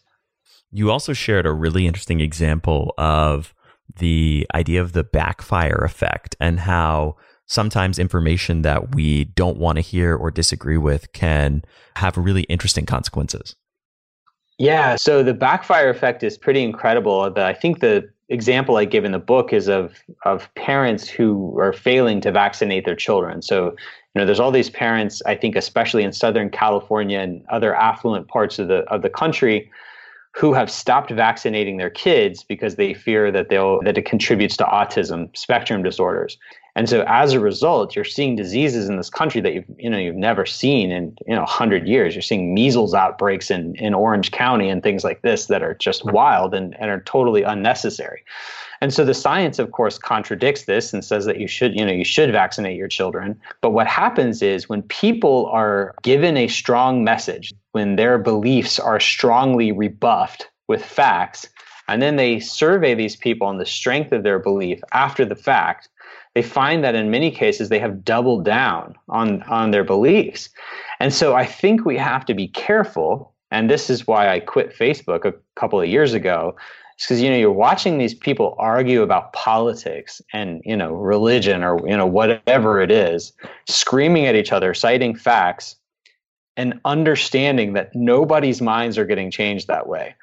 You 0.71 0.91
also 0.91 1.13
shared 1.13 1.45
a 1.45 1.53
really 1.53 1.87
interesting 1.87 2.19
example 2.19 2.93
of 2.97 3.53
the 3.97 4.45
idea 4.53 4.81
of 4.81 4.91
the 4.91 5.03
backfire 5.03 5.81
effect 5.83 6.35
and 6.39 6.59
how 6.59 7.15
sometimes 7.47 7.99
information 7.99 8.61
that 8.63 8.95
we 8.95 9.25
don't 9.25 9.57
want 9.57 9.77
to 9.77 9.81
hear 9.81 10.15
or 10.15 10.31
disagree 10.31 10.77
with 10.77 11.11
can 11.13 11.63
have 11.95 12.17
really 12.17 12.43
interesting 12.43 12.85
consequences. 12.85 13.55
Yeah, 14.57 14.95
so 14.95 15.21
the 15.21 15.33
backfire 15.33 15.89
effect 15.89 16.23
is 16.23 16.37
pretty 16.37 16.63
incredible. 16.63 17.33
I 17.35 17.53
think 17.53 17.81
the 17.81 18.09
example 18.29 18.77
I 18.77 18.85
give 18.85 19.05
in 19.05 19.11
the 19.11 19.19
book 19.19 19.53
is 19.53 19.67
of 19.67 20.03
of 20.23 20.53
parents 20.55 21.07
who 21.07 21.57
are 21.59 21.73
failing 21.73 22.21
to 22.21 22.31
vaccinate 22.31 22.85
their 22.85 22.95
children. 22.95 23.41
So, 23.41 23.71
you 23.71 24.19
know, 24.19 24.25
there's 24.25 24.39
all 24.39 24.51
these 24.51 24.69
parents, 24.69 25.21
I 25.25 25.35
think 25.35 25.55
especially 25.55 26.03
in 26.03 26.11
Southern 26.11 26.49
California 26.49 27.19
and 27.19 27.45
other 27.49 27.75
affluent 27.75 28.27
parts 28.27 28.59
of 28.59 28.67
the 28.67 28.79
of 28.91 29.01
the 29.01 29.09
country 29.09 29.69
who 30.31 30.53
have 30.53 30.69
stopped 30.69 31.11
vaccinating 31.11 31.77
their 31.77 31.89
kids 31.89 32.43
because 32.43 32.75
they 32.75 32.93
fear 32.93 33.31
that 33.31 33.49
they'll 33.49 33.81
that 33.83 33.97
it 33.97 34.05
contributes 34.05 34.57
to 34.57 34.63
autism 34.65 35.35
spectrum 35.35 35.83
disorders 35.83 36.37
and 36.75 36.89
so 36.89 37.03
as 37.07 37.33
a 37.33 37.39
result 37.39 37.95
you're 37.95 38.05
seeing 38.05 38.35
diseases 38.35 38.89
in 38.89 38.97
this 38.97 39.09
country 39.09 39.41
that 39.41 39.53
you've 39.53 39.65
you 39.77 39.89
know 39.89 39.97
you've 39.97 40.15
never 40.15 40.45
seen 40.45 40.91
in 40.91 41.17
you 41.27 41.35
know 41.35 41.41
100 41.41 41.87
years. 41.87 42.15
You're 42.15 42.21
seeing 42.21 42.53
measles 42.53 42.93
outbreaks 42.93 43.51
in 43.51 43.75
in 43.75 43.93
orange 43.93 44.31
county 44.31 44.69
and 44.69 44.83
things 44.83 45.03
like 45.03 45.21
this 45.21 45.47
that 45.47 45.63
are 45.63 45.75
just 45.75 46.03
mm-hmm. 46.03 46.15
wild 46.15 46.53
and, 46.53 46.75
and 46.79 46.89
are 46.89 47.01
totally 47.01 47.43
unnecessary. 47.43 48.23
And 48.81 48.93
so 48.93 49.05
the 49.05 49.13
science, 49.13 49.57
of 49.57 49.71
course, 49.71 49.97
contradicts 49.97 50.65
this 50.65 50.93
and 50.93 51.03
says 51.03 51.25
that 51.25 51.39
you 51.39 51.47
should, 51.47 51.75
you 51.75 51.85
know, 51.85 51.93
you 51.93 52.03
should 52.03 52.31
vaccinate 52.31 52.77
your 52.77 52.89
children. 52.89 53.39
But 53.61 53.71
what 53.71 53.87
happens 53.87 54.41
is 54.41 54.67
when 54.67 54.83
people 54.83 55.47
are 55.47 55.95
given 56.03 56.35
a 56.37 56.47
strong 56.47 57.03
message, 57.03 57.53
when 57.71 57.95
their 57.95 58.17
beliefs 58.17 58.77
are 58.77 58.99
strongly 58.99 59.71
rebuffed 59.71 60.49
with 60.67 60.83
facts, 60.83 61.47
and 61.87 62.01
then 62.01 62.15
they 62.15 62.39
survey 62.39 62.95
these 62.95 63.15
people 63.15 63.47
on 63.47 63.57
the 63.57 63.65
strength 63.65 64.11
of 64.11 64.23
their 64.23 64.39
belief 64.39 64.81
after 64.91 65.23
the 65.23 65.35
fact, 65.35 65.87
they 66.35 66.43
find 66.43 66.83
that 66.83 66.95
in 66.95 67.09
many 67.09 67.31
cases 67.31 67.69
they 67.69 67.79
have 67.79 68.03
doubled 68.03 68.43
down 68.43 68.95
on, 69.09 69.41
on 69.43 69.71
their 69.71 69.85
beliefs. 69.85 70.49
And 70.99 71.13
so 71.13 71.33
I 71.33 71.45
think 71.45 71.85
we 71.85 71.97
have 71.97 72.25
to 72.25 72.33
be 72.33 72.49
careful. 72.49 73.33
And 73.51 73.69
this 73.69 73.89
is 73.89 74.05
why 74.05 74.29
I 74.29 74.41
quit 74.41 74.77
Facebook 74.77 75.25
a 75.25 75.33
couple 75.55 75.81
of 75.81 75.87
years 75.87 76.13
ago 76.13 76.55
because 76.97 77.21
you 77.21 77.29
know 77.29 77.35
you're 77.35 77.51
watching 77.51 77.97
these 77.97 78.13
people 78.13 78.55
argue 78.57 79.01
about 79.01 79.33
politics 79.33 80.21
and 80.31 80.61
you 80.63 80.77
know 80.77 80.93
religion 80.93 81.61
or 81.61 81.77
you 81.87 81.95
know 81.95 82.05
whatever 82.05 82.79
it 82.79 82.89
is 82.89 83.33
screaming 83.67 84.25
at 84.25 84.35
each 84.35 84.53
other 84.53 84.73
citing 84.73 85.13
facts 85.13 85.75
and 86.55 86.79
understanding 86.85 87.73
that 87.73 87.93
nobody's 87.93 88.61
minds 88.61 88.97
are 88.97 89.05
getting 89.05 89.29
changed 89.29 89.67
that 89.67 89.87
way 89.87 90.15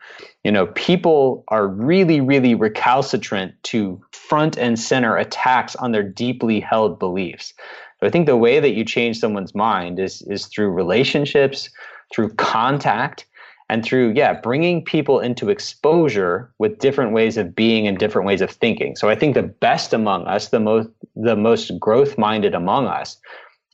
you 0.45 0.53
know 0.53 0.66
people 0.68 1.45
are 1.49 1.66
really 1.66 2.20
really 2.20 2.55
recalcitrant 2.55 3.55
to 3.64 4.01
front 4.12 4.57
and 4.59 4.78
center 4.78 5.16
attacks 5.16 5.76
on 5.76 5.93
their 5.93 6.03
deeply 6.03 6.61
held 6.61 6.99
beliefs. 6.99 7.55
So 8.01 8.07
i 8.07 8.11
think 8.11 8.26
the 8.26 8.36
way 8.36 8.61
that 8.61 8.72
you 8.72 8.84
change 8.84 9.18
someone's 9.18 9.55
mind 9.55 9.99
is 9.99 10.22
is 10.22 10.47
through 10.47 10.70
relationships 10.70 11.70
through 12.12 12.30
contact 12.34 13.26
and 13.68 13.84
through 13.84 14.12
yeah 14.14 14.32
bringing 14.34 14.84
people 14.84 15.20
into 15.20 15.49
exposure 15.49 16.53
with 16.59 16.78
different 16.78 17.12
ways 17.12 17.36
of 17.36 17.55
being 17.55 17.86
and 17.86 17.99
different 17.99 18.26
ways 18.26 18.40
of 18.40 18.51
thinking. 18.51 18.97
So 18.97 19.09
i 19.09 19.14
think 19.14 19.34
the 19.34 19.43
best 19.43 19.93
among 19.93 20.26
us 20.26 20.49
the 20.49 20.61
most 20.61 20.88
the 21.16 21.36
most 21.36 21.78
growth 21.78 22.18
minded 22.18 22.55
among 22.55 22.86
us 22.86 23.18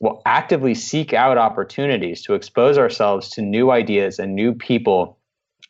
will 0.01 0.21
actively 0.25 0.73
seek 0.73 1.13
out 1.13 1.37
opportunities 1.37 2.21
to 2.23 2.33
expose 2.33 2.77
ourselves 2.77 3.29
to 3.29 3.41
new 3.41 3.71
ideas 3.71 4.17
and 4.17 4.33
new 4.33 4.53
people 4.53 5.18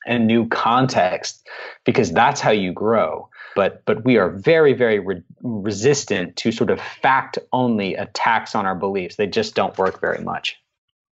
and 0.06 0.28
new 0.28 0.48
context 0.48 1.48
because 1.86 2.12
that's 2.12 2.42
how 2.42 2.52
you 2.52 2.72
grow 2.72 3.28
but 3.56 3.84
but 3.86 4.04
we 4.06 4.18
are 4.18 4.30
very 4.30 4.74
very 4.74 5.00
re- 5.00 5.22
resistant 5.42 6.36
to 6.36 6.52
sort 6.52 6.70
of 6.70 6.80
fact 6.80 7.38
only 7.52 7.96
attacks 7.96 8.56
on 8.56 8.66
our 8.66 8.76
beliefs 8.76 9.16
they 9.16 9.28
just 9.28 9.56
don't 9.56 9.78
work 9.78 10.00
very 10.00 10.24
much 10.24 10.58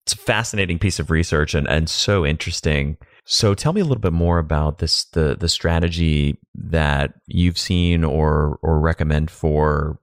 it's 0.06 0.14
a 0.14 0.18
fascinating 0.18 0.78
piece 0.78 1.00
of 1.00 1.10
research 1.10 1.56
and, 1.56 1.68
and 1.68 1.90
so 1.90 2.26
interesting. 2.26 2.98
So 3.26 3.56
tell 3.56 3.74
me 3.74 3.82
a 3.82 3.84
little 3.84 4.02
bit 4.02 4.14
more 4.14 4.38
about 4.38 4.78
this 4.78 5.06
the 5.06 5.36
the 5.36 5.50
strategy 5.50 6.38
that 6.54 7.16
you've 7.26 7.58
seen 7.58 8.04
or 8.04 8.60
or 8.62 8.80
recommend 8.80 9.32
for 9.32 10.00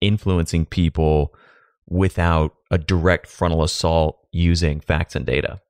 influencing 0.00 0.66
people 0.66 1.34
without 1.88 2.54
a 2.70 2.78
direct 2.78 3.26
frontal 3.26 3.64
assault 3.64 4.24
using 4.30 4.78
facts 4.78 5.16
and 5.16 5.26
data. 5.26 5.60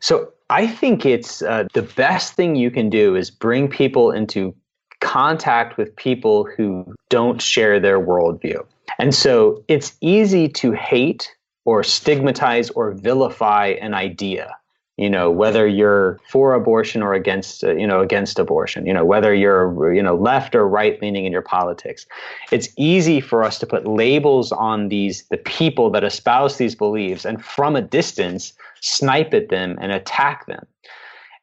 So 0.00 0.30
I 0.50 0.66
think 0.66 1.04
it's 1.04 1.42
uh, 1.42 1.64
the 1.74 1.82
best 1.82 2.34
thing 2.34 2.54
you 2.54 2.70
can 2.70 2.88
do 2.88 3.16
is 3.16 3.30
bring 3.30 3.68
people 3.68 4.10
into 4.12 4.54
contact 5.00 5.76
with 5.76 5.94
people 5.96 6.44
who 6.44 6.94
don't 7.08 7.42
share 7.42 7.80
their 7.80 8.00
worldview. 8.00 8.64
And 8.98 9.14
so 9.14 9.62
it's 9.68 9.96
easy 10.00 10.48
to 10.48 10.72
hate 10.72 11.34
or 11.64 11.82
stigmatize 11.82 12.70
or 12.70 12.92
vilify 12.92 13.76
an 13.80 13.92
idea 13.92 14.56
you 14.96 15.10
know 15.10 15.30
whether 15.30 15.66
you're 15.66 16.18
for 16.28 16.54
abortion 16.54 17.02
or 17.02 17.12
against 17.14 17.62
uh, 17.64 17.74
you 17.74 17.86
know 17.86 18.00
against 18.00 18.38
abortion 18.38 18.86
you 18.86 18.92
know 18.92 19.04
whether 19.04 19.34
you're 19.34 19.92
you 19.92 20.02
know 20.02 20.14
left 20.14 20.54
or 20.54 20.66
right 20.66 21.00
leaning 21.02 21.24
in 21.24 21.32
your 21.32 21.42
politics 21.42 22.06
it's 22.50 22.68
easy 22.76 23.20
for 23.20 23.44
us 23.44 23.58
to 23.58 23.66
put 23.66 23.86
labels 23.86 24.52
on 24.52 24.88
these 24.88 25.24
the 25.24 25.36
people 25.36 25.90
that 25.90 26.04
espouse 26.04 26.56
these 26.56 26.74
beliefs 26.74 27.24
and 27.24 27.44
from 27.44 27.76
a 27.76 27.82
distance 27.82 28.52
snipe 28.86 29.34
at 29.34 29.48
them 29.48 29.78
and 29.80 29.92
attack 29.92 30.46
them 30.46 30.66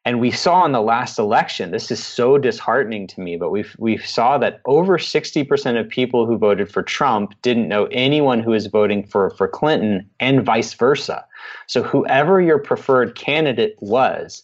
and 0.05 0.19
we 0.19 0.31
saw 0.31 0.65
in 0.65 0.73
the 0.73 0.81
last 0.81 1.17
election, 1.17 1.71
this 1.71 1.89
is 1.89 2.03
so 2.03 2.37
disheartening 2.37 3.07
to 3.07 3.21
me, 3.21 3.37
but 3.37 3.51
we 3.51 3.63
we 3.77 3.97
saw 3.97 4.37
that 4.37 4.59
over 4.65 4.97
60% 4.97 5.79
of 5.79 5.87
people 5.87 6.25
who 6.25 6.37
voted 6.37 6.69
for 6.69 6.83
Trump 6.83 7.33
didn't 7.41 7.69
know 7.69 7.85
anyone 7.85 8.41
who 8.41 8.51
was 8.51 8.67
voting 8.67 9.05
for, 9.05 9.29
for 9.31 9.47
Clinton 9.47 10.09
and 10.19 10.45
vice 10.45 10.73
versa. 10.73 11.23
So 11.67 11.83
whoever 11.83 12.41
your 12.41 12.59
preferred 12.59 13.15
candidate 13.15 13.77
was, 13.79 14.43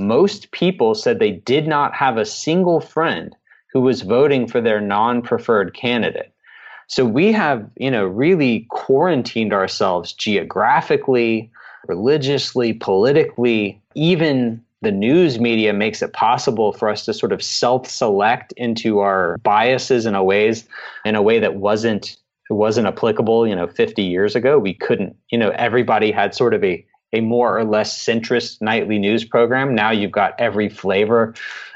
most 0.00 0.50
people 0.50 0.96
said 0.96 1.18
they 1.18 1.32
did 1.32 1.68
not 1.68 1.94
have 1.94 2.16
a 2.16 2.24
single 2.24 2.80
friend 2.80 3.34
who 3.72 3.80
was 3.80 4.02
voting 4.02 4.48
for 4.48 4.60
their 4.60 4.80
non-preferred 4.80 5.74
candidate. 5.74 6.32
So 6.88 7.04
we 7.04 7.30
have, 7.32 7.68
you 7.76 7.90
know, 7.90 8.06
really 8.06 8.66
quarantined 8.70 9.52
ourselves 9.52 10.12
geographically, 10.12 11.50
religiously, 11.88 12.72
politically, 12.72 13.80
even 13.94 14.62
the 14.82 14.92
news 14.92 15.40
media 15.40 15.72
makes 15.72 16.02
it 16.02 16.12
possible 16.12 16.72
for 16.72 16.88
us 16.88 17.04
to 17.06 17.14
sort 17.14 17.32
of 17.32 17.42
self-select 17.42 18.52
into 18.56 19.00
our 19.00 19.38
biases 19.38 20.06
in 20.06 20.14
a 20.14 20.22
ways 20.22 20.68
in 21.04 21.14
a 21.14 21.22
way 21.22 21.38
that 21.38 21.56
wasn't 21.56 22.16
wasn't 22.50 22.86
applicable 22.86 23.46
you 23.48 23.56
know 23.56 23.66
50 23.66 24.02
years 24.02 24.36
ago. 24.36 24.58
We 24.58 24.74
couldn't 24.74 25.16
you 25.30 25.38
know 25.38 25.50
everybody 25.50 26.12
had 26.12 26.34
sort 26.34 26.54
of 26.54 26.62
a 26.62 26.84
a 27.12 27.20
more 27.20 27.58
or 27.58 27.64
less 27.64 28.04
centrist 28.04 28.60
nightly 28.60 28.98
news 28.98 29.24
program. 29.24 29.74
Now 29.74 29.90
you've 29.90 30.12
got 30.12 30.38
every 30.38 30.68
flavor 30.68 31.34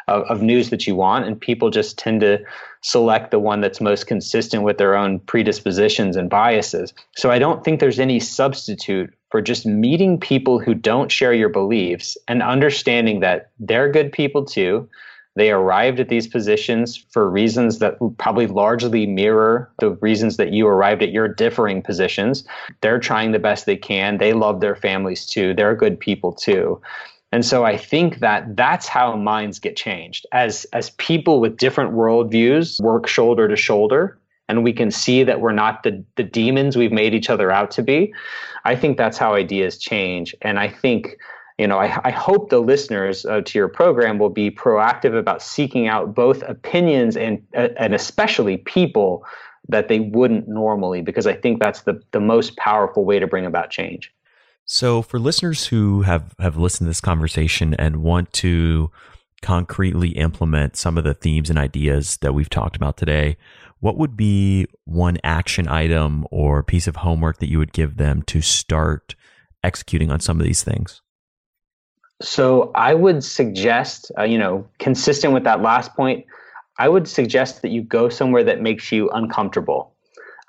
of, 0.09 0.23
of 0.25 0.43
news 0.43 0.71
that 0.71 0.87
you 0.87 0.95
want 0.95 1.25
and 1.25 1.41
people 1.41 1.71
just 1.71 1.99
tend 1.99 2.21
to 2.21 2.39
select 2.83 3.31
the 3.31 3.39
one 3.39 3.61
that's 3.61 3.81
most 3.81 4.07
consistent 4.07 4.63
with 4.63 4.79
their 4.79 4.97
own 4.97 5.19
predispositions 5.21 6.17
and 6.17 6.31
biases 6.31 6.93
so 7.17 7.31
i 7.31 7.39
don't 7.39 7.65
think 7.65 7.81
there's 7.81 8.01
any 8.01 8.19
substitute 8.19 9.13
for 9.31 9.41
just 9.41 9.65
meeting 9.65 10.19
people 10.19 10.59
who 10.59 10.75
don't 10.75 11.11
share 11.11 11.33
your 11.33 11.49
beliefs 11.49 12.19
and 12.29 12.43
understanding 12.43 13.21
that 13.21 13.51
they're 13.59 13.91
good 13.91 14.13
people 14.13 14.45
too. 14.45 14.89
They 15.37 15.53
arrived 15.53 16.01
at 16.01 16.09
these 16.09 16.27
positions 16.27 16.97
for 16.97 17.31
reasons 17.31 17.79
that 17.79 17.97
probably 18.19 18.49
largely 18.49 19.07
mirror 19.07 19.71
the 19.79 19.91
reasons 20.01 20.37
that 20.37 20.53
you 20.53 20.67
arrived 20.67 21.03
at 21.03 21.13
your 21.13 21.29
differing 21.29 21.83
positions. 21.83 22.45
They're 22.81 22.99
trying 22.99 23.31
the 23.31 23.39
best 23.39 23.65
they 23.65 23.77
can. 23.77 24.19
They 24.19 24.33
love 24.33 24.61
their 24.61 24.75
families 24.75 25.25
too. 25.25 25.55
They're 25.55 25.77
good 25.77 26.01
people 26.01 26.33
too. 26.33 26.81
And 27.33 27.45
so 27.45 27.65
I 27.65 27.77
think 27.77 28.19
that 28.19 28.57
that's 28.57 28.89
how 28.89 29.17
minds 29.17 29.59
get 29.61 29.77
changed. 29.77 30.27
As 30.33 30.65
as 30.73 30.91
people 30.91 31.41
with 31.41 31.57
different 31.57 31.93
worldviews 31.93 32.81
work 32.81 33.07
shoulder 33.07 33.47
to 33.49 33.57
shoulder 33.57 34.19
and 34.49 34.65
we 34.65 34.73
can 34.73 34.91
see 34.91 35.23
that 35.23 35.41
we're 35.41 35.53
not 35.53 35.85
the, 35.85 36.05
the 36.17 36.25
demons 36.25 36.77
we've 36.77 36.91
made 36.91 37.15
each 37.15 37.31
other 37.31 37.53
out 37.53 37.71
to 37.73 37.83
be, 37.83 38.13
I 38.65 38.75
think 38.75 38.99
that's 38.99 39.17
how 39.17 39.35
ideas 39.35 39.79
change. 39.79 40.35
And 40.43 40.59
I 40.59 40.69
think, 40.69 41.17
you 41.57 41.69
know, 41.69 41.79
I, 41.79 42.01
I 42.05 42.11
hope 42.11 42.51
the 42.51 42.59
listeners 42.59 43.25
uh, 43.25 43.43
to 43.43 43.59
your 43.59 43.69
program 43.69 44.19
will 44.19 44.31
be 44.31 44.51
proactive 44.51 45.17
about 45.17 45.41
seeking 45.41 45.87
out 45.87 46.17
both 46.17 46.43
opinions 46.43 47.17
and, 47.17 47.41
uh, 47.57 47.69
and 47.77 47.95
especially 47.95 48.57
people 48.57 49.25
that 49.69 49.87
they 49.87 50.01
wouldn't 50.01 50.49
normally, 50.49 51.01
because 51.01 51.29
I 51.29 51.35
think 51.35 51.63
that's 51.63 51.83
the, 51.83 52.03
the 52.11 52.21
most 52.21 52.57
powerful 52.57 53.05
way 53.05 53.21
to 53.21 53.29
bring 53.29 53.47
about 53.47 53.71
change. 53.71 54.13
So, 54.73 55.03
for 55.03 55.19
listeners 55.19 55.67
who 55.67 56.03
have, 56.03 56.33
have 56.39 56.57
listened 56.57 56.87
to 56.87 56.91
this 56.91 57.01
conversation 57.01 57.75
and 57.75 58.05
want 58.05 58.33
to 58.35 58.93
concretely 59.43 60.11
implement 60.11 60.77
some 60.77 60.97
of 60.97 61.03
the 61.03 61.13
themes 61.13 61.51
and 61.51 61.59
ideas 61.59 62.19
that 62.19 62.35
we've 62.35 62.49
talked 62.49 62.77
about 62.77 62.97
today, 62.97 63.37
what 63.81 63.99
would 63.99 64.17
be 64.17 64.69
one 64.85 65.19
action 65.25 65.67
item 65.67 66.25
or 66.31 66.63
piece 66.63 66.87
of 66.87 66.95
homework 66.95 67.41
that 67.41 67.51
you 67.51 67.59
would 67.59 67.73
give 67.73 67.97
them 67.97 68.23
to 68.29 68.41
start 68.41 69.17
executing 69.65 70.13
on 70.13 70.21
some 70.21 70.39
of 70.39 70.47
these 70.47 70.63
things? 70.63 71.03
So, 72.23 72.71
I 72.77 72.95
would 72.95 73.25
suggest, 73.25 74.13
uh, 74.17 74.23
you 74.23 74.39
know, 74.39 74.69
consistent 74.79 75.35
with 75.35 75.43
that 75.43 75.63
last 75.63 75.97
point, 75.97 76.27
I 76.79 76.89
would 76.89 77.09
suggest 77.09 77.63
that 77.63 77.73
you 77.73 77.83
go 77.83 78.09
somewhere 78.09 78.45
that 78.45 78.61
makes 78.61 78.93
you 78.93 79.11
uncomfortable. 79.11 79.90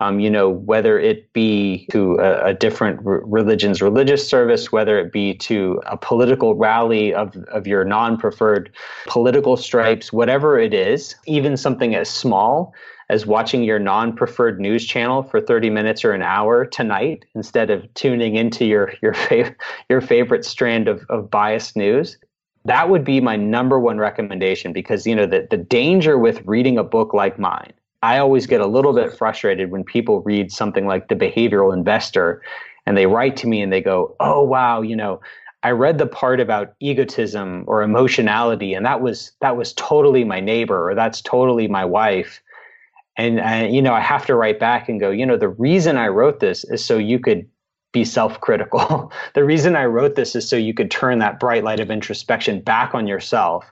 Um, 0.01 0.19
you 0.19 0.31
know, 0.31 0.49
whether 0.49 0.99
it 0.99 1.31
be 1.31 1.85
to 1.91 2.15
a, 2.15 2.47
a 2.47 2.53
different 2.55 3.05
r- 3.05 3.21
religion's 3.23 3.83
religious 3.83 4.27
service, 4.27 4.71
whether 4.71 4.97
it 4.99 5.11
be 5.11 5.35
to 5.35 5.79
a 5.85 5.95
political 5.95 6.55
rally 6.55 7.13
of, 7.13 7.35
of 7.53 7.67
your 7.67 7.85
non 7.85 8.17
preferred 8.17 8.71
political 9.05 9.55
stripes, 9.55 10.11
whatever 10.11 10.57
it 10.57 10.73
is, 10.73 11.15
even 11.27 11.55
something 11.55 11.93
as 11.93 12.09
small 12.09 12.73
as 13.09 13.27
watching 13.27 13.63
your 13.63 13.77
non 13.77 14.15
preferred 14.15 14.59
news 14.59 14.87
channel 14.87 15.21
for 15.21 15.39
30 15.39 15.69
minutes 15.69 16.03
or 16.03 16.13
an 16.13 16.23
hour 16.23 16.65
tonight 16.65 17.23
instead 17.35 17.69
of 17.69 17.93
tuning 17.93 18.35
into 18.35 18.65
your, 18.65 18.93
your, 19.03 19.13
fav- 19.29 19.55
your 19.87 20.01
favorite 20.01 20.43
strand 20.43 20.87
of, 20.87 21.05
of 21.09 21.29
biased 21.29 21.77
news 21.77 22.17
that 22.65 22.89
would 22.89 23.03
be 23.03 23.19
my 23.19 23.35
number 23.35 23.79
one 23.79 23.97
recommendation 23.97 24.71
because 24.71 25.07
you 25.07 25.15
know 25.15 25.25
the, 25.25 25.47
the 25.49 25.57
danger 25.57 26.17
with 26.17 26.41
reading 26.45 26.77
a 26.77 26.83
book 26.83 27.13
like 27.13 27.39
mine 27.39 27.73
i 28.01 28.17
always 28.17 28.47
get 28.47 28.61
a 28.61 28.67
little 28.67 28.93
bit 28.93 29.15
frustrated 29.17 29.71
when 29.71 29.83
people 29.83 30.21
read 30.21 30.51
something 30.51 30.85
like 30.85 31.07
the 31.07 31.15
behavioral 31.15 31.73
investor 31.73 32.41
and 32.85 32.97
they 32.97 33.05
write 33.05 33.37
to 33.37 33.47
me 33.47 33.61
and 33.61 33.71
they 33.71 33.81
go 33.81 34.15
oh 34.19 34.43
wow 34.43 34.81
you 34.81 34.95
know 34.95 35.19
i 35.63 35.69
read 35.69 35.97
the 35.97 36.07
part 36.07 36.39
about 36.39 36.73
egotism 36.79 37.63
or 37.67 37.81
emotionality 37.81 38.73
and 38.73 38.85
that 38.85 39.01
was 39.01 39.31
that 39.41 39.57
was 39.57 39.73
totally 39.73 40.23
my 40.23 40.39
neighbor 40.39 40.89
or 40.89 40.95
that's 40.95 41.21
totally 41.21 41.67
my 41.67 41.85
wife 41.85 42.41
and, 43.17 43.39
and 43.39 43.75
you 43.75 43.81
know 43.81 43.93
i 43.93 43.99
have 43.99 44.25
to 44.25 44.35
write 44.35 44.59
back 44.59 44.89
and 44.89 44.99
go 44.99 45.09
you 45.11 45.25
know 45.25 45.37
the 45.37 45.49
reason 45.49 45.97
i 45.97 46.07
wrote 46.07 46.39
this 46.39 46.63
is 46.65 46.83
so 46.83 46.97
you 46.97 47.19
could 47.19 47.47
be 47.91 48.05
self-critical. 48.05 49.11
the 49.33 49.43
reason 49.43 49.75
I 49.75 49.85
wrote 49.85 50.15
this 50.15 50.35
is 50.35 50.47
so 50.47 50.55
you 50.55 50.73
could 50.73 50.91
turn 50.91 51.19
that 51.19 51.39
bright 51.39 51.63
light 51.63 51.79
of 51.79 51.91
introspection 51.91 52.61
back 52.61 52.93
on 52.93 53.07
yourself. 53.07 53.71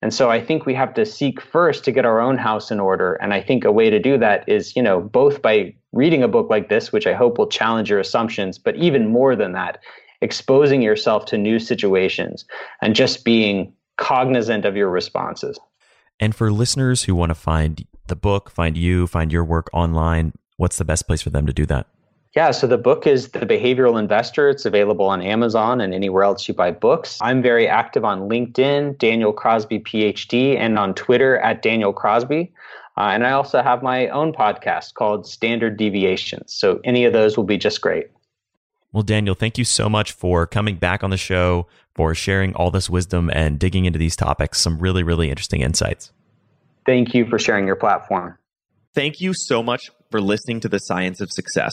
And 0.00 0.14
so 0.14 0.30
I 0.30 0.44
think 0.44 0.64
we 0.64 0.74
have 0.74 0.94
to 0.94 1.04
seek 1.04 1.40
first 1.40 1.84
to 1.84 1.92
get 1.92 2.04
our 2.04 2.20
own 2.20 2.38
house 2.38 2.70
in 2.70 2.78
order. 2.78 3.14
And 3.14 3.34
I 3.34 3.40
think 3.40 3.64
a 3.64 3.72
way 3.72 3.90
to 3.90 3.98
do 3.98 4.16
that 4.18 4.48
is, 4.48 4.76
you 4.76 4.82
know, 4.82 5.00
both 5.00 5.42
by 5.42 5.74
reading 5.92 6.22
a 6.22 6.28
book 6.28 6.48
like 6.50 6.68
this, 6.68 6.92
which 6.92 7.06
I 7.06 7.14
hope 7.14 7.38
will 7.38 7.48
challenge 7.48 7.90
your 7.90 7.98
assumptions, 7.98 8.58
but 8.58 8.76
even 8.76 9.08
more 9.08 9.34
than 9.34 9.52
that, 9.52 9.78
exposing 10.20 10.82
yourself 10.82 11.24
to 11.26 11.38
new 11.38 11.58
situations 11.58 12.44
and 12.80 12.94
just 12.94 13.24
being 13.24 13.72
cognizant 13.96 14.64
of 14.64 14.76
your 14.76 14.88
responses. 14.88 15.58
And 16.20 16.34
for 16.34 16.52
listeners 16.52 17.04
who 17.04 17.14
want 17.14 17.30
to 17.30 17.34
find 17.34 17.84
the 18.06 18.16
book, 18.16 18.50
find 18.50 18.76
you, 18.76 19.06
find 19.06 19.32
your 19.32 19.44
work 19.44 19.68
online, 19.72 20.32
what's 20.56 20.78
the 20.78 20.84
best 20.84 21.06
place 21.06 21.22
for 21.22 21.30
them 21.30 21.46
to 21.46 21.52
do 21.52 21.66
that? 21.66 21.86
Yeah, 22.36 22.50
so 22.50 22.66
the 22.66 22.78
book 22.78 23.06
is 23.06 23.28
The 23.30 23.40
Behavioral 23.40 23.98
Investor. 23.98 24.48
It's 24.50 24.66
available 24.66 25.06
on 25.06 25.22
Amazon 25.22 25.80
and 25.80 25.94
anywhere 25.94 26.22
else 26.22 26.46
you 26.46 26.54
buy 26.54 26.70
books. 26.70 27.18
I'm 27.22 27.42
very 27.42 27.66
active 27.66 28.04
on 28.04 28.28
LinkedIn, 28.28 28.98
Daniel 28.98 29.32
Crosby 29.32 29.80
PhD, 29.80 30.56
and 30.56 30.78
on 30.78 30.94
Twitter 30.94 31.38
at 31.38 31.62
Daniel 31.62 31.92
Crosby. 31.92 32.52
Uh, 32.98 33.10
and 33.12 33.26
I 33.26 33.32
also 33.32 33.62
have 33.62 33.82
my 33.82 34.08
own 34.08 34.32
podcast 34.32 34.94
called 34.94 35.26
Standard 35.26 35.76
Deviations. 35.76 36.52
So 36.52 36.80
any 36.84 37.04
of 37.04 37.12
those 37.12 37.36
will 37.36 37.44
be 37.44 37.56
just 37.56 37.80
great. 37.80 38.08
Well, 38.92 39.02
Daniel, 39.02 39.34
thank 39.34 39.56
you 39.56 39.64
so 39.64 39.88
much 39.88 40.12
for 40.12 40.46
coming 40.46 40.76
back 40.76 41.04
on 41.04 41.10
the 41.10 41.16
show, 41.16 41.66
for 41.94 42.14
sharing 42.14 42.54
all 42.54 42.70
this 42.70 42.90
wisdom 42.90 43.30
and 43.32 43.58
digging 43.58 43.84
into 43.84 43.98
these 43.98 44.16
topics. 44.16 44.60
Some 44.60 44.78
really, 44.78 45.02
really 45.02 45.30
interesting 45.30 45.60
insights. 45.60 46.12
Thank 46.86 47.14
you 47.14 47.26
for 47.26 47.38
sharing 47.38 47.66
your 47.66 47.76
platform. 47.76 48.38
Thank 48.94 49.20
you 49.20 49.32
so 49.34 49.62
much 49.62 49.90
for 50.10 50.20
listening 50.20 50.60
to 50.60 50.68
the 50.68 50.78
Science 50.78 51.20
of 51.20 51.30
Success. 51.30 51.72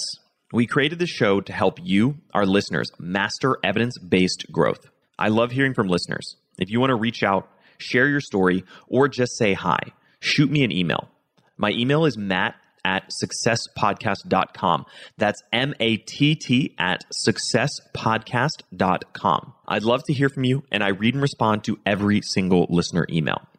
We 0.56 0.66
created 0.68 1.00
the 1.00 1.06
show 1.06 1.42
to 1.42 1.52
help 1.52 1.80
you, 1.84 2.16
our 2.34 2.46
listeners, 2.46 2.90
master 2.98 3.58
evidence 3.62 3.98
based 3.98 4.50
growth. 4.54 4.90
I 5.20 5.28
love 5.28 5.52
hearing 5.52 5.74
from 5.74 5.90
listeners. 5.90 6.38
If 6.58 6.70
you 6.70 6.80
want 6.80 6.92
to 6.92 6.96
reach 6.96 7.24
out, 7.24 7.50
share 7.78 8.08
your 8.08 8.22
story, 8.22 8.64
or 8.88 9.10
just 9.10 9.38
say 9.38 9.52
hi, 9.52 9.92
shoot 10.22 10.50
me 10.50 10.64
an 10.64 10.72
email. 10.72 11.10
My 11.58 11.72
email 11.72 12.06
is 12.06 12.18
matt 12.18 12.56
at 12.86 13.12
successpodcast.com. 13.22 14.86
That's 15.18 15.44
M 15.52 15.74
A 15.82 15.98
T 15.98 16.36
T 16.36 16.74
at 16.80 17.04
successpodcast.com. 17.28 19.54
I'd 19.68 19.84
love 19.84 20.04
to 20.06 20.14
hear 20.14 20.30
from 20.30 20.46
you, 20.46 20.64
and 20.72 20.86
I 20.86 20.92
read 20.92 21.16
and 21.16 21.22
respond 21.22 21.66
to 21.66 21.78
every 21.86 22.22
single 22.22 22.66
listener 22.70 23.06
email. 23.10 23.46